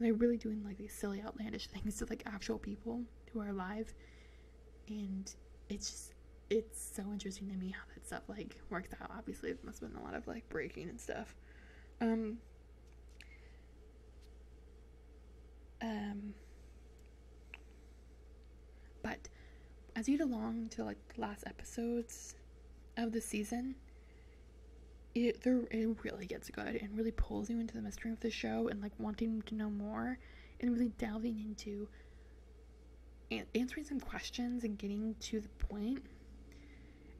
they're 0.00 0.14
really 0.14 0.38
doing 0.38 0.64
like 0.64 0.78
these 0.78 0.92
silly 0.92 1.22
outlandish 1.22 1.66
things 1.68 1.96
to 1.98 2.06
like 2.06 2.22
actual 2.26 2.58
people 2.58 3.02
who 3.32 3.40
are 3.40 3.48
alive. 3.48 3.92
And 4.88 5.32
it's 5.68 5.90
just 5.90 6.14
it's 6.48 6.92
so 6.96 7.02
interesting 7.12 7.48
to 7.48 7.54
me 7.56 7.68
how 7.68 7.82
that 7.94 8.04
stuff 8.04 8.22
like 8.28 8.56
works 8.70 8.90
out. 9.00 9.10
Obviously 9.16 9.50
it 9.50 9.64
must 9.64 9.80
have 9.80 9.92
been 9.92 10.00
a 10.00 10.04
lot 10.04 10.14
of 10.14 10.26
like 10.26 10.48
breaking 10.48 10.88
and 10.88 11.00
stuff. 11.00 11.36
Um 12.00 12.38
um 15.82 16.34
but 19.02 19.28
as 19.96 20.08
you 20.08 20.18
get 20.18 20.26
along 20.26 20.68
to 20.70 20.84
like 20.84 20.98
the 21.14 21.20
last 21.20 21.44
episodes 21.46 22.34
of 22.96 23.12
the 23.12 23.20
season, 23.20 23.74
it 25.14 25.42
there 25.42 25.62
it 25.70 25.88
really 26.02 26.26
gets 26.26 26.48
good 26.50 26.76
and 26.76 26.96
really 26.96 27.10
pulls 27.10 27.50
you 27.50 27.58
into 27.58 27.74
the 27.74 27.82
mystery 27.82 28.12
of 28.12 28.20
the 28.20 28.30
show 28.30 28.68
and 28.68 28.80
like 28.80 28.92
wanting 28.98 29.42
to 29.42 29.54
know 29.54 29.70
more 29.70 30.18
and 30.60 30.72
really 30.72 30.92
delving 30.98 31.38
into 31.40 31.88
answering 33.54 33.84
some 33.84 34.00
questions 34.00 34.64
and 34.64 34.76
getting 34.76 35.14
to 35.20 35.40
the 35.40 35.48
point. 35.66 36.02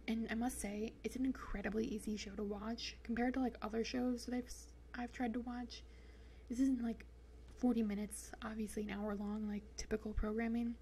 And 0.08 0.26
I 0.30 0.34
must 0.34 0.60
say, 0.60 0.92
it's 1.04 1.14
an 1.14 1.24
incredibly 1.24 1.84
easy 1.86 2.16
show 2.16 2.32
to 2.32 2.42
watch 2.42 2.96
compared 3.04 3.34
to 3.34 3.40
like 3.40 3.56
other 3.62 3.84
shows 3.84 4.26
that 4.26 4.34
I've 4.34 4.52
I've 4.98 5.12
tried 5.12 5.32
to 5.34 5.40
watch. 5.40 5.82
This 6.48 6.58
isn't 6.58 6.82
like 6.82 7.04
40 7.58 7.82
minutes, 7.84 8.32
obviously 8.44 8.82
an 8.82 8.90
hour 8.90 9.14
long 9.14 9.46
like 9.48 9.62
typical 9.76 10.12
programming 10.12 10.74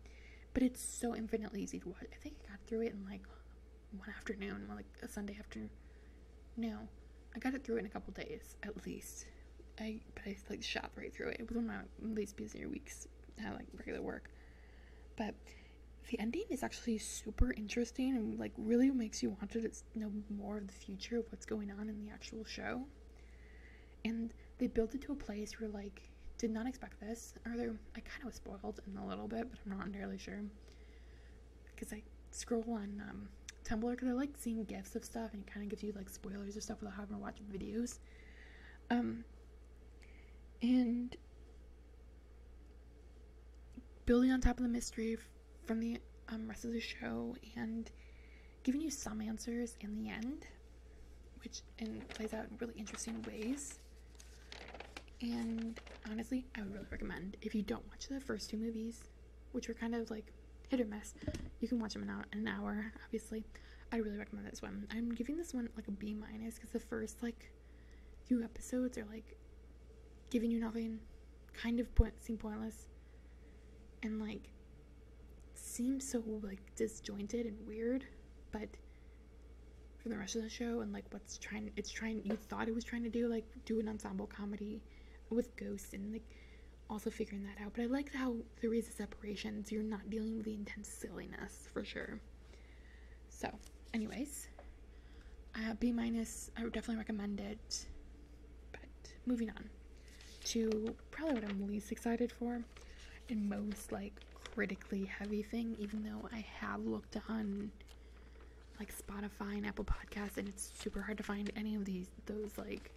but 0.55 0.63
it's 0.63 0.83
so 0.83 1.15
infinitely 1.15 1.63
easy 1.63 1.79
to 1.81 1.89
watch. 1.89 2.07
I 2.13 2.17
think 2.17 2.37
I 2.47 2.51
got 2.51 2.61
through 2.67 2.83
it 2.83 2.93
in 2.93 3.05
like 3.09 3.23
one 3.97 4.09
afternoon, 4.17 4.67
like 4.75 4.87
a 5.03 5.09
Sunday 5.09 5.37
afternoon. 5.39 5.71
No, 6.57 6.79
I 7.35 7.39
got 7.39 7.55
it 7.55 7.65
through 7.65 7.77
in 7.77 7.87
a 7.87 7.89
couple 7.89 8.13
days 8.13 8.57
at 8.63 8.85
least. 8.87 9.27
I 9.81 10.01
but 10.15 10.25
I 10.27 10.37
like 10.51 10.63
shot 10.63 10.91
right 10.97 11.15
through 11.15 11.29
it. 11.29 11.37
It 11.41 11.49
was 11.49 11.57
one 11.57 11.71
of 11.71 11.71
my 11.71 12.15
least 12.15 12.37
busier 12.37 12.69
weeks. 12.69 13.07
I 13.45 13.51
like 13.51 13.67
regular 13.77 14.03
work, 14.03 14.31
but 15.17 15.35
the 16.11 16.19
ending 16.19 16.45
is 16.51 16.63
actually 16.63 16.99
super 16.99 17.53
interesting 17.53 18.17
and 18.17 18.39
like 18.39 18.53
really 18.57 18.91
makes 18.91 19.23
you 19.23 19.31
want 19.31 19.51
to 19.53 19.71
know 19.95 20.11
more 20.31 20.57
of 20.57 20.67
the 20.67 20.73
future 20.73 21.19
of 21.19 21.27
what's 21.31 21.45
going 21.45 21.71
on 21.71 21.89
in 21.89 22.05
the 22.05 22.11
actual 22.11 22.45
show. 22.45 22.83
And 24.05 24.33
they 24.59 24.69
built 24.69 24.95
it 24.95 25.03
to 25.03 25.13
a 25.13 25.17
place 25.17 25.61
where 25.61 25.69
like 25.69 26.11
did 26.39 26.51
not 26.51 26.66
expect 26.66 27.01
this. 27.01 27.34
There, 27.45 27.74
I 27.97 28.01
kind 28.01 28.20
of 28.20 28.26
was 28.26 28.36
spoiled 28.36 28.80
in 28.86 28.97
a 28.97 29.07
little 29.07 29.28
bit, 29.28 29.51
but 29.51 29.59
I'm 29.64 29.76
not 29.76 29.86
entirely 29.86 30.18
sure. 30.18 30.41
Because 31.74 31.93
I 31.93 32.03
scroll 32.30 32.64
on 32.68 33.03
um, 33.09 33.28
Tumblr 33.64 33.91
because 33.91 34.09
I 34.09 34.12
like 34.12 34.30
seeing 34.36 34.64
gifs 34.64 34.95
of 34.97 35.05
stuff 35.05 35.32
and 35.32 35.43
it 35.47 35.53
kind 35.53 35.64
of 35.64 35.70
gives 35.70 35.82
you 35.82 35.93
like 35.93 36.09
spoilers 36.09 36.57
or 36.57 36.61
stuff 36.61 36.78
without 36.80 36.97
having 36.97 37.16
to 37.16 37.22
watch 37.22 37.39
videos. 37.53 37.99
Um, 38.91 39.24
and 40.62 41.16
building 44.07 44.30
on 44.30 44.41
top 44.41 44.57
of 44.57 44.62
the 44.62 44.68
mystery 44.68 45.14
f- 45.14 45.28
from 45.66 45.80
the 45.80 45.99
um, 46.30 46.49
rest 46.49 46.64
of 46.64 46.72
the 46.72 46.80
show 46.80 47.36
and 47.57 47.91
giving 48.62 48.80
you 48.80 48.91
some 48.91 49.20
answers 49.20 49.76
in 49.80 50.03
the 50.03 50.11
end, 50.11 50.47
which 51.43 51.61
and 51.78 52.09
plays 52.09 52.32
out 52.32 52.47
in 52.51 52.57
really 52.59 52.74
interesting 52.78 53.22
ways. 53.28 53.78
And 55.21 55.81
honestly, 56.11 56.47
I 56.57 56.61
would 56.61 56.73
really 56.73 56.87
recommend 56.91 57.37
if 57.43 57.55
you 57.55 57.62
don't 57.62 57.87
watch 57.89 58.09
the 58.09 58.21
first 58.21 58.51
two 58.51 58.57
movies, 58.57 59.03
which 59.53 59.69
were 59.69 59.75
kind 59.75 59.95
of 59.95 60.11
like 60.11 60.33
hit 60.69 60.81
or 60.81 60.85
miss, 60.85 61.14
you 61.61 61.69
can 61.69 61.81
watch 61.81 61.95
them 61.95 62.03
in 62.03 62.11
an 62.39 62.47
hour, 62.49 62.93
obviously. 63.05 63.45
I 63.91 63.97
really 63.97 64.19
recommend 64.19 64.47
this 64.47 64.62
one. 64.62 64.87
I'm 64.91 65.11
giving 65.14 65.37
this 65.37 65.55
one 65.55 65.69
like 65.75 65.89
a 65.89 65.93
B 65.93 66.14
minus 66.14 66.55
because 66.57 66.71
the 66.71 66.81
first 66.81 67.23
like 67.23 67.51
few 68.27 68.43
episodes 68.45 68.99
are 68.99 69.07
like 69.11 69.37
giving 70.31 70.51
you 70.51 70.61
nothing, 70.61 71.01
kind 71.55 71.81
of 71.81 71.93
point 71.95 72.12
seem 72.23 72.37
pointless, 72.37 72.87
and 74.03 74.21
like 74.21 74.51
seems 75.55 76.09
so 76.09 76.23
like 76.43 76.61
disjointed 76.77 77.47
and 77.47 77.57
weird, 77.66 78.05
but 78.53 78.69
for 79.99 80.11
the 80.11 80.16
rest 80.16 80.37
of 80.37 80.43
the 80.43 80.49
show 80.49 80.81
and 80.81 80.93
like 80.93 81.05
what's 81.11 81.39
trying 81.39 81.71
it's 81.77 81.91
trying 81.91 82.23
you 82.25 82.37
thought 82.37 82.69
it 82.69 82.75
was 82.75 82.85
trying 82.85 83.03
to 83.03 83.09
do 83.09 83.27
like 83.27 83.45
do 83.64 83.81
an 83.81 83.89
ensemble 83.89 84.29
comedy 84.29 84.81
with 85.31 85.57
ghosts 85.57 85.93
and 85.93 86.12
like 86.12 86.24
also 86.91 87.11
figuring 87.11 87.45
that 87.45 87.62
out. 87.64 87.72
But 87.74 87.83
I 87.83 87.87
like 87.87 88.12
how 88.12 88.37
there 88.61 88.74
is 88.74 88.89
a 88.89 88.93
separation, 88.93 89.64
so 89.64 89.74
you're 89.74 89.85
not 89.85 90.09
dealing 90.11 90.37
with 90.37 90.47
the 90.47 90.55
intense 90.55 90.89
silliness 90.89 91.68
for 91.72 91.85
sure. 91.85 92.20
So, 93.29 93.51
anyways, 93.95 94.49
uh, 95.55 95.74
B 95.79 95.93
minus, 95.93 96.51
I 96.57 96.64
would 96.64 96.72
definitely 96.72 96.97
recommend 96.97 97.41
it. 97.41 97.87
But 98.72 99.12
moving 99.26 99.51
on 99.51 99.68
to 100.45 100.95
probably 101.11 101.35
what 101.35 101.45
I'm 101.45 101.68
least 101.68 101.93
excited 101.93 102.33
for 102.33 102.62
and 103.29 103.49
most 103.49 103.93
like 103.93 104.14
critically 104.55 105.05
heavy 105.05 105.43
thing, 105.43 105.76
even 105.79 106.03
though 106.03 106.29
I 106.33 106.45
have 106.61 106.85
looked 106.85 107.16
on 107.29 107.70
like 108.79 108.93
Spotify 108.97 109.57
and 109.57 109.66
Apple 109.66 109.85
Podcasts, 109.85 110.39
and 110.39 110.49
it's 110.49 110.70
super 110.81 111.03
hard 111.03 111.18
to 111.18 111.24
find 111.24 111.51
any 111.57 111.74
of 111.74 111.85
these 111.85 112.07
those 112.26 112.57
like 112.57 112.93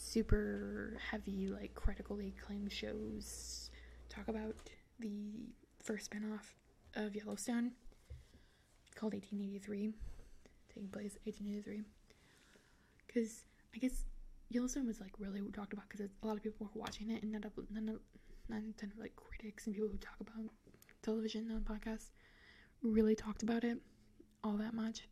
super 0.00 0.96
heavy, 1.10 1.48
like 1.48 1.74
critically 1.74 2.34
acclaimed 2.38 2.72
shows 2.72 3.70
talk 4.08 4.28
about 4.28 4.56
the 4.98 5.52
first 5.82 6.10
spinoff 6.10 6.54
of 6.94 7.14
Yellowstone 7.14 7.72
called 8.96 9.12
1883, 9.12 9.92
taking 10.74 10.88
place 10.90 11.16
1883. 11.24 11.82
Because 13.06 13.44
I 13.74 13.78
guess 13.78 14.04
Yellowstone 14.48 14.86
was 14.86 15.00
like 15.00 15.12
really 15.18 15.40
talked 15.52 15.72
about 15.72 15.88
because 15.88 16.04
a 16.04 16.26
lot 16.26 16.36
of 16.36 16.42
people 16.42 16.68
were 16.74 16.80
watching 16.80 17.10
it, 17.10 17.22
and 17.22 17.32
none 17.32 17.44
of 17.44 17.52
none 17.70 17.88
of 17.88 18.00
none 18.48 18.74
of 18.82 18.98
like 18.98 19.14
critics 19.16 19.66
and 19.66 19.74
people 19.74 19.88
who 19.88 19.98
talk 19.98 20.16
about 20.20 20.50
television 21.02 21.50
on 21.50 21.60
podcasts 21.60 22.10
really 22.82 23.14
talked 23.14 23.42
about 23.42 23.64
it 23.64 23.78
all 24.42 24.56
that 24.56 24.74
much 24.74 25.02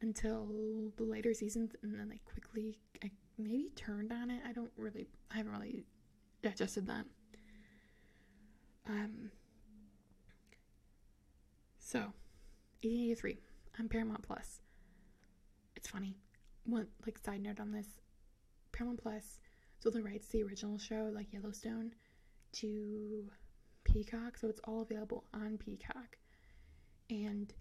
until 0.00 0.48
the 0.96 1.04
later 1.04 1.34
seasons, 1.34 1.72
and 1.82 1.94
then 1.94 2.08
they 2.08 2.20
quickly 2.24 2.78
I 3.04 3.10
maybe 3.42 3.70
turned 3.76 4.12
on 4.12 4.30
it. 4.30 4.40
I 4.46 4.52
don't 4.52 4.70
really, 4.76 5.08
I 5.32 5.38
haven't 5.38 5.52
really 5.52 5.84
digested 6.42 6.86
that. 6.86 7.04
Um. 8.88 9.30
So, 11.78 11.98
1883 12.82 13.38
on 13.78 13.88
Paramount 13.88 14.22
Plus. 14.22 14.60
It's 15.76 15.88
funny. 15.88 16.16
One 16.64 16.86
like 17.04 17.18
side 17.18 17.42
note 17.42 17.60
on 17.60 17.72
this, 17.72 17.86
Paramount 18.72 19.02
Plus 19.02 19.40
sold 19.78 19.94
the 19.94 20.02
rights 20.02 20.28
to 20.28 20.38
the 20.38 20.44
original 20.44 20.78
show, 20.78 21.10
like 21.12 21.32
Yellowstone, 21.32 21.92
to 22.52 23.24
Peacock, 23.84 24.38
so 24.38 24.48
it's 24.48 24.60
all 24.64 24.82
available 24.82 25.24
on 25.34 25.58
Peacock. 25.58 26.16
And 27.10 27.52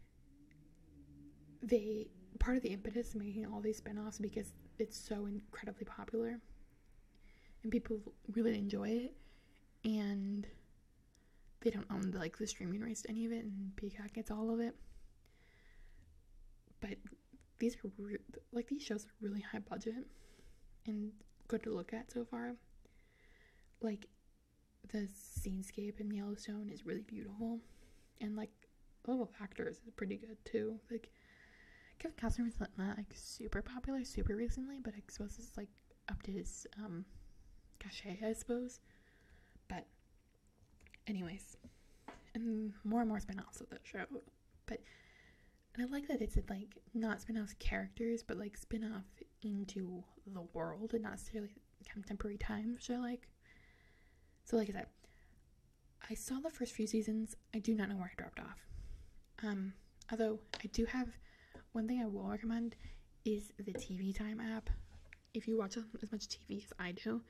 they 1.61 2.07
part 2.39 2.57
of 2.57 2.63
the 2.63 2.69
impetus 2.69 3.13
making 3.15 3.45
all 3.45 3.61
these 3.61 3.77
spin-offs 3.77 4.17
because 4.17 4.53
it's 4.77 4.97
so 4.97 5.25
incredibly 5.25 5.85
popular 5.85 6.39
and 7.63 7.71
people 7.71 7.99
really 8.33 8.57
enjoy 8.57 8.89
it 8.89 9.13
and 9.83 10.47
they 11.61 11.69
don't 11.69 11.85
own 11.91 12.11
the, 12.11 12.17
like 12.17 12.37
the 12.37 12.47
streaming 12.47 12.81
rights 12.81 13.03
to 13.03 13.09
any 13.09 13.25
of 13.25 13.31
it 13.31 13.43
and 13.43 13.75
Peacock 13.75 14.13
gets 14.13 14.31
all 14.31 14.51
of 14.51 14.59
it. 14.59 14.75
But 16.79 16.97
these 17.59 17.75
are 17.75 17.91
re- 17.99 18.17
like 18.51 18.67
these 18.67 18.81
shows 18.81 19.05
are 19.05 19.13
really 19.21 19.41
high 19.41 19.59
budget 19.59 20.07
and 20.87 21.11
good 21.47 21.61
to 21.63 21.69
look 21.69 21.93
at 21.93 22.11
so 22.11 22.25
far. 22.25 22.55
Like 23.81 24.07
the 24.91 25.07
scenescape 25.39 25.99
in 25.99 26.11
Yellowstone 26.11 26.69
is 26.71 26.85
really 26.85 27.03
beautiful 27.03 27.59
and 28.19 28.35
like 28.35 28.49
all 29.07 29.21
of 29.21 29.29
actors 29.41 29.77
is 29.85 29.91
pretty 29.95 30.17
good 30.17 30.37
too. 30.45 30.79
Like 30.89 31.11
Kevin 32.01 32.17
Costner 32.17 32.45
was 32.45 32.59
not 32.59 32.97
like 32.97 33.13
super 33.13 33.61
popular 33.61 34.03
super 34.03 34.35
recently, 34.35 34.79
but 34.83 34.95
I 34.95 35.01
suppose 35.07 35.35
it's 35.37 35.55
like 35.55 35.69
up 36.09 36.23
to 36.23 36.31
his 36.31 36.65
um 36.83 37.05
cachet, 37.79 38.17
I 38.25 38.33
suppose. 38.33 38.79
But 39.67 39.85
anyways, 41.05 41.57
and 42.33 42.73
more 42.83 43.01
and 43.01 43.09
more 43.09 43.19
spin-offs 43.19 43.61
of 43.61 43.69
that 43.69 43.81
show. 43.83 44.05
But 44.65 44.79
and 45.75 45.85
I 45.85 45.91
like 45.91 46.07
that 46.07 46.21
it's 46.21 46.37
like 46.49 46.79
not 46.95 47.21
spin-off 47.21 47.53
characters, 47.59 48.23
but 48.23 48.37
like 48.37 48.57
spin-off 48.57 49.05
into 49.43 50.03
the 50.25 50.41
world 50.53 50.93
and 50.93 51.03
not 51.03 51.11
necessarily 51.11 51.51
contemporary 51.87 52.37
times. 52.37 52.85
So 52.85 52.95
like, 52.95 53.27
so 54.43 54.57
like 54.57 54.69
I 54.69 54.73
said, 54.73 54.87
I 56.09 56.15
saw 56.15 56.39
the 56.39 56.49
first 56.49 56.73
few 56.73 56.87
seasons. 56.87 57.35
I 57.53 57.59
do 57.59 57.75
not 57.75 57.89
know 57.89 57.95
where 57.95 58.11
I 58.11 58.17
dropped 58.17 58.39
off. 58.39 58.65
Um, 59.43 59.73
although 60.11 60.39
I 60.63 60.67
do 60.67 60.85
have 60.85 61.09
one 61.73 61.87
thing 61.87 62.01
I 62.01 62.05
will 62.05 62.27
recommend 62.27 62.75
is 63.25 63.51
the 63.57 63.73
TV 63.73 64.15
Time 64.15 64.39
app. 64.39 64.69
If 65.33 65.47
you 65.47 65.57
watch 65.57 65.77
as 65.77 66.11
much 66.11 66.27
TV 66.27 66.63
as 66.63 66.73
I 66.79 66.91
do, 66.91 67.21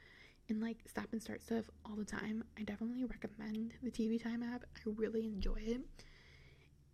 and 0.49 0.61
like 0.61 0.77
stop 0.87 1.07
and 1.11 1.21
start 1.21 1.41
stuff 1.41 1.65
all 1.85 1.95
the 1.95 2.05
time, 2.05 2.43
I 2.57 2.63
definitely 2.63 3.05
recommend 3.05 3.73
the 3.83 3.91
TV 3.91 4.21
Time 4.21 4.41
app. 4.43 4.63
I 4.75 4.89
really 4.95 5.27
enjoy 5.27 5.59
it. 5.59 5.81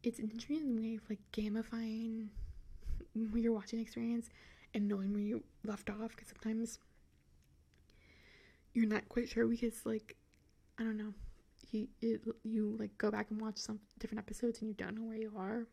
It's 0.04 0.20
an 0.20 0.30
interesting 0.30 0.76
way 0.76 0.96
of 0.96 1.10
like 1.10 1.20
gamifying 1.32 2.28
your 3.34 3.54
watching 3.54 3.80
experience 3.80 4.30
and 4.74 4.88
knowing 4.88 5.14
where 5.14 5.22
you 5.22 5.44
left 5.64 5.90
off 5.90 6.12
because 6.12 6.28
sometimes 6.28 6.80
you're 8.74 8.88
not 8.88 9.08
quite 9.10 9.30
sure 9.30 9.48
because 9.48 9.86
like 9.86 10.16
I 10.78 10.84
don't 10.84 10.98
know 10.98 11.14
you 11.72 11.88
it, 12.02 12.22
you 12.44 12.76
like 12.80 12.98
go 12.98 13.10
back 13.10 13.32
and 13.32 13.42
watch 13.42 13.58
some 13.58 13.80
different 14.00 14.20
episodes 14.20 14.60
and 14.60 14.68
you 14.68 14.76
don't 14.76 14.96
know 14.96 15.04
where 15.08 15.18
you 15.18 15.32
are 15.36 15.66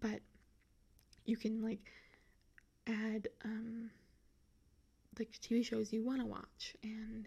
but 0.00 0.20
you 1.24 1.36
can 1.36 1.62
like 1.62 1.92
add 2.86 3.28
um 3.44 3.90
like 5.18 5.30
TV 5.40 5.62
shows 5.62 5.92
you 5.92 6.02
want 6.02 6.20
to 6.20 6.26
watch 6.26 6.74
and 6.82 7.26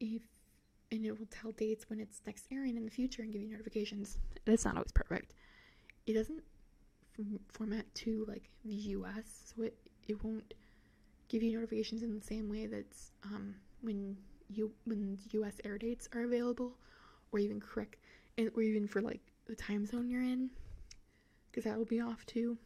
if 0.00 0.22
and 0.90 1.04
it 1.04 1.18
will 1.18 1.26
tell 1.26 1.52
dates 1.52 1.88
when 1.90 2.00
it's 2.00 2.22
next 2.26 2.46
airing 2.50 2.76
in 2.76 2.84
the 2.84 2.90
future 2.90 3.22
and 3.22 3.32
give 3.32 3.42
you 3.42 3.50
notifications. 3.50 4.16
It's 4.46 4.64
not 4.64 4.76
always 4.76 4.92
perfect. 4.92 5.34
It 6.06 6.14
doesn't 6.14 6.42
f- 7.18 7.40
format 7.48 7.92
to 7.96 8.24
like 8.26 8.48
the 8.64 8.74
US, 8.74 9.52
so 9.54 9.62
it 9.64 9.76
it 10.06 10.22
won't 10.24 10.54
give 11.28 11.42
you 11.42 11.52
notifications 11.54 12.02
in 12.02 12.14
the 12.18 12.24
same 12.24 12.48
way 12.48 12.66
that's 12.66 13.12
um 13.24 13.54
when 13.82 14.16
you 14.48 14.72
when 14.84 15.18
US 15.32 15.60
air 15.64 15.78
dates 15.78 16.08
are 16.14 16.22
available 16.22 16.76
or 17.32 17.38
even 17.38 17.60
correct 17.60 17.96
and 18.38 18.50
or 18.54 18.62
even 18.62 18.88
for 18.88 19.02
like 19.02 19.20
the 19.46 19.54
time 19.54 19.84
zone 19.86 20.08
you're 20.08 20.22
in 20.22 20.50
because 21.50 21.64
that 21.64 21.78
will 21.78 21.84
be 21.84 22.00
off 22.00 22.24
too. 22.26 22.58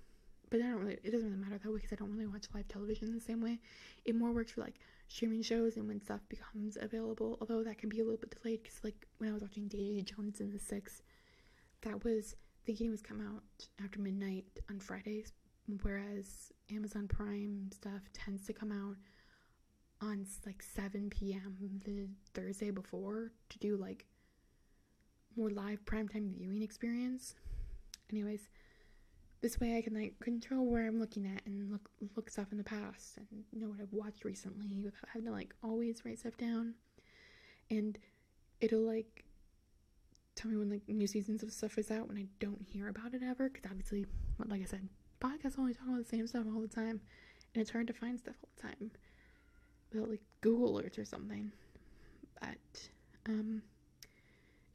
But 0.51 0.61
I 0.61 0.65
don't 0.65 0.81
really, 0.81 0.99
it 1.03 1.11
doesn't 1.11 1.31
really 1.31 1.43
matter 1.43 1.59
though 1.65 1.75
because 1.75 1.93
I 1.93 1.97
don't 1.97 2.13
really 2.13 2.27
watch 2.27 2.47
live 2.55 2.69
television 2.69 3.15
the 3.15 3.21
same 3.21 3.41
way. 3.41 3.59
It 4.05 4.15
more 4.15 4.33
works 4.33 4.53
for 4.53 4.61
like 4.61 4.81
streaming 5.09 5.43
shows 5.43 5.77
and 5.77 5.89
when 5.89 6.01
stuff 6.03 6.21
becomes 6.29 6.77
available, 6.81 7.39
although 7.41 7.63
that 7.63 7.79
can 7.79 7.89
be 7.89 8.01
a 8.01 8.05
little 8.05 8.19
bit 8.19 8.37
delayed 8.43 8.63
because 8.63 8.81
like 8.85 9.07
when 9.19 9.31
I 9.31 9.33
was 9.33 9.43
watching 9.43 9.69
Daisy 9.69 10.03
Jones 10.03 10.41
and 10.41 10.53
the 10.53 10.59
Six, 10.59 11.03
that 11.83 12.05
was 12.05 12.37
thinking 12.67 12.89
it 12.89 12.91
was 12.91 13.03
come 13.03 13.21
out 13.21 13.43
after 13.83 14.01
midnight 14.01 14.45
on 14.71 14.79
Fridays, 14.79 15.33
whereas 15.83 16.53
Amazon 16.71 17.09
Prime 17.09 17.71
stuff 17.73 18.03
tends 18.13 18.47
to 18.47 18.53
come 18.53 18.73
out 18.73 18.97
on 20.07 20.27
like 20.45 20.63
7 20.63 21.11
p.m. 21.11 21.81
the 21.85 22.09
Thursday 22.35 22.71
before 22.71 23.33
to 23.51 23.59
do 23.59 23.77
like 23.77 24.07
more 25.37 25.51
live 25.51 25.85
primetime 25.85 26.37
viewing 26.37 26.63
experience. 26.63 27.35
Anyways, 28.11 28.49
this 29.43 29.59
way 29.59 29.77
I 29.77 29.83
can 29.83 29.95
like 29.95 30.19
control 30.21 30.67
where 30.67 30.87
I'm 30.87 31.01
looking 31.01 31.27
at 31.27 31.45
and 31.45 31.71
look 31.71 31.91
look 32.17 32.31
stuff 32.31 32.53
in 32.53 32.59
the 32.59 32.65
past 32.65 33.19
and 33.19 33.45
know 33.53 33.69
what 33.69 33.81
I've 33.81 33.93
watched 33.93 34.25
recently 34.25 34.81
without 34.83 35.09
having 35.13 35.27
to 35.27 35.33
like 35.33 35.53
always 35.63 36.05
write 36.05 36.21
stuff 36.21 36.37
down. 36.37 36.75
And 37.69 37.99
it'll 38.61 38.87
like 38.87 39.25
tell 40.37 40.51
me 40.51 40.57
when 40.57 40.71
like 40.71 40.89
new 40.89 41.09
seasons 41.09 41.43
of 41.43 41.53
stuff 41.53 41.77
is 41.77 41.91
out 41.91 42.09
when 42.09 42.17
I 42.17 42.27
don't 42.39 42.63
hear 42.71 42.89
about 42.89 43.15
it 43.15 43.23
ever. 43.23 43.51
Because 43.51 43.69
obviously, 43.69 44.07
like 44.47 44.63
I 44.63 44.67
said, 44.67 44.89
podcasts 45.21 45.59
only 45.59 45.75
talk 45.75 45.89
about 45.89 46.05
the 46.05 46.17
same 46.17 46.27
stuff 46.29 46.45
all 46.47 46.61
the 46.61 46.69
time, 46.69 47.01
and 47.55 47.61
it's 47.61 47.71
hard 47.71 47.89
to 47.89 47.93
find 47.93 48.19
stuff 48.19 48.37
all 48.43 48.51
the 48.57 48.63
time 48.63 48.93
without 49.93 50.09
like 50.09 50.23
Google 50.41 50.73
alerts 50.73 50.99
or 50.99 51.05
something. 51.05 51.51
But 52.41 52.89
um, 53.27 53.63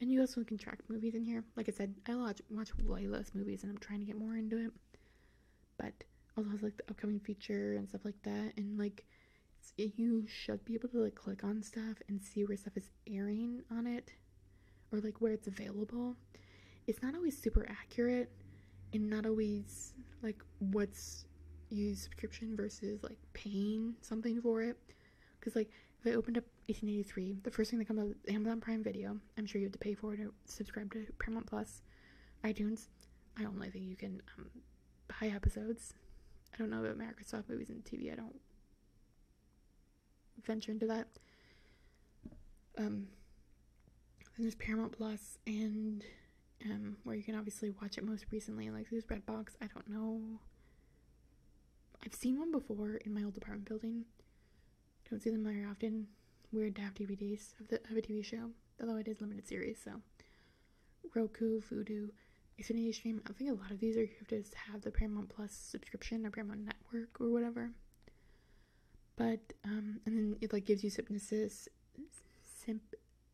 and 0.00 0.10
you 0.10 0.20
also 0.20 0.44
can 0.44 0.58
track 0.58 0.78
movies 0.88 1.14
in 1.14 1.24
here. 1.24 1.44
Like 1.56 1.68
I 1.68 1.72
said, 1.72 1.94
I 2.06 2.14
watch 2.14 2.40
watch 2.50 2.70
way 2.76 3.06
less 3.06 3.32
movies, 3.34 3.62
and 3.62 3.72
I'm 3.72 3.78
trying 3.78 4.00
to 4.00 4.06
get 4.06 4.16
more 4.16 4.36
into 4.36 4.58
it. 4.58 4.72
But 5.78 5.92
also 6.36 6.50
has 6.50 6.62
like 6.62 6.76
the 6.76 6.84
upcoming 6.90 7.20
feature 7.20 7.74
and 7.74 7.88
stuff 7.88 8.04
like 8.04 8.22
that, 8.22 8.52
and 8.56 8.78
like 8.78 9.04
you 9.76 10.26
should 10.26 10.64
be 10.64 10.74
able 10.74 10.88
to 10.88 10.98
like 10.98 11.14
click 11.14 11.44
on 11.44 11.62
stuff 11.62 11.96
and 12.08 12.20
see 12.20 12.44
where 12.44 12.56
stuff 12.56 12.76
is 12.76 12.90
airing 13.10 13.62
on 13.70 13.86
it 13.86 14.10
or 14.92 15.00
like 15.00 15.20
where 15.20 15.32
it's 15.32 15.46
available 15.46 16.16
it's 16.86 17.02
not 17.02 17.14
always 17.14 17.36
super 17.36 17.66
accurate 17.70 18.30
and 18.92 19.08
not 19.08 19.26
always 19.26 19.92
like 20.22 20.42
what's 20.58 21.26
use 21.70 22.02
subscription 22.02 22.56
versus 22.56 23.02
like 23.02 23.18
paying 23.34 23.94
something 24.00 24.40
for 24.40 24.62
it 24.62 24.78
because 25.38 25.54
like 25.54 25.70
if 26.00 26.06
i 26.06 26.16
opened 26.16 26.38
up 26.38 26.44
1883 26.66 27.38
the 27.42 27.50
first 27.50 27.70
thing 27.70 27.78
that 27.78 27.86
comes 27.86 28.00
up 28.00 28.06
is 28.08 28.34
amazon 28.34 28.60
prime 28.60 28.82
video 28.82 29.16
i'm 29.36 29.46
sure 29.46 29.60
you 29.60 29.66
have 29.66 29.72
to 29.72 29.78
pay 29.78 29.94
for 29.94 30.14
it 30.14 30.18
to 30.18 30.32
subscribe 30.46 30.92
to 30.92 31.06
paramount 31.18 31.46
plus 31.46 31.82
itunes 32.44 32.86
i 33.38 33.44
only 33.44 33.70
think 33.70 33.84
you 33.84 33.96
can 33.96 34.20
um, 34.38 34.50
buy 35.20 35.28
episodes 35.28 35.94
i 36.54 36.56
don't 36.56 36.70
know 36.70 36.84
about 36.84 36.98
microsoft 36.98 37.48
movies 37.48 37.68
and 37.70 37.84
tv 37.84 38.12
i 38.12 38.14
don't 38.14 38.34
venture 40.48 40.72
into 40.72 40.86
that. 40.86 41.06
Um, 42.78 43.08
then 44.36 44.44
there's 44.44 44.54
Paramount 44.54 44.92
Plus 44.92 45.38
and 45.46 46.04
um, 46.64 46.96
where 47.04 47.16
you 47.16 47.22
can 47.22 47.34
obviously 47.34 47.70
watch 47.82 47.98
it 47.98 48.04
most 48.04 48.26
recently. 48.30 48.70
Like 48.70 48.86
there's 48.90 49.04
Redbox. 49.04 49.56
I 49.60 49.66
don't 49.66 49.88
know. 49.88 50.40
I've 52.04 52.14
seen 52.14 52.38
one 52.38 52.52
before 52.52 52.96
in 53.04 53.12
my 53.12 53.24
old 53.24 53.36
apartment 53.36 53.68
building. 53.68 54.04
Don't 55.10 55.22
see 55.22 55.30
them 55.30 55.44
very 55.44 55.64
often. 55.64 56.06
Weird 56.52 56.76
to 56.76 56.82
have 56.82 56.94
DVDs 56.94 57.58
of 57.60 57.68
the 57.68 57.76
of 57.90 57.96
a 57.96 58.02
TV 58.02 58.24
show, 58.24 58.50
although 58.80 58.96
it 58.96 59.08
is 59.08 59.20
limited 59.20 59.46
series. 59.46 59.78
So 59.82 60.00
Roku, 61.14 61.60
Vudu, 61.60 62.10
Xfinity 62.60 62.94
Stream. 62.94 63.22
I 63.28 63.32
think 63.32 63.50
a 63.50 63.54
lot 63.54 63.70
of 63.70 63.80
these 63.80 63.96
are 63.96 64.02
you 64.02 64.08
have 64.18 64.28
to 64.28 64.42
have 64.72 64.82
the 64.82 64.90
Paramount 64.90 65.28
Plus 65.28 65.52
subscription 65.52 66.24
or 66.24 66.30
Paramount 66.30 66.60
Network 66.64 67.20
or 67.20 67.30
whatever 67.30 67.70
but 69.18 69.40
um 69.64 70.00
and 70.06 70.16
then 70.16 70.36
it 70.40 70.52
like 70.52 70.64
gives 70.64 70.82
you 70.82 70.88
synopsis 70.88 71.68
simp 72.44 72.82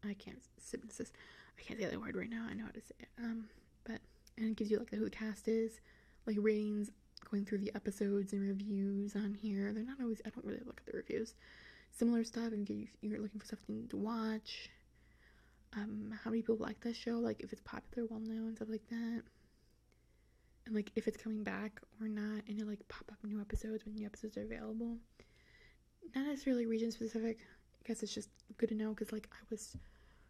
i 0.04 0.14
can't 0.14 0.42
synopsis 0.58 1.12
i 1.58 1.62
can't 1.62 1.78
say 1.78 1.86
that 1.86 2.00
word 2.00 2.16
right 2.16 2.30
now 2.30 2.46
i 2.50 2.54
know 2.54 2.64
how 2.64 2.70
to 2.70 2.80
say 2.80 2.94
it 2.98 3.08
um 3.18 3.44
but 3.84 4.00
and 4.36 4.50
it 4.50 4.56
gives 4.56 4.70
you 4.70 4.78
like 4.78 4.90
who 4.90 5.04
the 5.04 5.10
cast 5.10 5.46
is 5.46 5.80
like 6.26 6.36
ratings 6.40 6.90
going 7.30 7.44
through 7.44 7.58
the 7.58 7.72
episodes 7.74 8.32
and 8.32 8.42
reviews 8.42 9.14
on 9.14 9.34
here 9.34 9.72
they're 9.72 9.84
not 9.84 10.00
always 10.00 10.20
i 10.26 10.30
don't 10.30 10.44
really 10.44 10.60
look 10.66 10.80
at 10.84 10.90
the 10.90 10.96
reviews 10.96 11.34
similar 11.94 12.24
stuff 12.24 12.52
and 12.52 12.68
you, 12.68 12.86
you're 13.00 13.20
looking 13.20 13.40
for 13.40 13.46
something 13.46 13.86
to 13.88 13.96
watch 13.96 14.70
um 15.76 16.12
how 16.22 16.30
many 16.30 16.42
people 16.42 16.56
like 16.58 16.80
this 16.80 16.96
show 16.96 17.18
like 17.18 17.40
if 17.40 17.52
it's 17.52 17.62
popular 17.62 18.06
well 18.10 18.20
known 18.20 18.54
stuff 18.56 18.68
like 18.70 18.86
that 18.90 19.22
and 20.66 20.74
like 20.74 20.90
if 20.96 21.06
it's 21.06 21.16
coming 21.16 21.42
back 21.42 21.80
or 22.00 22.08
not 22.08 22.42
and 22.48 22.60
it 22.60 22.66
like 22.66 22.86
pop 22.88 23.04
up 23.10 23.18
new 23.24 23.40
episodes 23.40 23.84
when 23.84 23.94
new 23.94 24.06
episodes 24.06 24.36
are 24.36 24.42
available 24.42 24.96
not 26.14 26.26
necessarily 26.26 26.66
region 26.66 26.90
specific. 26.90 27.38
I 27.40 27.88
guess 27.88 28.02
it's 28.02 28.14
just 28.14 28.28
good 28.56 28.68
to 28.70 28.74
know 28.74 28.90
because 28.90 29.12
like 29.12 29.28
I 29.32 29.44
was 29.50 29.76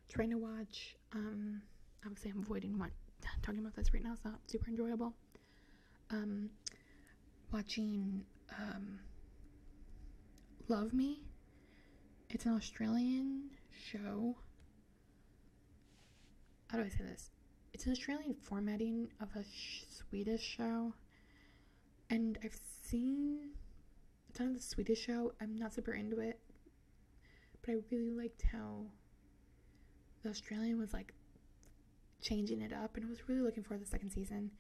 trying 0.09 0.31
to 0.31 0.39
watch. 0.39 0.97
Um, 1.13 1.63
obviously 2.05 2.31
I'm 2.31 2.41
avoiding 2.41 2.79
what 2.79 2.91
talking 3.43 3.61
about 3.61 3.75
this 3.75 3.93
right 3.93 4.03
now. 4.03 4.13
It's 4.13 4.25
not 4.25 4.39
super 4.47 4.69
enjoyable. 4.69 5.15
Um, 6.11 6.51
watching 7.53 8.25
um, 8.59 8.99
Love 10.69 10.93
Me. 10.93 11.21
It's 12.35 12.47
an 12.47 12.57
Australian 12.57 13.51
show. 13.71 14.35
How 16.67 16.79
do 16.79 16.85
I 16.85 16.89
say 16.89 17.05
this? 17.05 17.31
It's 17.73 17.87
an 17.87 17.93
Australian 17.93 18.35
formatting 18.35 19.09
of 19.21 19.29
a 19.37 19.45
sh- 19.45 19.85
Swedish 19.89 20.43
show, 20.43 20.95
and 22.11 22.37
I've 22.43 22.59
seen 22.83 23.51
a 24.29 24.33
ton 24.37 24.49
of 24.49 24.55
the 24.55 24.61
Swedish 24.61 24.99
show. 24.99 25.33
I'm 25.41 25.55
not 25.55 25.75
super 25.75 25.93
into 25.93 26.19
it, 26.19 26.41
but 27.61 27.71
I 27.71 27.77
really 27.93 28.11
liked 28.11 28.43
how 28.51 28.87
the 30.25 30.31
Australian 30.31 30.81
was 30.81 30.93
like 30.93 31.15
changing 32.21 32.63
it 32.63 32.73
up, 32.73 32.97
and 32.97 33.07
I 33.07 33.09
was 33.11 33.29
really 33.29 33.43
looking 33.43 33.63
for 33.63 33.79
the 33.79 33.87
second 33.87 34.11
season. 34.11 34.51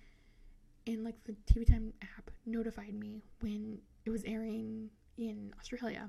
And 0.87 1.03
like 1.03 1.16
the 1.25 1.35
TV 1.53 1.66
Time 1.66 1.93
app 2.03 2.31
notified 2.47 2.95
me 2.95 3.25
when 3.41 3.81
it 4.05 4.11
was 4.11 4.22
airing 4.22 4.91
in 5.18 5.53
Australia. 5.59 6.09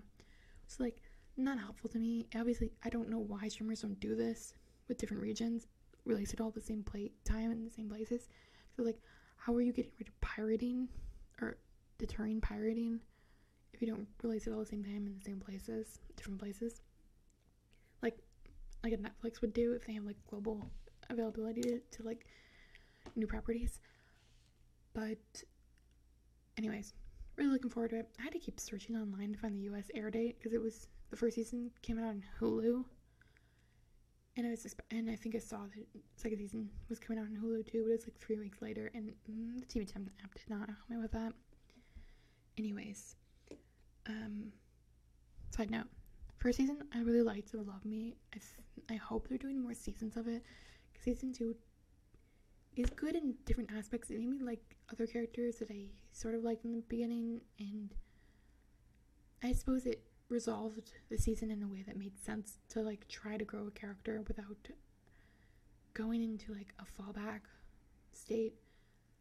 So 0.68 0.84
like 0.84 1.02
not 1.38 1.60
helpful 1.60 1.90
to 1.92 2.00
me. 2.00 2.28
Obviously, 2.36 2.72
I 2.84 2.90
don't 2.90 3.10
know 3.10 3.20
why 3.20 3.48
streamers 3.48 3.82
don't 3.82 4.00
do 4.00 4.16
this 4.16 4.54
with 4.88 4.98
different 4.98 5.22
regions, 5.24 5.68
release 6.06 6.34
it 6.34 6.42
all 6.42 6.52
the 6.52 6.62
same 6.62 6.84
play 6.84 7.12
time 7.24 7.52
in 7.52 7.64
the 7.64 7.72
same 7.72 7.90
places. 7.90 8.30
So 8.76 8.84
like, 8.84 9.00
how 9.38 9.54
are 9.54 9.62
you 9.62 9.74
getting 9.74 9.92
rid 10.00 10.08
of 10.08 10.22
pirating 10.22 10.88
or 11.42 11.58
deterring 11.98 12.42
pirating? 12.42 13.00
if 13.76 13.82
you 13.82 13.88
don't 13.88 14.08
release 14.24 14.48
it 14.48 14.54
all 14.54 14.60
the 14.60 14.66
same 14.66 14.84
time 14.84 15.06
in 15.06 15.14
the 15.14 15.24
same 15.24 15.40
places, 15.40 16.00
different 16.16 16.40
places. 16.40 16.82
Like 18.02 18.18
like 18.84 18.94
a 18.94 18.98
Netflix 18.98 19.42
would 19.42 19.54
do 19.54 19.74
if 19.74 19.86
they 19.86 19.94
have 19.94 20.06
like 20.06 20.16
global 20.30 20.66
availability 21.10 21.62
to, 21.62 21.80
to 21.92 22.04
like 22.04 22.26
new 23.16 23.28
properties. 23.28 23.82
But 24.94 25.44
anyways, 26.58 26.94
really 27.36 27.52
looking 27.52 27.70
forward 27.70 27.90
to 27.90 28.00
it. 28.00 28.10
I 28.18 28.24
had 28.24 28.32
to 28.32 28.40
keep 28.40 28.60
searching 28.60 28.96
online 28.96 29.34
to 29.34 29.40
find 29.40 29.56
the 29.56 29.76
US 29.76 29.92
air 29.94 30.10
date 30.10 30.38
because 30.40 30.54
it 30.54 30.62
was 30.62 30.88
the 31.10 31.18
first 31.18 31.36
season 31.36 31.72
came 31.82 32.00
out 32.00 32.06
on 32.06 32.24
Hulu. 32.40 32.84
And 34.38 34.46
I 34.46 34.50
was 34.50 34.76
and 34.92 35.10
I 35.10 35.16
think 35.16 35.36
I 35.36 35.40
saw 35.40 35.60
that 35.60 36.02
second 36.18 36.40
season 36.40 36.70
was 36.90 37.00
coming 37.00 37.22
out 37.22 37.28
on 37.28 37.38
Hulu 37.42 37.66
too, 37.72 37.84
but 37.84 37.92
it 37.92 37.96
was 37.96 38.06
like 38.06 38.20
three 38.20 38.38
weeks 38.38 38.62
later, 38.62 38.92
and 38.94 39.14
mm, 39.32 39.60
the 39.60 39.66
TV 39.66 39.92
Time 39.92 40.10
app 40.24 40.34
did 40.34 40.50
not 40.50 40.68
help 40.68 40.90
me 40.90 40.98
with 40.98 41.14
that. 41.14 41.32
Anyways, 42.58 43.16
um, 44.08 44.52
side 45.52 45.72
note, 45.72 45.88
first 46.38 46.58
season 46.58 46.80
I 46.94 47.00
really 47.00 47.22
liked 47.22 47.50
So 47.52 47.60
Love 47.60 47.86
Me. 47.86 48.16
I, 48.34 48.38
th- 48.38 48.90
I 48.90 48.96
hope 48.96 49.30
they're 49.30 49.38
doing 49.38 49.62
more 49.62 49.74
seasons 49.74 50.18
of 50.18 50.28
it 50.28 50.44
because 50.92 51.06
season 51.06 51.32
two 51.32 51.56
is 52.76 52.90
good 52.90 53.16
in 53.16 53.36
different 53.46 53.70
aspects. 53.78 54.10
It 54.10 54.20
made 54.20 54.30
me 54.30 54.40
like 54.42 54.76
other 54.92 55.08
characters 55.08 55.58
that 55.58 55.72
I 55.72 55.86
sort 56.12 56.36
of 56.36 56.44
liked 56.44 56.66
in 56.66 56.74
the 56.74 56.82
beginning, 56.90 57.40
and 57.58 57.94
I 59.44 59.54
suppose 59.54 59.86
it 59.86 60.02
resolved 60.36 60.92
the 61.10 61.18
season 61.18 61.50
in 61.50 61.64
a 61.64 61.68
way 61.68 61.82
that 61.88 61.96
made 61.98 62.18
sense 62.22 62.58
to 62.68 62.82
like 62.82 63.08
try 63.08 63.38
to 63.38 63.46
grow 63.46 63.68
a 63.68 63.72
character 63.72 64.22
without 64.28 64.68
going 65.94 66.22
into 66.22 66.54
like 66.54 66.74
a 66.78 66.84
fallback 66.84 67.40
state. 68.12 68.54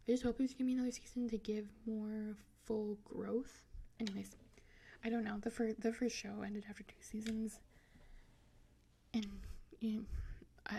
I 0.09 0.11
just 0.11 0.25
hope 0.25 0.39
there's 0.39 0.55
gonna 0.55 0.67
be 0.67 0.73
another 0.73 0.91
season 0.91 1.29
to 1.29 1.39
give 1.39 1.67
more 1.87 2.37
full 2.65 2.99
growth. 3.05 3.63
Anyways, 4.01 4.33
I 5.05 5.09
don't 5.09 5.23
know. 5.23 5.39
The 5.41 5.53
first 5.53 5.81
the 5.81 5.93
first 5.93 6.17
show 6.17 6.43
ended 6.45 6.65
after 6.69 6.83
two 6.83 7.01
seasons, 7.01 7.61
and 9.15 9.29
you 9.79 9.93
know, 9.93 10.05
I 10.67 10.77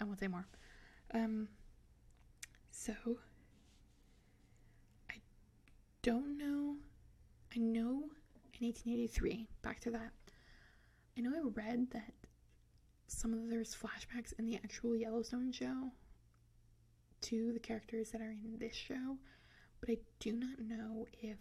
I 0.00 0.04
won't 0.04 0.20
say 0.20 0.28
more. 0.28 0.46
Um. 1.12 1.48
So 2.70 2.94
I 5.10 5.16
don't 6.02 6.38
know. 6.38 6.76
I 7.54 7.58
know 7.58 8.04
in 8.62 8.68
1883. 8.68 9.48
Back 9.62 9.80
to 9.80 9.90
that. 9.90 10.12
I 11.18 11.20
know 11.20 11.32
I 11.34 11.40
read 11.42 11.88
that 11.92 12.14
some 13.08 13.34
of 13.34 13.50
there's 13.50 13.74
flashbacks 13.76 14.32
in 14.38 14.46
the 14.46 14.56
actual 14.56 14.96
Yellowstone 14.96 15.52
show 15.52 15.90
to 17.22 17.52
the 17.52 17.58
characters 17.58 18.10
that 18.10 18.20
are 18.20 18.30
in 18.30 18.58
this 18.58 18.74
show, 18.74 19.18
but 19.80 19.90
I 19.90 19.98
do 20.20 20.32
not 20.32 20.60
know 20.60 21.06
if 21.20 21.36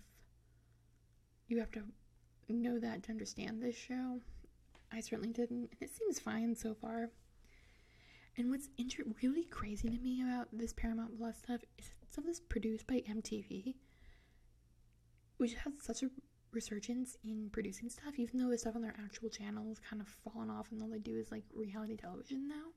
you 1.47 1.59
have 1.59 1.71
to 1.71 1.83
know 2.49 2.79
that 2.79 3.03
to 3.03 3.11
understand 3.11 3.61
this 3.61 3.75
show. 3.75 4.19
I 4.91 4.99
certainly 4.99 5.31
didn't, 5.31 5.71
it 5.79 5.89
seems 5.89 6.19
fine 6.19 6.55
so 6.55 6.73
far. 6.73 7.09
And 8.37 8.49
what's 8.49 8.69
inter- 8.77 9.03
really 9.21 9.45
crazy 9.45 9.89
to 9.89 9.97
me 9.99 10.21
about 10.21 10.47
this 10.51 10.73
Paramount 10.73 11.17
Plus 11.17 11.37
stuff 11.37 11.61
is 11.77 11.91
some 12.09 12.23
of 12.23 12.29
this 12.29 12.39
produced 12.39 12.87
by 12.87 13.03
MTV, 13.07 13.75
which 15.37 15.53
has 15.53 15.73
such 15.81 16.03
a 16.03 16.09
resurgence 16.51 17.17
in 17.23 17.49
producing 17.51 17.89
stuff, 17.89 18.17
even 18.17 18.39
though 18.39 18.49
the 18.49 18.57
stuff 18.57 18.75
on 18.75 18.81
their 18.81 18.95
actual 19.03 19.29
channel 19.29 19.67
has 19.69 19.79
kind 19.79 20.01
of 20.01 20.07
fallen 20.07 20.49
off 20.49 20.67
and 20.71 20.81
all 20.81 20.89
they 20.89 20.99
do 20.99 21.17
is 21.17 21.31
like 21.31 21.43
reality 21.53 21.95
television 21.95 22.47
now. 22.47 22.71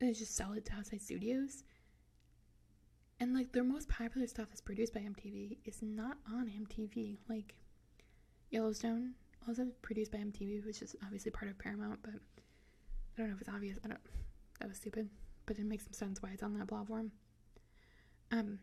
And 0.00 0.08
they 0.08 0.14
just 0.14 0.36
sell 0.36 0.52
it 0.52 0.64
to 0.66 0.74
outside 0.74 1.00
studios. 1.00 1.64
And 3.20 3.34
like 3.34 3.52
their 3.52 3.64
most 3.64 3.88
popular 3.88 4.26
stuff 4.26 4.48
that's 4.48 4.60
produced 4.60 4.94
by 4.94 5.00
MTV 5.00 5.58
is 5.64 5.82
not 5.82 6.18
on 6.30 6.46
MTV. 6.48 7.18
Like 7.28 7.54
Yellowstone, 8.50 9.14
also 9.46 9.66
produced 9.82 10.12
by 10.12 10.18
MTV, 10.18 10.64
which 10.64 10.82
is 10.82 10.94
obviously 11.04 11.30
part 11.30 11.50
of 11.50 11.58
Paramount, 11.58 11.98
but 12.02 12.12
I 12.14 13.20
don't 13.20 13.28
know 13.28 13.34
if 13.34 13.40
it's 13.40 13.50
obvious. 13.50 13.76
I 13.84 13.88
don't. 13.88 14.00
That 14.60 14.68
was 14.68 14.76
stupid, 14.78 15.08
but 15.46 15.58
it 15.58 15.64
makes 15.66 15.84
some 15.84 15.92
sense 15.92 16.22
why 16.22 16.30
it's 16.30 16.42
on 16.42 16.54
that 16.58 16.68
platform. 16.68 17.10
Um, 18.30 18.58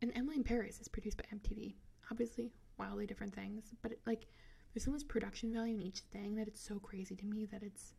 and 0.00 0.12
Emily 0.16 0.36
in 0.36 0.44
Paris 0.44 0.80
is 0.80 0.88
produced 0.88 1.16
by 1.16 1.24
MTV. 1.32 1.74
Obviously, 2.10 2.52
wildly 2.82 3.06
different 3.06 3.34
things, 3.34 3.64
but 3.82 3.92
it, 3.92 4.00
like, 4.06 4.26
there's 4.72 4.84
so 4.84 4.90
much 4.90 5.06
production 5.08 5.52
value 5.52 5.74
in 5.74 5.82
each 5.82 6.00
thing 6.12 6.34
that 6.36 6.48
it's 6.48 6.60
so 6.60 6.78
crazy 6.78 7.14
to 7.14 7.24
me 7.26 7.46
that 7.52 7.62
it's 7.62 7.94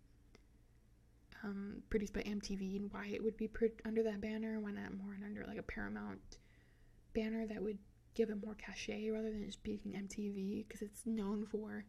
um, 1.43 1.83
produced 1.89 2.13
by 2.13 2.21
MTV 2.21 2.77
and 2.77 2.91
why 2.91 3.07
it 3.13 3.23
would 3.23 3.37
be 3.37 3.47
put 3.47 3.81
under 3.85 4.01
that 4.03 4.21
banner. 4.21 4.59
Why 4.59 4.71
not 4.71 4.97
more 4.97 5.17
under 5.23 5.45
like 5.45 5.57
a 5.57 5.63
Paramount 5.63 6.37
banner 7.13 7.45
that 7.47 7.61
would 7.61 7.77
give 8.15 8.29
it 8.29 8.43
more 8.43 8.55
cachet 8.55 9.09
rather 9.09 9.29
than 9.29 9.45
just 9.45 9.63
being 9.63 9.79
MTV 9.79 10.67
because 10.67 10.81
it's 10.81 11.05
known 11.05 11.45
for 11.45 11.85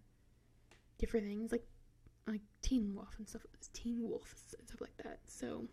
different 0.98 1.26
things 1.26 1.52
like 1.52 1.64
like 2.26 2.40
Teen 2.62 2.94
Wolf 2.94 3.14
and 3.18 3.28
stuff, 3.28 3.42
Teen 3.72 3.98
Wolf 4.02 4.34
stuff 4.48 4.80
like 4.80 4.96
that. 5.02 5.18
So, 5.26 5.64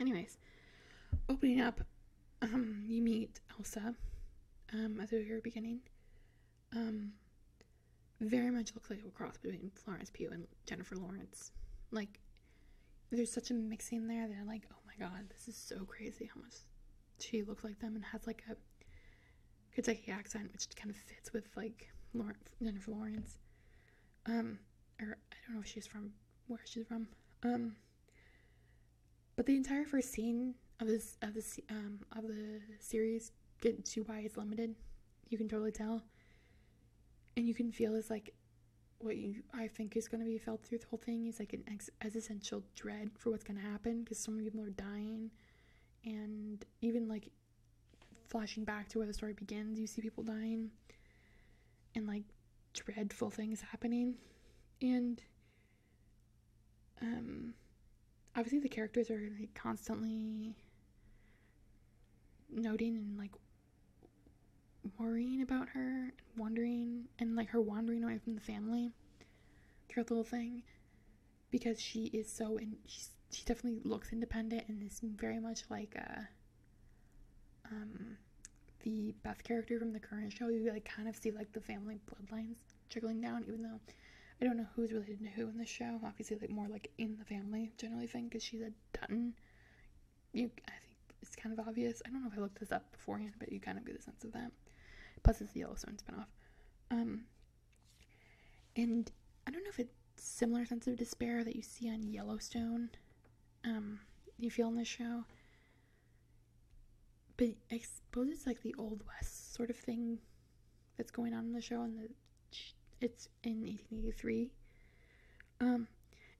anyways, 0.00 0.38
opening 1.28 1.60
up, 1.60 1.80
um, 2.42 2.84
you 2.88 3.00
meet 3.00 3.40
Elsa, 3.56 3.94
um, 4.72 4.98
at 5.00 5.10
the 5.10 5.22
very 5.22 5.40
beginning. 5.40 5.80
Um, 6.74 7.12
very 8.20 8.50
much 8.50 8.74
looks 8.74 8.90
like 8.90 9.00
a 9.06 9.10
cross 9.10 9.36
between 9.36 9.70
Florence 9.74 10.10
Pugh 10.10 10.30
and 10.32 10.46
Jennifer 10.66 10.96
Lawrence. 10.96 11.50
Like, 11.90 12.20
there's 13.10 13.32
such 13.32 13.50
a 13.50 13.54
mixing 13.54 14.06
there 14.06 14.26
that 14.26 14.36
I'm 14.40 14.46
like, 14.46 14.62
oh 14.72 14.76
my 14.86 15.06
god, 15.06 15.28
this 15.28 15.48
is 15.48 15.56
so 15.56 15.84
crazy 15.84 16.30
how 16.32 16.40
much 16.40 16.54
she 17.18 17.42
looks 17.42 17.64
like 17.64 17.78
them 17.80 17.94
and 17.94 18.04
has 18.04 18.26
like 18.26 18.42
a 18.50 18.56
Kentucky 19.74 20.10
accent, 20.10 20.50
which 20.52 20.66
kind 20.76 20.90
of 20.90 20.96
fits 20.96 21.32
with 21.32 21.48
like 21.56 21.88
Lauren, 22.14 22.36
Jennifer 22.62 22.90
Lawrence. 22.90 23.38
Um, 24.26 24.58
or 25.00 25.16
I 25.32 25.36
don't 25.46 25.56
know 25.56 25.62
if 25.62 25.66
she's 25.66 25.86
from 25.86 26.12
where 26.46 26.60
she's 26.64 26.86
from. 26.86 27.08
Um, 27.42 27.76
but 29.36 29.46
the 29.46 29.56
entire 29.56 29.84
first 29.84 30.12
scene 30.12 30.54
of 30.80 30.86
this 30.86 31.16
of 31.22 31.34
this 31.34 31.58
um 31.70 32.00
of 32.16 32.26
the 32.28 32.60
series 32.80 33.32
get 33.60 33.84
to 33.86 34.02
why 34.02 34.20
it's 34.20 34.36
limited. 34.36 34.74
You 35.28 35.38
can 35.38 35.48
totally 35.48 35.72
tell, 35.72 36.02
and 37.36 37.46
you 37.46 37.54
can 37.54 37.72
feel 37.72 37.92
this 37.92 38.10
like 38.10 38.34
what 38.98 39.16
you 39.16 39.42
I 39.52 39.66
think 39.68 39.96
is 39.96 40.08
going 40.08 40.20
to 40.20 40.26
be 40.26 40.38
felt 40.38 40.64
through 40.64 40.78
the 40.78 40.86
whole 40.86 41.00
thing 41.04 41.26
is 41.26 41.38
like 41.38 41.52
an 41.52 41.64
ex- 41.70 41.90
existential 42.02 42.62
dread 42.76 43.10
for 43.16 43.30
what's 43.30 43.44
going 43.44 43.58
to 43.58 43.66
happen 43.66 44.02
because 44.02 44.18
so 44.18 44.30
many 44.30 44.44
people 44.44 44.62
are 44.62 44.70
dying, 44.70 45.30
and 46.04 46.64
even 46.80 47.08
like 47.08 47.30
flashing 48.28 48.64
back 48.64 48.88
to 48.88 48.98
where 48.98 49.06
the 49.06 49.12
story 49.12 49.32
begins, 49.34 49.78
you 49.78 49.86
see 49.86 50.00
people 50.00 50.22
dying, 50.22 50.70
and 51.94 52.06
like 52.06 52.24
dreadful 52.72 53.30
things 53.30 53.60
happening, 53.60 54.14
and 54.80 55.22
um, 57.00 57.54
obviously 58.36 58.60
the 58.60 58.68
characters 58.68 59.10
are 59.10 59.30
like 59.38 59.52
constantly 59.54 60.54
noting 62.50 62.96
and 62.96 63.18
like 63.18 63.32
worrying 64.98 65.42
about 65.42 65.68
her 65.70 66.04
and 66.04 66.12
wondering 66.36 67.04
and 67.18 67.36
like 67.36 67.48
her 67.48 67.60
wandering 67.60 68.04
away 68.04 68.18
from 68.18 68.34
the 68.34 68.40
family 68.40 68.90
throughout 69.88 70.06
the 70.06 70.14
whole 70.14 70.24
thing 70.24 70.62
because 71.50 71.80
she 71.80 72.04
is 72.06 72.30
so 72.30 72.56
and 72.56 72.76
she's 72.86 73.10
she 73.32 73.44
definitely 73.44 73.80
looks 73.84 74.12
independent 74.12 74.64
and 74.68 74.82
is 74.82 75.00
very 75.02 75.40
much 75.40 75.62
like 75.70 75.96
uh 75.98 76.20
um 77.70 78.16
the 78.84 79.14
Beth 79.22 79.42
character 79.44 79.78
from 79.78 79.92
the 79.92 80.00
current 80.00 80.32
show. 80.32 80.48
You 80.48 80.70
like 80.72 80.84
kind 80.84 81.08
of 81.08 81.16
see 81.16 81.30
like 81.30 81.52
the 81.52 81.60
family 81.60 81.98
bloodlines 82.10 82.56
trickling 82.90 83.20
down 83.20 83.44
even 83.46 83.62
though 83.62 83.80
I 84.40 84.44
don't 84.44 84.56
know 84.56 84.66
who's 84.74 84.92
related 84.92 85.20
to 85.20 85.30
who 85.30 85.48
in 85.48 85.56
the 85.56 85.64
show. 85.64 86.00
Obviously 86.04 86.36
like 86.40 86.50
more 86.50 86.68
like 86.68 86.90
in 86.98 87.16
the 87.18 87.24
family 87.24 87.72
generally 87.78 88.06
thing 88.06 88.24
because 88.24 88.42
she's 88.42 88.60
a 88.60 88.72
Dutton. 88.92 89.34
You 90.32 90.50
I 90.66 90.72
think 90.72 90.98
it's 91.22 91.36
kind 91.36 91.58
of 91.58 91.66
obvious. 91.66 92.02
I 92.04 92.10
don't 92.10 92.22
know 92.22 92.30
if 92.30 92.36
I 92.36 92.42
looked 92.42 92.60
this 92.60 92.72
up 92.72 92.90
beforehand 92.92 93.32
but 93.38 93.52
you 93.52 93.60
kind 93.60 93.78
of 93.78 93.86
get 93.86 93.96
a 93.96 94.02
sense 94.02 94.24
of 94.24 94.32
that 94.32 94.50
Plus, 95.22 95.40
it's 95.40 95.52
the 95.52 95.60
Yellowstone 95.60 95.96
spinoff. 95.96 96.26
Um, 96.90 97.24
and 98.76 99.10
I 99.46 99.50
don't 99.50 99.62
know 99.62 99.70
if 99.70 99.78
it's 99.78 99.94
similar 100.16 100.64
sense 100.64 100.86
of 100.86 100.96
despair 100.96 101.44
that 101.44 101.56
you 101.56 101.62
see 101.62 101.88
on 101.90 102.02
Yellowstone. 102.02 102.90
Um, 103.64 104.00
you 104.38 104.50
feel 104.50 104.68
in 104.68 104.76
this 104.76 104.88
show, 104.88 105.24
but 107.36 107.50
I 107.70 107.78
suppose 107.78 108.28
it's 108.30 108.46
like 108.46 108.62
the 108.62 108.74
old 108.78 109.02
west 109.06 109.54
sort 109.54 109.70
of 109.70 109.76
thing 109.76 110.18
that's 110.96 111.10
going 111.10 111.32
on 111.32 111.44
in 111.44 111.52
the 111.52 111.60
show, 111.60 111.82
and 111.82 111.98
the 111.98 112.08
it's 113.00 113.28
in 113.42 113.62
1883. 113.62 114.50
Um, 115.60 115.88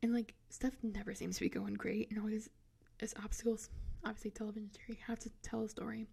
and 0.03 0.13
like 0.13 0.35
stuff 0.49 0.73
never 0.83 1.15
seems 1.15 1.37
to 1.37 1.43
be 1.43 1.49
going 1.49 1.75
great, 1.75 2.11
and 2.11 2.19
always 2.19 2.49
as 3.01 3.15
obstacles. 3.23 3.71
Obviously, 4.05 4.33
television 4.33 4.69
have 5.07 5.21
to 5.21 5.31
tell 5.43 5.63
a 5.63 5.69
story. 5.69 6.07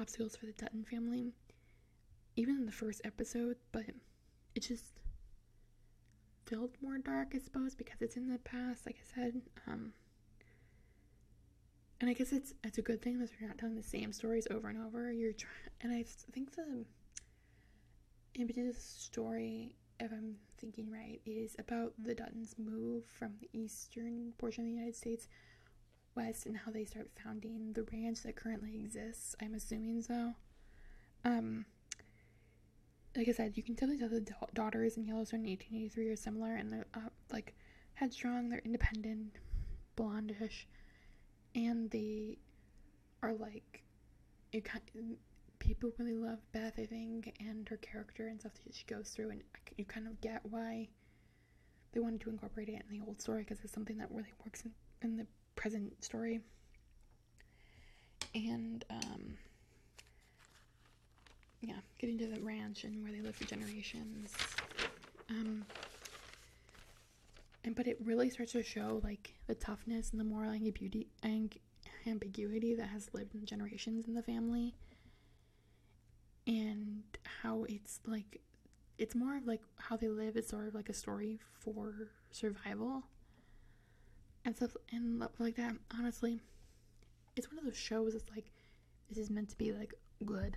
Obstacles 0.00 0.36
for 0.36 0.46
the 0.46 0.52
Dutton 0.52 0.84
family 0.84 1.32
even 2.38 2.54
in 2.56 2.66
the 2.66 2.72
first 2.72 3.00
episode, 3.04 3.56
but 3.72 3.82
it 4.54 4.60
just 4.60 5.00
felt 6.46 6.70
more 6.80 6.98
dark, 6.98 7.32
I 7.34 7.38
suppose, 7.38 7.74
because 7.74 8.00
it's 8.00 8.16
in 8.16 8.28
the 8.28 8.38
past, 8.38 8.86
like 8.86 8.96
I 8.96 9.20
said. 9.20 9.42
Um, 9.66 9.92
and 12.00 12.08
I 12.08 12.12
guess 12.12 12.32
it's 12.32 12.54
it's 12.62 12.78
a 12.78 12.82
good 12.82 13.02
thing 13.02 13.18
that 13.18 13.30
you're 13.40 13.48
not 13.48 13.58
telling 13.58 13.74
the 13.74 13.82
same 13.82 14.12
stories 14.12 14.46
over 14.52 14.68
and 14.68 14.78
over. 14.78 15.10
You're 15.10 15.32
trying, 15.32 15.52
and 15.80 15.92
I 15.92 16.04
think 16.32 16.54
the 16.54 16.84
impetus 18.36 18.80
story, 18.80 19.74
if 19.98 20.12
I'm 20.12 20.36
thinking 20.58 20.92
right, 20.92 21.20
is 21.26 21.56
about 21.58 21.92
the 21.98 22.14
Duttons' 22.14 22.56
move 22.56 23.04
from 23.04 23.32
the 23.40 23.48
eastern 23.52 24.32
portion 24.38 24.62
of 24.62 24.66
the 24.66 24.74
United 24.74 24.94
States 24.94 25.26
west 26.14 26.46
and 26.46 26.56
how 26.56 26.70
they 26.70 26.84
start 26.84 27.10
founding 27.20 27.72
the 27.72 27.84
ranch 27.92 28.22
that 28.22 28.36
currently 28.36 28.76
exists. 28.76 29.34
I'm 29.42 29.54
assuming 29.54 30.02
so. 30.02 30.34
Um, 31.24 31.66
like 33.16 33.28
I 33.28 33.32
said, 33.32 33.56
you 33.56 33.62
can 33.62 33.74
totally 33.74 33.98
tell 33.98 34.08
the 34.08 34.20
da- 34.20 34.46
daughters 34.54 34.96
in 34.96 35.04
Yellowstone 35.06 35.40
in 35.40 35.50
1883 35.50 36.08
are 36.08 36.16
similar, 36.16 36.54
and 36.54 36.72
they're 36.72 36.86
uh, 36.94 37.08
like 37.32 37.54
headstrong, 37.94 38.48
they're 38.48 38.62
independent, 38.64 39.32
blondish, 39.96 40.66
and 41.54 41.90
they 41.90 42.38
are 43.22 43.34
like 43.34 43.82
it 44.52 44.64
kind. 44.64 44.82
People 45.58 45.90
really 45.98 46.14
love 46.14 46.38
Beth, 46.52 46.74
I 46.78 46.86
think, 46.86 47.34
and 47.40 47.68
her 47.68 47.78
character 47.78 48.28
and 48.28 48.38
stuff 48.40 48.52
that 48.64 48.74
she 48.74 48.84
goes 48.84 49.10
through, 49.10 49.30
and 49.30 49.42
you 49.76 49.84
kind 49.84 50.06
of 50.06 50.20
get 50.20 50.40
why 50.44 50.88
they 51.92 52.00
wanted 52.00 52.20
to 52.20 52.30
incorporate 52.30 52.68
it 52.68 52.82
in 52.88 52.98
the 52.98 53.04
old 53.04 53.20
story 53.20 53.42
because 53.42 53.58
it's 53.64 53.72
something 53.72 53.98
that 53.98 54.08
really 54.10 54.32
works 54.44 54.62
in, 54.62 54.72
in 55.02 55.16
the 55.16 55.26
present 55.56 56.04
story. 56.04 56.40
And 58.34 58.84
um, 58.90 59.36
yeah, 61.60 61.76
getting 61.98 62.18
to 62.18 62.26
the 62.26 62.40
ranch 62.40 62.84
and 62.84 63.02
where 63.02 63.12
they 63.12 63.20
live 63.20 63.36
for 63.36 63.44
generations. 63.44 64.32
Um, 65.30 65.64
and 67.64 67.74
but 67.74 67.86
it 67.86 67.98
really 68.04 68.30
starts 68.30 68.52
to 68.52 68.62
show 68.62 69.00
like 69.02 69.34
the 69.46 69.54
toughness 69.54 70.10
and 70.10 70.20
the 70.20 70.24
moral 70.24 70.52
ambiguity 70.52 71.08
and 71.22 71.54
ambiguity 72.06 72.74
that 72.74 72.88
has 72.88 73.10
lived 73.12 73.34
in 73.34 73.44
generations 73.44 74.06
in 74.06 74.14
the 74.14 74.22
family, 74.22 74.74
and 76.46 77.02
how 77.42 77.64
it's 77.68 78.00
like 78.06 78.40
it's 78.98 79.14
more 79.14 79.36
of 79.36 79.46
like 79.46 79.60
how 79.76 79.96
they 79.96 80.08
live 80.08 80.36
is 80.36 80.46
sort 80.46 80.66
of 80.66 80.74
like 80.74 80.88
a 80.88 80.94
story 80.94 81.38
for 81.60 82.08
survival 82.30 83.02
and 84.44 84.56
stuff 84.56 84.76
and 84.92 85.22
like 85.38 85.56
that. 85.56 85.74
Honestly, 85.98 86.40
it's 87.36 87.50
one 87.50 87.58
of 87.58 87.64
those 87.64 87.76
shows 87.76 88.12
that's 88.12 88.30
like 88.30 88.50
this 89.08 89.18
is 89.18 89.28
meant 89.28 89.48
to 89.50 89.58
be 89.58 89.72
like 89.72 89.94
good 90.24 90.56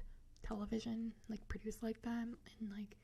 television 0.51 1.13
like 1.29 1.45
produced 1.47 1.81
like 1.81 2.01
that 2.01 2.23
and 2.23 2.69
like 2.77 2.97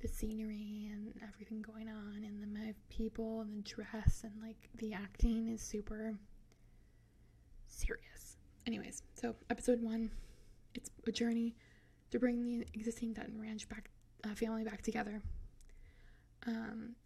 the 0.00 0.08
scenery 0.08 0.90
and 0.92 1.14
everything 1.26 1.62
going 1.62 1.88
on 1.88 2.24
and 2.24 2.54
the 2.54 2.74
people 2.90 3.40
and 3.40 3.56
the 3.56 3.62
dress 3.62 4.22
and 4.22 4.32
like 4.42 4.68
the 4.76 4.92
acting 4.92 5.48
is 5.48 5.62
super 5.62 6.14
serious. 7.66 8.36
Anyways 8.66 9.02
so 9.14 9.34
episode 9.48 9.82
one 9.82 10.10
it's 10.74 10.90
a 11.06 11.12
journey 11.12 11.56
to 12.10 12.18
bring 12.18 12.44
the 12.44 12.66
existing 12.74 13.14
Dutton 13.14 13.40
Ranch 13.40 13.66
back 13.68 13.88
uh, 14.24 14.34
family 14.34 14.62
back 14.62 14.82
together. 14.82 15.22
Um 16.46 16.96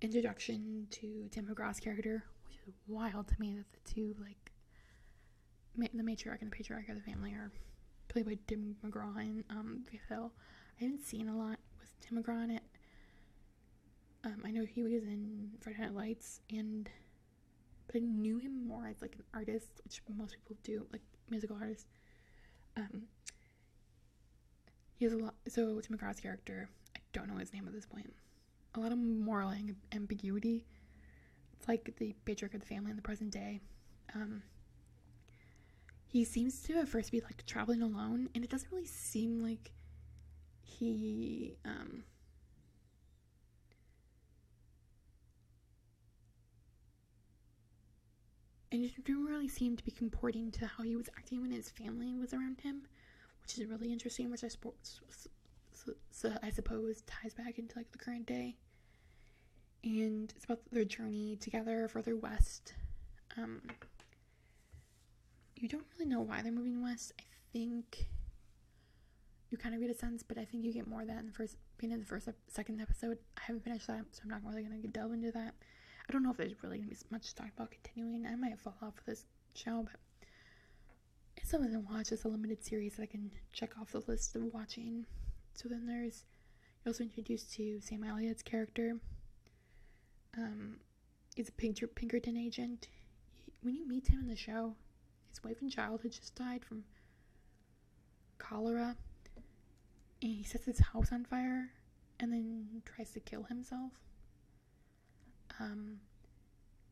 introduction 0.00 0.88
to 0.90 1.28
Tim 1.30 1.46
McGraw's 1.46 1.78
character 1.78 2.24
which 2.48 2.58
is 2.66 2.74
wild 2.88 3.28
to 3.28 3.34
me 3.38 3.54
that 3.54 3.66
the 3.72 3.94
two 3.94 4.16
like 4.20 4.50
ma- 5.76 5.86
the 5.94 6.02
matriarch 6.02 6.42
and 6.42 6.50
the 6.50 6.56
patriarch 6.56 6.88
of 6.88 6.96
the 6.96 7.02
family 7.02 7.30
are 7.30 7.52
played 8.14 8.26
by 8.26 8.38
Tim 8.46 8.76
McGraw 8.86 9.18
and 9.18 9.42
um, 9.50 9.84
Faith 9.90 10.02
Hill. 10.08 10.30
I 10.80 10.84
haven't 10.84 11.04
seen 11.04 11.28
a 11.28 11.36
lot 11.36 11.58
with 11.80 11.90
Tim 12.00 12.22
McGraw 12.22 12.44
in 12.44 12.50
it. 12.52 12.62
Um, 14.22 14.40
I 14.44 14.52
know 14.52 14.64
he 14.64 14.84
was 14.84 14.92
in 14.92 15.50
Friday 15.60 15.80
Night 15.80 15.94
Lights, 15.94 16.40
and 16.48 16.88
but 17.86 17.96
I 17.96 17.98
knew 17.98 18.38
him 18.38 18.66
more 18.68 18.86
as 18.86 19.02
like 19.02 19.16
an 19.16 19.24
artist, 19.34 19.68
which 19.82 20.00
most 20.16 20.32
people 20.34 20.56
do, 20.62 20.86
like 20.92 21.02
musical 21.28 21.56
artist. 21.60 21.86
Um, 22.76 23.02
he 24.96 25.04
has 25.04 25.12
a 25.12 25.18
lot. 25.18 25.34
So 25.48 25.80
Tim 25.80 25.98
McGraw's 25.98 26.20
character, 26.20 26.68
I 26.96 27.00
don't 27.12 27.28
know 27.28 27.36
his 27.38 27.52
name 27.52 27.66
at 27.66 27.74
this 27.74 27.86
point. 27.86 28.12
A 28.76 28.80
lot 28.80 28.92
of 28.92 28.98
moral 28.98 29.52
ambiguity 29.92 30.64
It's 31.58 31.68
like 31.68 31.94
the 31.98 32.14
patriarch 32.24 32.54
of 32.54 32.60
the 32.60 32.66
family 32.66 32.90
in 32.90 32.96
the 32.96 33.02
present 33.02 33.30
day. 33.32 33.60
Um, 34.14 34.42
he 36.14 36.22
seems 36.22 36.62
to 36.62 36.78
at 36.78 36.86
first 36.86 37.10
be 37.10 37.20
like 37.22 37.44
traveling 37.44 37.82
alone, 37.82 38.28
and 38.36 38.44
it 38.44 38.48
doesn't 38.48 38.70
really 38.70 38.86
seem 38.86 39.42
like 39.42 39.72
he 40.62 41.56
um, 41.64 42.04
and 48.70 48.84
it 48.84 49.04
didn't 49.04 49.24
really 49.24 49.48
seem 49.48 49.76
to 49.76 49.82
be 49.82 49.90
comporting 49.90 50.52
to 50.52 50.68
how 50.68 50.84
he 50.84 50.94
was 50.94 51.08
acting 51.18 51.42
when 51.42 51.50
his 51.50 51.68
family 51.70 52.14
was 52.14 52.32
around 52.32 52.60
him, 52.60 52.82
which 53.42 53.58
is 53.58 53.66
really 53.66 53.90
interesting. 53.90 54.30
Which 54.30 54.44
I 54.44 54.48
suppose, 54.48 55.00
so, 55.72 55.94
so 56.12 56.32
I 56.44 56.50
suppose 56.50 57.02
ties 57.08 57.34
back 57.34 57.58
into 57.58 57.76
like 57.76 57.90
the 57.90 57.98
current 57.98 58.26
day, 58.26 58.54
and 59.82 60.32
it's 60.36 60.44
about 60.44 60.60
their 60.70 60.84
journey 60.84 61.34
together 61.40 61.88
further 61.88 62.14
west. 62.14 62.74
Um, 63.36 63.62
you 65.56 65.68
don't 65.68 65.86
really 65.94 66.08
know 66.08 66.20
why 66.20 66.42
they're 66.42 66.52
moving 66.52 66.82
west. 66.82 67.12
I 67.18 67.22
think 67.52 68.08
you 69.50 69.58
kind 69.58 69.74
of 69.74 69.80
get 69.80 69.90
a 69.90 69.94
sense, 69.94 70.22
but 70.22 70.38
I 70.38 70.44
think 70.44 70.64
you 70.64 70.72
get 70.72 70.88
more 70.88 71.04
than 71.04 71.26
the 71.26 71.32
first 71.32 71.56
being 71.78 71.92
in 71.92 72.00
the 72.00 72.06
first 72.06 72.28
second 72.48 72.80
episode. 72.80 73.18
I 73.36 73.42
haven't 73.46 73.64
finished 73.64 73.86
that, 73.86 74.04
so 74.10 74.22
I'm 74.24 74.30
not 74.30 74.40
really 74.44 74.62
gonna 74.62 74.78
delve 74.88 75.12
into 75.12 75.30
that. 75.32 75.54
I 76.08 76.12
don't 76.12 76.22
know 76.22 76.30
if 76.30 76.36
there's 76.36 76.62
really 76.62 76.78
gonna 76.78 76.90
be 76.90 76.96
much 77.10 77.28
to 77.28 77.34
talk 77.34 77.50
about 77.56 77.70
continuing. 77.70 78.26
I 78.26 78.34
might 78.34 78.58
fall 78.58 78.74
off 78.82 78.98
of 78.98 79.04
this 79.04 79.24
show, 79.54 79.84
but 79.84 80.00
it's 81.36 81.50
something 81.50 81.72
to 81.72 81.80
watch. 81.80 82.12
It's 82.12 82.24
a 82.24 82.28
limited 82.28 82.64
series 82.64 82.96
that 82.96 83.02
I 83.02 83.06
can 83.06 83.30
check 83.52 83.78
off 83.80 83.92
the 83.92 84.02
list 84.06 84.34
of 84.34 84.52
watching. 84.52 85.06
So 85.54 85.68
then 85.68 85.86
there's 85.86 86.24
you're 86.84 86.90
also 86.90 87.04
introduced 87.04 87.54
to 87.54 87.80
Sam 87.80 88.04
Elliott's 88.04 88.42
character. 88.42 88.96
Um, 90.36 90.78
he's 91.34 91.48
a 91.48 91.52
Pinkerton 91.52 92.36
agent. 92.36 92.88
He, 93.32 93.52
when 93.62 93.74
you 93.74 93.86
meet 93.86 94.08
him 94.08 94.20
in 94.20 94.28
the 94.28 94.36
show, 94.36 94.74
his 95.34 95.42
wife 95.42 95.60
and 95.60 95.70
child 95.70 96.00
had 96.02 96.12
just 96.12 96.34
died 96.36 96.64
from 96.64 96.84
cholera, 98.38 98.96
and 100.22 100.32
he 100.32 100.44
sets 100.44 100.64
his 100.64 100.78
house 100.78 101.10
on 101.10 101.24
fire 101.24 101.70
and 102.20 102.32
then 102.32 102.82
tries 102.84 103.10
to 103.10 103.20
kill 103.20 103.42
himself. 103.42 103.92
Um, 105.58 105.98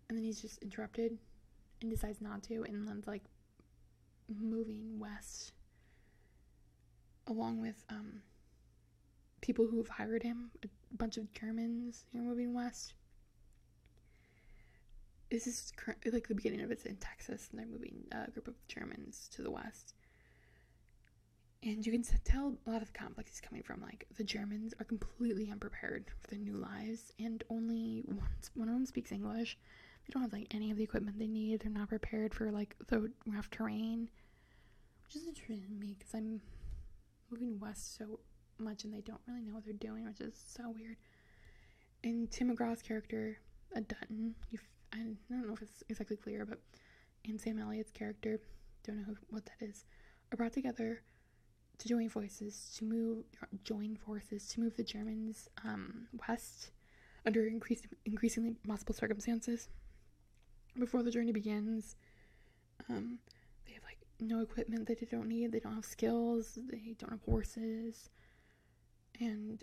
and 0.08 0.18
then 0.18 0.24
he's 0.24 0.40
just 0.42 0.60
interrupted 0.62 1.18
and 1.80 1.90
decides 1.90 2.20
not 2.20 2.42
to, 2.44 2.64
and 2.64 2.86
then 2.86 3.04
like 3.06 3.22
moving 4.28 4.98
west 4.98 5.52
along 7.28 7.60
with 7.60 7.84
um, 7.90 8.22
people 9.40 9.66
who 9.68 9.76
have 9.76 9.88
hired 9.88 10.22
him, 10.22 10.50
a 10.64 10.96
bunch 10.96 11.16
of 11.16 11.32
Germans 11.32 12.04
who 12.12 12.18
are 12.18 12.22
moving 12.22 12.52
west. 12.52 12.94
This 15.32 15.46
is 15.46 15.72
like 16.12 16.28
the 16.28 16.34
beginning 16.34 16.60
of 16.60 16.70
it's 16.70 16.84
in 16.84 16.96
Texas, 16.96 17.48
and 17.50 17.58
they're 17.58 17.66
moving 17.66 18.04
a 18.12 18.30
group 18.30 18.48
of 18.48 18.54
Germans 18.68 19.30
to 19.32 19.40
the 19.40 19.50
west. 19.50 19.94
And 21.62 21.86
you 21.86 21.90
can 21.90 22.04
tell 22.22 22.54
a 22.66 22.70
lot 22.70 22.82
of 22.82 22.92
the 22.92 22.98
conflict 22.98 23.30
is 23.30 23.40
coming 23.40 23.62
from 23.62 23.80
like 23.80 24.06
the 24.18 24.24
Germans 24.24 24.74
are 24.78 24.84
completely 24.84 25.48
unprepared 25.50 26.04
for 26.20 26.28
their 26.28 26.38
new 26.38 26.52
lives, 26.58 27.14
and 27.18 27.42
only 27.48 28.02
one, 28.04 28.28
one 28.52 28.68
of 28.68 28.74
them 28.74 28.84
speaks 28.84 29.10
English. 29.10 29.56
They 30.06 30.12
don't 30.12 30.22
have 30.22 30.34
like 30.34 30.54
any 30.54 30.70
of 30.70 30.76
the 30.76 30.82
equipment 30.84 31.18
they 31.18 31.28
need. 31.28 31.60
They're 31.60 31.72
not 31.72 31.88
prepared 31.88 32.34
for 32.34 32.50
like 32.50 32.76
the 32.88 33.10
rough 33.26 33.48
terrain, 33.48 34.10
which 35.06 35.16
is 35.16 35.26
interesting 35.26 35.62
to 35.62 35.70
me 35.70 35.96
because 35.98 36.12
I'm 36.12 36.42
moving 37.30 37.58
west 37.58 37.96
so 37.96 38.20
much 38.58 38.84
and 38.84 38.92
they 38.92 39.00
don't 39.00 39.20
really 39.26 39.40
know 39.40 39.54
what 39.54 39.64
they're 39.64 39.72
doing, 39.72 40.04
which 40.04 40.20
is 40.20 40.34
so 40.46 40.74
weird. 40.76 40.96
And 42.04 42.30
Tim 42.30 42.54
McGraw's 42.54 42.82
character, 42.82 43.38
a 43.74 43.80
Dutton, 43.80 44.34
I 44.92 44.98
don't 44.98 45.46
know 45.48 45.54
if 45.54 45.62
it's 45.62 45.82
exactly 45.88 46.16
clear, 46.16 46.44
but 46.44 46.58
in 47.24 47.38
Sam 47.38 47.58
Elliott's 47.58 47.90
character, 47.90 48.38
don't 48.84 48.98
know 48.98 49.04
who, 49.04 49.16
what 49.30 49.46
that 49.46 49.64
is, 49.64 49.84
are 50.32 50.36
brought 50.36 50.52
together 50.52 51.02
to 51.78 51.88
join 51.88 52.08
forces 52.08 52.72
to 52.78 52.84
move 52.84 53.24
join 53.64 53.96
forces 53.96 54.46
to 54.48 54.60
move 54.60 54.76
the 54.76 54.84
Germans 54.84 55.48
um, 55.64 56.06
west 56.28 56.70
under 57.26 57.46
increased, 57.46 57.86
increasingly 58.04 58.54
possible 58.66 58.94
circumstances. 58.94 59.68
Before 60.78 61.02
the 61.02 61.10
journey 61.10 61.32
begins, 61.32 61.96
um, 62.88 63.18
they 63.66 63.72
have 63.72 63.82
like 63.84 63.98
no 64.20 64.40
equipment 64.40 64.86
that 64.88 65.00
they 65.00 65.06
don't 65.06 65.28
need. 65.28 65.52
They 65.52 65.60
don't 65.60 65.74
have 65.74 65.84
skills. 65.84 66.58
They 66.70 66.94
don't 66.98 67.10
have 67.10 67.22
horses, 67.22 68.10
and 69.20 69.62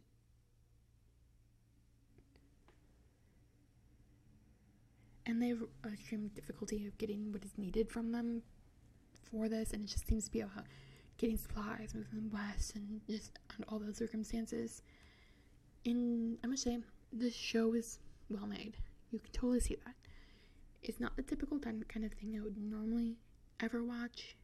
and 5.29 5.39
they 5.39 5.49
have 5.49 5.63
extreme 5.93 6.31
difficulty 6.33 6.87
of 6.87 6.97
getting 6.97 7.31
what 7.31 7.43
is 7.45 7.55
needed 7.55 7.87
from 7.87 8.11
them 8.11 8.41
for 9.29 9.47
this. 9.47 9.73
And 9.73 9.83
it 9.83 9.87
just 9.87 10.07
seems 10.07 10.25
to 10.25 10.31
be 10.31 10.41
about 10.41 10.65
getting 11.19 11.37
supplies, 11.37 11.93
moving 11.93 12.31
west, 12.31 12.75
and 12.75 12.99
just 13.07 13.37
under 13.53 13.67
all 13.69 13.77
those 13.77 13.97
circumstances. 13.97 14.81
And 15.85 16.39
I 16.43 16.47
must 16.47 16.63
say, 16.63 16.79
this 17.13 17.35
show 17.35 17.73
is 17.73 17.99
well 18.29 18.47
made. 18.47 18.77
You 19.11 19.19
can 19.19 19.31
totally 19.31 19.59
see 19.59 19.77
that. 19.85 19.93
It's 20.81 20.99
not 20.99 21.15
the 21.15 21.21
typical 21.21 21.59
kind 21.59 21.83
of 21.83 22.13
thing 22.13 22.35
I 22.35 22.43
would 22.43 22.57
normally 22.57 23.17
ever 23.59 23.83
watch, 23.83 24.35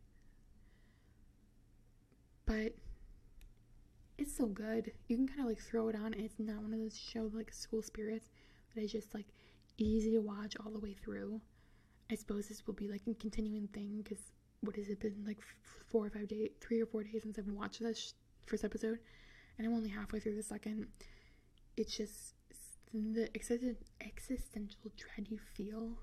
but 2.46 2.74
it's 4.20 4.36
so 4.36 4.46
good. 4.46 4.92
You 5.08 5.18
can 5.18 5.28
kind 5.28 5.40
of 5.40 5.48
like 5.48 5.60
throw 5.60 5.88
it 5.88 5.96
on, 5.96 6.14
and 6.14 6.24
it's 6.24 6.38
not 6.38 6.62
one 6.62 6.74
of 6.74 6.80
those 6.80 7.00
shows 7.00 7.34
like 7.34 7.52
School 7.52 7.82
Spirits 7.82 8.30
that 8.76 8.84
is 8.84 8.92
just 8.92 9.16
like 9.16 9.26
easy 9.78 10.12
to 10.12 10.20
watch 10.20 10.56
all 10.64 10.72
the 10.72 10.80
way 10.80 10.94
through. 10.94 11.42
I 12.12 12.16
suppose 12.16 12.48
this 12.48 12.66
will 12.68 12.74
be 12.74 12.88
like 12.88 13.02
a 13.08 13.14
continuing 13.16 13.68
thing 13.68 14.02
because 14.04 14.32
what 14.62 14.76
has 14.76 14.90
it 14.90 15.00
been 15.00 15.24
like 15.26 15.40
four 15.90 16.06
or 16.06 16.10
five 16.10 16.28
days, 16.28 16.50
three 16.62 16.82
or 16.82 16.86
four 16.86 17.04
days 17.04 17.24
since 17.24 17.38
I've 17.38 17.48
watched 17.48 17.82
this 17.82 18.14
first 18.46 18.64
episode, 18.64 19.00
and 19.58 19.68
I'm 19.68 19.74
only 19.74 19.90
halfway 19.90 20.20
through 20.20 20.36
the 20.36 20.44
second. 20.44 20.88
It's 21.78 21.96
just 21.96 22.36
the 22.94 23.30
existential 24.02 24.92
dread 24.96 25.28
you 25.30 25.40
feel 25.54 25.98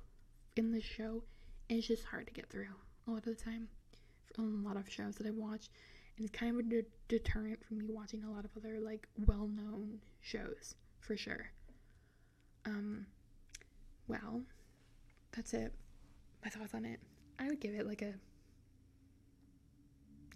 in 0.57 0.73
the 0.73 0.81
show 0.81 1.23
is 1.69 1.87
just 1.87 2.05
hard 2.05 2.27
to 2.27 2.33
get 2.33 2.51
through 2.51 2.67
a 3.07 3.11
lot 3.11 3.27
of 3.27 3.37
the 3.37 3.43
time. 3.43 3.69
A 4.39 4.43
lot 4.43 4.77
of 4.77 4.91
shows 4.91 5.17
that 5.17 5.27
I've 5.27 5.35
watched, 5.35 5.71
and 6.17 6.27
it's 6.27 6.37
kind 6.37 6.53
of 6.53 6.59
a 6.61 6.69
de- 6.69 6.89
deterrent 7.09 7.65
from 7.65 7.79
me 7.79 7.87
watching 7.91 8.25
a 8.25 8.31
lot 8.31 8.45
of 8.45 8.51
other 8.57 8.81
like 8.81 9.07
well-known 9.27 10.01
shows 10.21 10.75
for 11.01 11.17
sure. 11.17 11.51
Um, 12.65 13.07
well, 14.13 14.43
that's 15.35 15.55
it. 15.55 15.73
My 16.45 16.51
thoughts 16.51 16.75
on 16.75 16.85
it. 16.85 17.01
I 17.39 17.49
would 17.49 17.61
give 17.61 17.75
it 17.75 17.87
like 17.87 18.03
a 18.03 18.13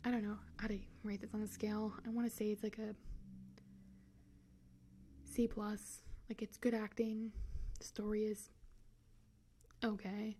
I 0.05 0.11
don't 0.11 0.23
know 0.23 0.39
how 0.59 0.69
to 0.69 0.79
rate 1.03 1.21
this 1.21 1.35
on 1.35 1.43
a 1.43 1.49
scale. 1.49 1.93
I 2.07 2.11
want 2.11 2.31
to 2.31 2.35
say 2.35 2.47
it's 2.47 2.63
like 2.63 2.79
a 2.79 2.95
C 5.25 5.49
plus. 5.49 6.01
Like 6.29 6.43
it's 6.43 6.57
good 6.57 6.75
acting. 6.75 7.33
The 7.79 7.85
story 7.85 8.25
is 8.25 8.51
okay. 9.85 10.37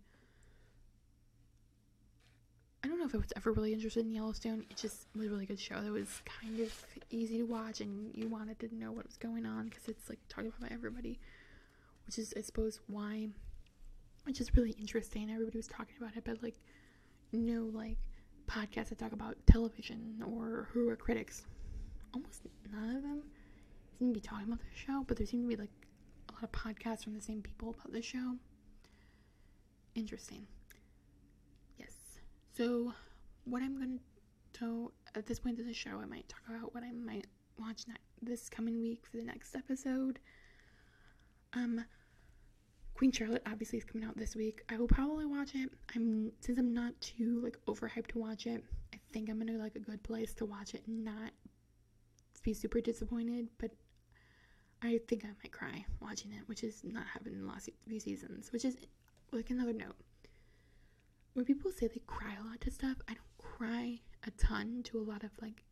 I 2.83 2.87
don't 2.87 2.99
know 2.99 3.05
if 3.05 3.13
I 3.13 3.17
was 3.17 3.33
ever 3.35 3.51
really 3.51 3.73
interested 3.73 4.05
in 4.05 4.11
Yellowstone. 4.13 4.65
It 4.69 4.77
just 4.77 5.07
was 5.15 5.27
a 5.27 5.29
really 5.29 5.45
good 5.45 5.59
show 5.59 5.81
that 5.81 5.91
was 5.91 6.21
kind 6.41 6.61
of 6.61 6.73
easy 7.09 7.39
to 7.39 7.43
watch 7.43 7.81
and 7.81 8.15
you 8.15 8.29
wanted 8.29 8.59
to 8.59 8.73
know 8.73 8.91
what 8.91 9.05
was 9.05 9.17
going 9.17 9.45
on 9.45 9.65
because 9.65 9.87
it's 9.89 10.07
like 10.09 10.19
talked 10.29 10.47
about 10.47 10.61
by 10.61 10.73
everybody, 10.73 11.19
which 12.07 12.17
is 12.17 12.33
I 12.35 12.41
suppose 12.41 12.79
why 12.87 13.27
which 14.23 14.41
is 14.41 14.55
really 14.55 14.71
interesting. 14.71 15.29
Everybody 15.29 15.57
was 15.57 15.67
talking 15.67 15.95
about 15.99 16.15
it, 16.17 16.23
but 16.25 16.41
like 16.41 16.55
no 17.31 17.69
like 17.73 17.97
podcasts 18.47 18.89
that 18.89 18.97
talk 18.97 19.11
about 19.11 19.37
television 19.45 20.23
or 20.25 20.69
who 20.71 20.89
are 20.89 20.95
critics. 20.95 21.45
Almost 22.13 22.41
none 22.71 22.95
of 22.95 23.03
them 23.03 23.23
seem 23.99 24.09
to 24.09 24.13
be 24.13 24.19
talking 24.19 24.47
about 24.47 24.59
the 24.59 24.75
show, 24.75 25.03
but 25.07 25.17
there 25.17 25.27
seem 25.27 25.43
to 25.43 25.47
be 25.47 25.55
like 25.55 25.69
a 26.29 26.33
lot 26.33 26.43
of 26.43 26.51
podcasts 26.51 27.03
from 27.03 27.13
the 27.13 27.21
same 27.21 27.41
people 27.41 27.69
about 27.69 27.91
the 27.91 28.01
show. 28.01 28.35
Interesting. 29.95 30.47
Yes. 31.77 31.93
So, 32.55 32.93
what 33.45 33.61
I'm 33.61 33.77
gonna 33.77 33.99
so 34.59 34.91
at 35.15 35.25
this 35.25 35.39
point 35.39 35.59
of 35.59 35.65
the 35.65 35.73
show, 35.73 35.99
I 36.01 36.05
might 36.05 36.27
talk 36.27 36.41
about 36.49 36.73
what 36.73 36.83
I 36.83 36.91
might 36.91 37.27
watch 37.59 37.83
this 38.21 38.49
coming 38.49 38.81
week 38.81 39.03
for 39.09 39.17
the 39.17 39.23
next 39.23 39.55
episode. 39.55 40.19
Um, 41.53 41.85
Queen 42.97 43.11
Charlotte 43.11 43.43
obviously 43.45 43.77
is 43.77 43.83
coming 43.83 44.07
out 44.07 44.17
this 44.17 44.35
week. 44.35 44.63
I 44.69 44.77
will 44.77 44.87
probably 44.87 45.27
watch 45.27 45.53
it. 45.53 45.69
I'm 45.95 46.31
since 46.39 46.57
I'm 46.57 46.73
not 46.73 46.99
too 46.99 47.39
like 47.43 47.55
overhyped 47.67 48.07
to 48.07 48.17
watch 48.17 48.47
it. 48.47 48.63
I 48.91 48.97
think 49.13 49.29
I'm 49.29 49.37
gonna 49.37 49.59
like 49.59 49.75
a 49.75 49.79
good 49.79 50.01
place 50.01 50.33
to 50.33 50.45
watch 50.45 50.73
it 50.73 50.81
and 50.87 51.05
not 51.05 51.29
be 52.41 52.55
super 52.55 52.81
disappointed. 52.81 53.49
But 53.59 53.69
I 54.81 54.99
think 55.07 55.25
I 55.25 55.27
might 55.43 55.51
cry 55.51 55.85
watching 56.01 56.31
it, 56.31 56.41
which 56.47 56.63
is 56.63 56.83
not 56.83 57.05
happened 57.05 57.35
in 57.35 57.41
the 57.41 57.47
last 57.47 57.69
few 57.87 57.99
seasons. 57.99 58.51
Which 58.51 58.65
is 58.65 58.75
like 59.31 59.51
another 59.51 59.73
note. 59.73 59.95
When 61.33 61.45
people 61.45 61.69
say 61.69 61.85
they 61.87 62.01
cry 62.07 62.33
a 62.41 62.47
lot 62.47 62.61
to 62.61 62.71
stuff, 62.71 62.97
I 63.07 63.13
don't 63.13 63.37
cry 63.37 63.99
a 64.25 64.31
ton 64.31 64.81
to 64.85 64.97
a 64.97 65.05
lot 65.07 65.23
of 65.23 65.29
like 65.39 65.63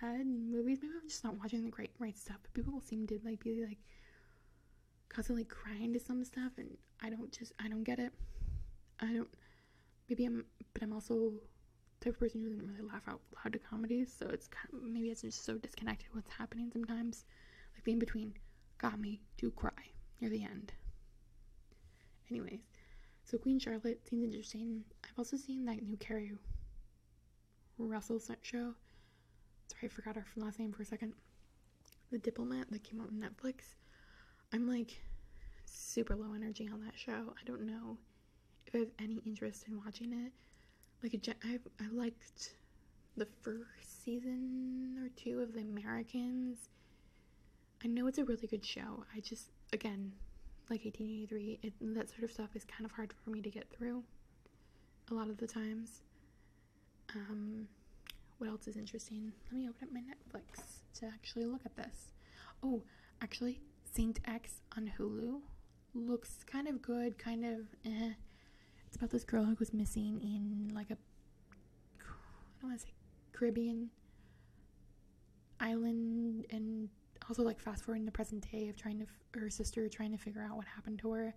sad 0.00 0.26
movies. 0.26 0.78
Maybe 0.82 0.92
I'm 1.00 1.08
just 1.08 1.22
not 1.22 1.38
watching 1.38 1.62
the 1.62 1.70
great 1.70 1.92
right 2.00 2.18
stuff. 2.18 2.38
But 2.42 2.52
people 2.52 2.80
seem 2.80 3.06
to 3.06 3.20
like 3.24 3.44
be 3.44 3.64
like 3.64 3.78
constantly 5.08 5.44
crying 5.44 5.92
to 5.92 6.00
some 6.00 6.24
stuff, 6.24 6.52
and 6.58 6.76
I 7.02 7.10
don't 7.10 7.32
just 7.32 7.52
I 7.62 7.68
don't 7.68 7.84
get 7.84 7.98
it. 7.98 8.12
I 9.00 9.12
don't. 9.12 9.28
Maybe 10.08 10.24
I'm, 10.24 10.44
but 10.72 10.82
I'm 10.82 10.92
also 10.92 11.32
type 12.00 12.14
of 12.14 12.20
person 12.20 12.42
who 12.42 12.50
doesn't 12.50 12.66
really 12.66 12.88
laugh 12.88 13.08
out 13.08 13.20
loud 13.34 13.52
to 13.52 13.58
comedies, 13.58 14.14
so 14.16 14.28
it's 14.28 14.48
kind 14.48 14.68
of, 14.72 14.82
maybe 14.88 15.08
it's 15.08 15.22
just 15.22 15.44
so 15.44 15.54
disconnected 15.54 16.08
what's 16.12 16.30
happening 16.30 16.70
sometimes. 16.72 17.24
Like 17.74 17.84
the 17.84 17.92
in 17.92 17.98
between 17.98 18.34
got 18.78 19.00
me 19.00 19.20
to 19.38 19.50
cry 19.52 19.70
near 20.20 20.30
the 20.30 20.44
end. 20.44 20.72
Anyways, 22.30 22.60
so 23.24 23.38
Queen 23.38 23.58
Charlotte 23.58 24.06
seems 24.08 24.24
interesting. 24.24 24.84
I've 25.04 25.18
also 25.18 25.36
seen 25.36 25.64
that 25.64 25.82
new 25.82 25.96
Keri 25.96 26.32
Russell 27.78 28.20
show. 28.42 28.74
Sorry, 29.68 29.84
I 29.84 29.88
forgot 29.88 30.16
her 30.16 30.26
last 30.36 30.58
name 30.58 30.72
for 30.72 30.82
a 30.82 30.86
second. 30.86 31.12
The 32.10 32.18
Diplomat 32.18 32.70
that 32.70 32.84
came 32.84 33.00
out 33.00 33.08
on 33.08 33.20
Netflix. 33.20 33.74
I'm 34.52 34.68
like 34.68 35.00
super 35.64 36.14
low 36.16 36.34
energy 36.34 36.68
on 36.72 36.80
that 36.84 36.94
show. 36.96 37.34
I 37.40 37.44
don't 37.44 37.66
know 37.66 37.98
if 38.66 38.74
I 38.74 38.78
have 38.78 38.90
any 38.98 39.20
interest 39.26 39.64
in 39.68 39.80
watching 39.84 40.12
it. 40.12 40.32
Like, 41.02 41.14
I, 41.44 41.58
I 41.82 41.88
liked 41.92 42.54
the 43.16 43.26
first 43.42 44.04
season 44.04 44.98
or 45.02 45.08
two 45.20 45.40
of 45.40 45.52
The 45.52 45.60
Americans. 45.60 46.68
I 47.84 47.88
know 47.88 48.06
it's 48.06 48.18
a 48.18 48.24
really 48.24 48.46
good 48.46 48.64
show. 48.64 49.04
I 49.14 49.20
just, 49.20 49.50
again, 49.72 50.12
like 50.70 50.84
1883, 50.84 51.60
it, 51.62 51.72
that 51.94 52.08
sort 52.08 52.24
of 52.24 52.32
stuff 52.32 52.50
is 52.54 52.64
kind 52.64 52.84
of 52.84 52.92
hard 52.92 53.12
for 53.22 53.30
me 53.30 53.40
to 53.42 53.50
get 53.50 53.70
through 53.70 54.02
a 55.10 55.14
lot 55.14 55.28
of 55.28 55.36
the 55.36 55.46
times. 55.46 56.02
Um, 57.14 57.68
what 58.38 58.50
else 58.50 58.66
is 58.66 58.76
interesting? 58.76 59.32
Let 59.50 59.58
me 59.58 59.68
open 59.68 59.88
up 59.88 59.94
my 59.94 60.00
Netflix 60.00 60.80
to 61.00 61.06
actually 61.06 61.46
look 61.46 61.60
at 61.64 61.76
this. 61.76 62.12
Oh, 62.62 62.82
actually, 63.22 63.60
Saint 63.96 64.20
X 64.28 64.60
on 64.76 64.92
Hulu 64.98 65.40
looks 65.94 66.44
kind 66.44 66.68
of 66.68 66.82
good, 66.82 67.16
kind 67.16 67.46
of 67.46 67.60
eh. 67.86 68.12
It's 68.86 68.96
about 68.96 69.08
this 69.08 69.24
girl 69.24 69.46
who 69.46 69.56
was 69.58 69.72
missing 69.72 70.20
in 70.20 70.70
like 70.74 70.90
a 70.90 70.98
I 71.98 72.60
don't 72.60 72.68
want 72.70 72.80
to 72.80 72.86
say 72.86 72.92
Caribbean 73.32 73.88
island 75.60 76.44
and 76.50 76.90
also 77.26 77.42
like 77.42 77.58
fast 77.58 77.84
forward 77.84 78.00
in 78.00 78.04
the 78.04 78.12
present 78.12 78.46
day 78.52 78.68
of 78.68 78.76
trying 78.76 78.98
to 78.98 79.04
f- 79.04 79.40
her 79.40 79.48
sister 79.48 79.88
trying 79.88 80.12
to 80.12 80.18
figure 80.18 80.42
out 80.42 80.58
what 80.58 80.66
happened 80.66 80.98
to 80.98 81.12
her. 81.12 81.34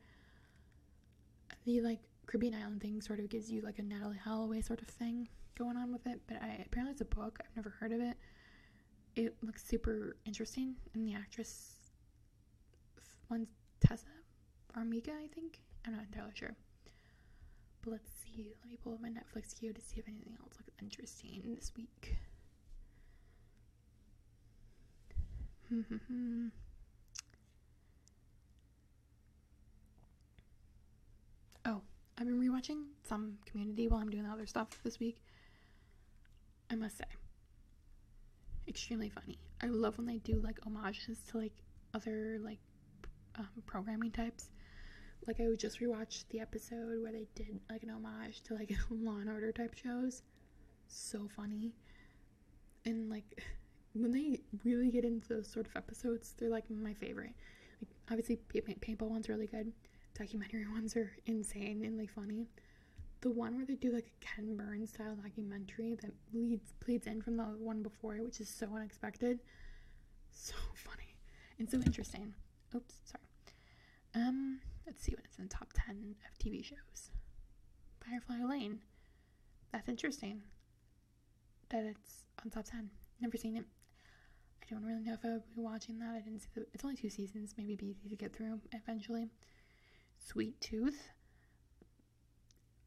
The 1.64 1.80
like 1.80 2.00
Caribbean 2.28 2.56
island 2.56 2.82
thing 2.82 3.00
sort 3.00 3.20
of 3.22 3.30
gives 3.30 3.50
you 3.50 3.62
like 3.62 3.80
a 3.80 3.84
Natalee 3.84 4.20
Holloway 4.20 4.60
sort 4.60 4.82
of 4.82 4.90
thing 4.90 5.30
going 5.58 5.78
on 5.78 5.94
with 5.94 6.06
it, 6.08 6.20
but 6.28 6.36
I 6.42 6.62
apparently 6.66 6.92
it's 6.92 7.00
a 7.00 7.06
book. 7.06 7.40
I've 7.42 7.56
never 7.56 7.70
heard 7.70 7.94
of 7.94 8.02
it. 8.02 8.18
It 9.16 9.38
looks 9.42 9.66
super 9.66 10.18
interesting, 10.26 10.76
and 10.94 11.08
the 11.08 11.14
actress 11.14 11.79
one's 13.30 13.50
Tessa 13.80 14.08
Farmiga, 14.76 15.12
I 15.12 15.28
think. 15.34 15.62
I'm 15.86 15.94
not 15.94 16.06
entirely 16.06 16.32
sure. 16.34 16.56
But 17.82 17.92
let's 17.92 18.10
see. 18.24 18.54
Let 18.62 18.70
me 18.70 18.78
pull 18.84 18.94
up 18.94 19.02
my 19.02 19.10
Netflix 19.10 19.58
queue 19.58 19.74
to 19.74 19.82
see 19.82 20.00
if 20.00 20.08
anything 20.08 20.38
else 20.42 20.54
looks 20.60 20.74
interesting 20.82 21.56
this 21.56 21.72
week. 21.78 22.18
oh, 31.66 31.82
I've 32.18 32.26
been 32.26 32.40
rewatching 32.40 32.86
some 33.08 33.38
community 33.46 33.88
while 33.88 34.02
I'm 34.02 34.10
doing 34.10 34.24
the 34.24 34.32
other 34.32 34.48
stuff 34.48 34.70
this 34.84 35.00
week. 35.00 35.22
I 36.72 36.76
must 36.76 36.98
say, 36.98 37.06
extremely 38.68 39.10
funny. 39.10 39.38
I 39.62 39.68
love 39.68 39.98
when 39.98 40.08
they 40.08 40.18
do 40.18 40.42
like 40.44 40.60
homages 40.64 41.20
to 41.32 41.38
like 41.38 41.54
other 41.94 42.40
like 42.44 42.60
um, 43.40 43.48
programming 43.66 44.12
types. 44.12 44.50
Like 45.28 45.40
I 45.40 45.48
would 45.48 45.60
just 45.60 45.80
rewatch 45.80 46.26
the 46.30 46.40
episode 46.40 47.02
where 47.02 47.12
they 47.12 47.28
did 47.36 47.60
like 47.70 47.84
an 47.84 47.90
homage 47.90 48.42
to 48.44 48.56
like 48.56 48.72
Law 48.90 49.18
and 49.18 49.30
Order 49.30 49.52
type 49.52 49.76
shows. 49.76 50.24
So 50.88 51.28
funny. 51.36 51.74
And 52.86 53.10
like 53.10 53.44
when 53.94 54.12
they 54.12 54.42
really 54.64 54.92
get 54.92 55.06
into 55.06 55.28
those 55.30 55.48
sort 55.48 55.68
of 55.68 55.76
episodes, 55.76 56.36
they're 56.38 56.50
like 56.50 56.70
my 56.70 56.94
favorite. 56.94 57.34
Like 57.82 57.90
obviously 58.10 58.40
paintball 58.54 59.10
ones 59.10 59.30
are 59.30 59.34
really 59.34 59.48
good. 59.48 59.72
Documentary 60.18 60.68
ones 60.72 60.96
are 60.96 61.12
insane 61.26 61.84
and 61.86 61.98
like 61.98 62.12
funny. 62.12 62.48
The 63.22 63.30
one 63.30 63.58
where 63.58 63.66
they 63.66 63.76
do 63.76 63.92
like 63.92 64.08
a 64.08 64.26
Ken 64.26 64.56
Burns 64.56 64.92
style 64.92 65.16
documentary 65.22 65.98
that 66.02 66.12
leads 66.34 66.72
bleeds 66.84 67.06
in 67.06 67.22
from 67.22 67.36
the 67.36 67.44
one 67.44 67.84
before 67.84 68.16
which 68.16 68.40
is 68.40 68.50
so 68.50 68.68
unexpected. 68.74 69.40
So 70.32 70.56
funny 70.74 71.16
and 71.60 71.70
so 71.70 71.78
interesting. 71.78 72.34
Oops, 72.76 72.96
sorry. 73.04 73.29
Um, 74.16 74.60
let's 74.86 75.02
see 75.02 75.14
what 75.14 75.26
it's 75.26 75.38
in 75.38 75.46
the 75.46 75.50
top 75.50 75.72
10 75.74 76.16
of 76.32 76.38
TV 76.40 76.64
shows. 76.64 77.12
Firefly 78.04 78.44
Lane. 78.44 78.80
That's 79.72 79.88
interesting 79.88 80.42
that 81.70 81.84
it's 81.84 82.24
on 82.44 82.50
top 82.50 82.66
10. 82.66 82.90
Never 83.22 83.38
seen 83.38 83.56
it. 83.56 83.66
I 84.62 84.74
don't 84.74 84.84
really 84.84 85.04
know 85.04 85.14
if 85.14 85.20
I 85.24 85.30
would 85.34 85.56
be 85.56 85.62
watching 85.62 86.00
that. 86.00 86.16
I 86.16 86.20
didn't 86.20 86.40
see 86.40 86.50
the. 86.56 86.66
It's 86.74 86.84
only 86.84 86.96
two 86.96 87.10
seasons. 87.10 87.56
Maybe 87.58 87.76
be 87.76 87.88
easy 87.88 88.10
to 88.10 88.16
get 88.16 88.36
through 88.36 88.60
eventually. 88.72 89.30
Sweet 90.18 90.60
Tooth. 90.62 91.10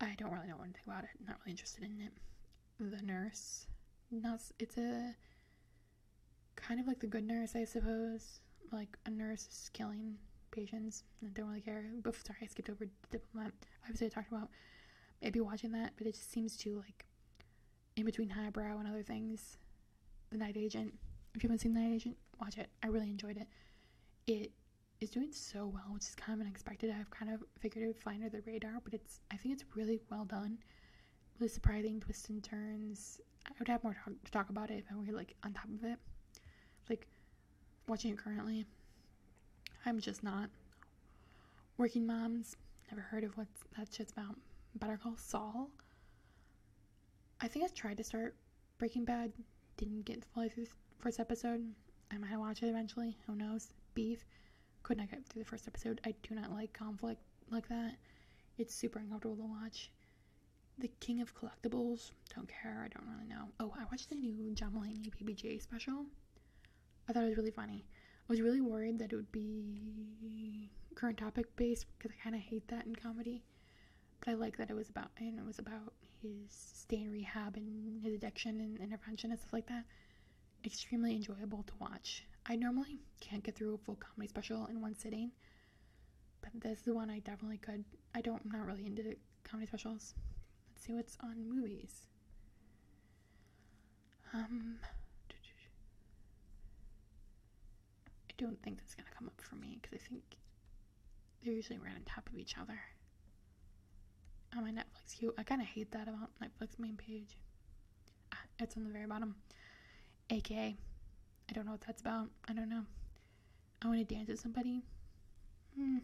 I 0.00 0.14
don't 0.18 0.32
really 0.32 0.48
know 0.48 0.60
anything 0.62 0.82
about 0.86 1.04
it. 1.04 1.10
Not 1.26 1.36
really 1.40 1.52
interested 1.52 1.84
in 1.84 2.00
it. 2.00 2.12
The 2.78 3.02
Nurse. 3.02 3.66
Not. 4.10 4.40
It's 4.58 4.76
a 4.76 5.14
kind 6.56 6.80
of 6.80 6.86
like 6.86 7.00
The 7.00 7.06
Good 7.06 7.24
Nurse, 7.24 7.54
I 7.54 7.64
suppose. 7.64 8.40
Like 8.72 8.96
a 9.04 9.10
nurse 9.10 9.48
is 9.48 9.70
killing 9.72 10.16
patients 10.52 11.04
and 11.20 11.34
don't 11.34 11.48
really 11.48 11.60
care. 11.60 11.84
Sorry, 12.04 12.38
I 12.42 12.46
skipped 12.46 12.70
over 12.70 12.86
diplomat. 13.10 13.52
Obviously, 13.84 14.06
I 14.06 14.10
talked 14.10 14.30
about 14.30 14.48
maybe 15.20 15.40
watching 15.40 15.72
that, 15.72 15.92
but 15.96 16.06
it 16.06 16.14
just 16.14 16.30
seems 16.30 16.56
too 16.56 16.76
like 16.76 17.04
in 17.96 18.04
between 18.04 18.30
highbrow 18.30 18.78
and 18.78 18.88
other 18.88 19.02
things. 19.02 19.56
The 20.30 20.38
Night 20.38 20.56
Agent. 20.56 20.94
If 21.34 21.42
you 21.42 21.48
haven't 21.48 21.60
seen 21.60 21.74
The 21.74 21.80
Night 21.80 21.94
Agent, 21.94 22.16
watch 22.40 22.56
it. 22.58 22.68
I 22.82 22.86
really 22.86 23.10
enjoyed 23.10 23.36
it. 23.36 23.48
It 24.26 24.52
is 25.00 25.10
doing 25.10 25.32
so 25.32 25.66
well, 25.66 25.84
which 25.90 26.04
is 26.04 26.14
kind 26.14 26.40
of 26.40 26.46
unexpected. 26.46 26.90
I've 26.90 27.10
kind 27.10 27.32
of 27.32 27.42
figured 27.58 27.84
it 27.84 27.88
would 27.88 27.96
fly 27.96 28.14
under 28.14 28.28
the 28.28 28.40
radar, 28.46 28.80
but 28.84 28.94
it's 28.94 29.20
I 29.30 29.36
think 29.36 29.54
it's 29.54 29.64
really 29.74 30.00
well 30.10 30.24
done. 30.24 30.58
Really 31.38 31.48
surprising 31.48 32.00
twists 32.00 32.28
and 32.28 32.42
turns. 32.42 33.20
I 33.46 33.50
would 33.58 33.68
have 33.68 33.82
more 33.82 33.94
talk, 33.94 34.14
to 34.24 34.30
talk 34.30 34.50
about 34.50 34.70
it 34.70 34.78
if 34.78 34.84
I 34.90 34.96
were 34.96 35.16
like 35.16 35.34
on 35.44 35.52
top 35.52 35.64
of 35.64 35.84
it. 35.84 35.98
Like 36.88 37.06
watching 37.88 38.12
it 38.12 38.18
currently. 38.18 38.64
I'm 39.84 40.00
just 40.00 40.22
not. 40.22 40.48
Working 41.76 42.06
moms, 42.06 42.56
never 42.90 43.00
heard 43.02 43.24
of 43.24 43.36
what 43.36 43.48
that 43.76 43.92
shit's 43.92 44.12
about. 44.12 44.36
Better 44.76 44.96
Call 44.96 45.16
Saul. 45.16 45.70
I 47.40 47.48
think 47.48 47.64
I 47.64 47.68
tried 47.74 47.96
to 47.96 48.04
start 48.04 48.36
Breaking 48.78 49.04
Bad, 49.04 49.32
didn't 49.76 50.04
get 50.04 50.24
fully 50.24 50.48
through 50.48 50.64
the 50.66 50.70
first 51.00 51.18
episode. 51.18 51.66
I 52.12 52.18
might 52.18 52.36
watch 52.36 52.62
it 52.62 52.68
eventually. 52.68 53.16
Who 53.26 53.34
knows? 53.34 53.72
Beef. 53.94 54.24
Could 54.82 54.98
not 54.98 55.10
get 55.10 55.26
through 55.26 55.42
the 55.42 55.48
first 55.48 55.66
episode. 55.66 56.00
I 56.04 56.14
do 56.22 56.34
not 56.34 56.52
like 56.52 56.72
conflict 56.72 57.20
like 57.50 57.68
that. 57.68 57.96
It's 58.58 58.74
super 58.74 58.98
uncomfortable 59.00 59.36
to 59.36 59.42
watch. 59.42 59.90
The 60.78 60.90
King 61.00 61.20
of 61.20 61.34
Collectibles. 61.34 62.12
Don't 62.34 62.48
care. 62.48 62.82
I 62.84 62.88
don't 62.88 63.08
really 63.12 63.28
know. 63.28 63.48
Oh, 63.60 63.72
I 63.78 63.84
watched 63.90 64.10
the 64.10 64.16
new 64.16 64.54
John 64.54 64.72
Mulaney 64.72 65.10
Baby 65.18 65.34
J 65.34 65.58
special. 65.58 66.06
I 67.08 67.12
thought 67.12 67.24
it 67.24 67.28
was 67.28 67.36
really 67.36 67.50
funny. 67.50 67.84
I 68.28 68.32
was 68.32 68.40
really 68.40 68.60
worried 68.60 68.98
that 68.98 69.12
it 69.12 69.16
would 69.16 69.32
be 69.32 70.70
current 70.94 71.18
topic 71.18 71.54
based 71.56 71.86
because 71.98 72.12
I 72.16 72.22
kind 72.22 72.36
of 72.36 72.42
hate 72.42 72.68
that 72.68 72.86
in 72.86 72.94
comedy. 72.94 73.42
But 74.20 74.30
I 74.30 74.34
like 74.34 74.56
that 74.58 74.70
it 74.70 74.76
was 74.76 74.88
about 74.88 75.10
and 75.18 75.38
it 75.38 75.44
was 75.44 75.58
about 75.58 75.92
his 76.22 76.50
stay 76.50 77.02
in 77.02 77.10
rehab 77.10 77.56
and 77.56 78.00
his 78.02 78.14
addiction 78.14 78.60
and 78.60 78.78
intervention 78.78 79.30
and 79.30 79.40
stuff 79.40 79.52
like 79.52 79.66
that. 79.66 79.84
Extremely 80.64 81.14
enjoyable 81.16 81.64
to 81.64 81.72
watch. 81.80 82.24
I 82.46 82.56
normally 82.56 83.00
can't 83.20 83.42
get 83.42 83.56
through 83.56 83.74
a 83.74 83.78
full 83.78 83.96
comedy 83.96 84.28
special 84.28 84.66
in 84.66 84.80
one 84.80 84.94
sitting, 84.96 85.32
but 86.40 86.50
this 86.60 86.78
is 86.78 86.84
the 86.84 86.94
one 86.94 87.10
I 87.10 87.18
definitely 87.20 87.58
could. 87.58 87.84
I 88.14 88.20
don't. 88.20 88.42
I'm 88.44 88.50
not 88.52 88.66
really 88.66 88.86
into 88.86 89.16
comedy 89.44 89.66
specials. 89.66 90.14
Let's 90.70 90.86
see 90.86 90.92
what's 90.92 91.16
on 91.22 91.48
movies. 91.48 92.06
Um. 94.34 94.78
I 98.24 98.30
don't 98.42 98.62
think 98.62 98.78
that's 98.78 98.94
gonna 98.94 99.08
come 99.16 99.28
up 99.28 99.40
for 99.40 99.56
me 99.56 99.78
because 99.80 99.98
I 100.04 100.08
think 100.08 100.22
they're 101.42 101.52
usually 101.52 101.78
right 101.78 101.94
on 101.94 102.02
top 102.04 102.28
of 102.28 102.38
each 102.38 102.56
other. 102.58 102.78
On 104.56 104.64
my 104.64 104.70
Netflix 104.70 105.18
queue, 105.18 105.34
I 105.38 105.42
kind 105.42 105.60
of 105.62 105.66
hate 105.66 105.90
that 105.92 106.08
about 106.08 106.30
Netflix 106.42 106.78
main 106.78 106.96
page. 106.96 107.36
Ah, 108.32 108.38
it's 108.58 108.76
on 108.76 108.84
the 108.84 108.90
very 108.90 109.06
bottom. 109.06 109.34
AKA, 110.30 110.76
I 111.48 111.52
don't 111.52 111.66
know 111.66 111.72
what 111.72 111.80
that's 111.86 112.00
about. 112.00 112.28
I 112.48 112.52
don't 112.52 112.68
know. 112.68 112.84
I 113.82 113.88
want 113.88 114.06
to 114.06 114.14
dance 114.14 114.28
with 114.28 114.40
somebody. 114.40 114.82
Hmm, 115.76 115.98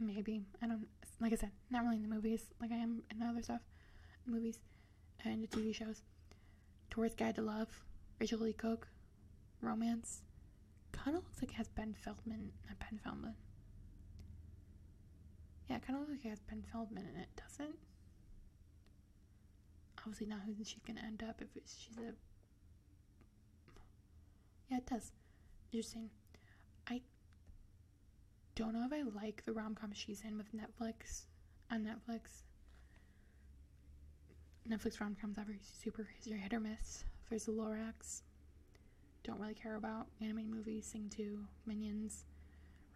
maybe. 0.00 0.42
I 0.62 0.66
don't. 0.66 0.86
Like 1.20 1.32
I 1.32 1.36
said, 1.36 1.52
not 1.70 1.84
really 1.84 1.96
in 1.96 2.02
the 2.02 2.08
movies, 2.14 2.46
like 2.60 2.72
I 2.72 2.76
am 2.76 3.02
in 3.10 3.18
the 3.18 3.26
other 3.26 3.42
stuff, 3.42 3.60
movies, 4.26 4.58
and 5.24 5.42
the 5.42 5.48
TV 5.48 5.74
shows. 5.74 6.02
Tourist 6.90 7.16
Guide 7.16 7.36
to 7.36 7.42
Love, 7.42 7.68
Rachael 8.20 8.40
Leigh 8.40 8.52
Cook, 8.52 8.88
romance, 9.60 10.22
kind 10.94 11.16
of 11.16 11.24
looks 11.24 11.42
like 11.42 11.50
it 11.50 11.56
has 11.56 11.68
Ben 11.68 11.94
Feldman, 11.94 12.52
not 12.68 12.78
Ben 12.78 12.98
Feldman, 13.02 13.34
Yeah, 15.68 15.76
it 15.76 15.86
kind 15.86 15.96
of 15.98 16.00
looks 16.08 16.12
like 16.12 16.24
it 16.24 16.28
has 16.30 16.40
Ben 16.40 16.62
Feldman 16.72 17.04
in 17.06 17.20
it, 17.20 17.28
doesn't? 17.36 17.76
Obviously, 19.98 20.26
not 20.26 20.40
who 20.46 20.52
she's 20.62 20.82
gonna 20.86 21.00
end 21.04 21.22
up 21.26 21.40
if 21.40 21.48
she's 21.66 21.96
a. 21.98 22.12
Yeah, 24.70 24.78
it 24.78 24.86
does. 24.86 25.12
Interesting. 25.72 26.10
I 26.88 27.00
don't 28.54 28.74
know 28.74 28.86
if 28.86 28.92
I 28.92 29.02
like 29.24 29.44
the 29.44 29.52
rom 29.52 29.74
com 29.74 29.92
she's 29.92 30.22
in 30.22 30.36
with 30.36 30.54
Netflix 30.54 31.22
on 31.70 31.84
Netflix. 31.84 32.42
Netflix 34.68 35.00
rom 35.00 35.16
coms 35.20 35.38
are 35.38 35.46
super 35.60 36.08
hit 36.22 36.52
or 36.52 36.60
miss. 36.60 37.04
There's 37.28 37.44
the 37.46 37.52
Lorax. 37.52 38.22
Don't 39.24 39.40
really 39.40 39.54
care 39.54 39.76
about 39.76 40.06
animated 40.20 40.50
movies. 40.50 40.86
Sing 40.86 41.08
2, 41.08 41.38
Minions, 41.66 42.26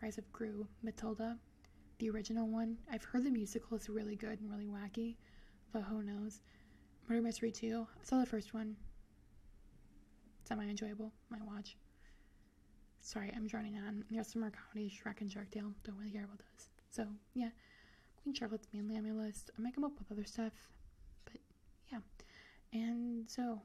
Rise 0.03 0.19
of 0.19 0.31
Gru, 0.31 0.67
Matilda, 0.83 1.39
the 1.99 2.11
original 2.11 2.47
one. 2.47 2.77
I've 2.93 3.03
heard 3.03 3.25
the 3.25 3.31
musical 3.31 3.79
is 3.79 3.89
really 3.89 4.15
good 4.15 4.39
and 4.41 4.51
really 4.51 4.67
wacky, 4.67 5.17
but 5.73 5.83
who 5.83 6.03
knows? 6.03 6.41
Murder 7.09 7.23
Mystery 7.23 7.51
2. 7.51 7.87
I 7.91 8.05
saw 8.05 8.21
the 8.21 8.27
first 8.27 8.53
one. 8.53 8.77
Semi 10.45 10.69
enjoyable. 10.69 11.13
My 11.31 11.39
watch. 11.47 11.77
Sorry, 13.01 13.33
I'm 13.35 13.47
droning 13.47 13.79
on. 13.79 14.05
There's 14.11 14.29
some 14.29 14.43
more 14.43 14.51
comedies, 14.51 14.93
Shrek 14.93 15.23
and 15.23 15.33
Shark 15.33 15.51
Tale. 15.51 15.73
Don't 15.85 15.97
really 15.97 16.11
care 16.11 16.25
about 16.25 16.39
those. 16.39 16.69
So, 16.91 17.07
yeah. 17.35 17.51
Queen 18.23 18.35
Charlotte's 18.35 18.69
mainly 18.73 18.99
on 18.99 19.05
my 19.05 19.25
list. 19.25 19.51
I 19.59 19.63
might 19.63 19.75
come 19.75 19.85
up 19.85 19.99
with 19.99 20.13
other 20.13 20.25
stuff. 20.25 20.53
But, 21.25 21.41
yeah. 21.91 22.01
And 22.75 23.29
so, 23.31 23.63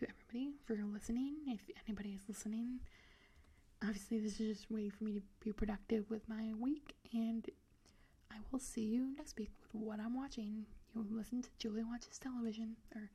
you 0.00 0.08
everybody 0.08 0.52
for 0.64 0.76
listening. 0.92 1.34
If 1.46 1.60
anybody 1.86 2.10
is 2.10 2.20
listening, 2.28 2.80
obviously, 3.82 4.18
this 4.18 4.40
is 4.40 4.58
just 4.58 4.70
a 4.70 4.74
way 4.74 4.88
for 4.88 5.04
me 5.04 5.12
to 5.12 5.22
be 5.44 5.52
productive 5.52 6.10
with 6.10 6.28
my 6.28 6.52
week. 6.58 6.94
And 7.12 7.48
I 8.30 8.36
will 8.50 8.58
see 8.58 8.84
you 8.84 9.14
next 9.16 9.38
week 9.38 9.50
with 9.72 9.82
what 9.82 10.00
I'm 10.00 10.16
watching. 10.16 10.66
You 10.94 11.06
listen 11.10 11.42
to 11.42 11.48
Julie 11.58 11.84
Watches 11.84 12.18
Television. 12.18 12.76
Or, 12.94 13.10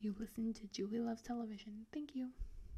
you 0.00 0.14
listen 0.18 0.52
to 0.54 0.66
Julie 0.68 1.00
Loves 1.00 1.22
Television. 1.22 1.86
Thank 1.92 2.14
you. 2.14 2.28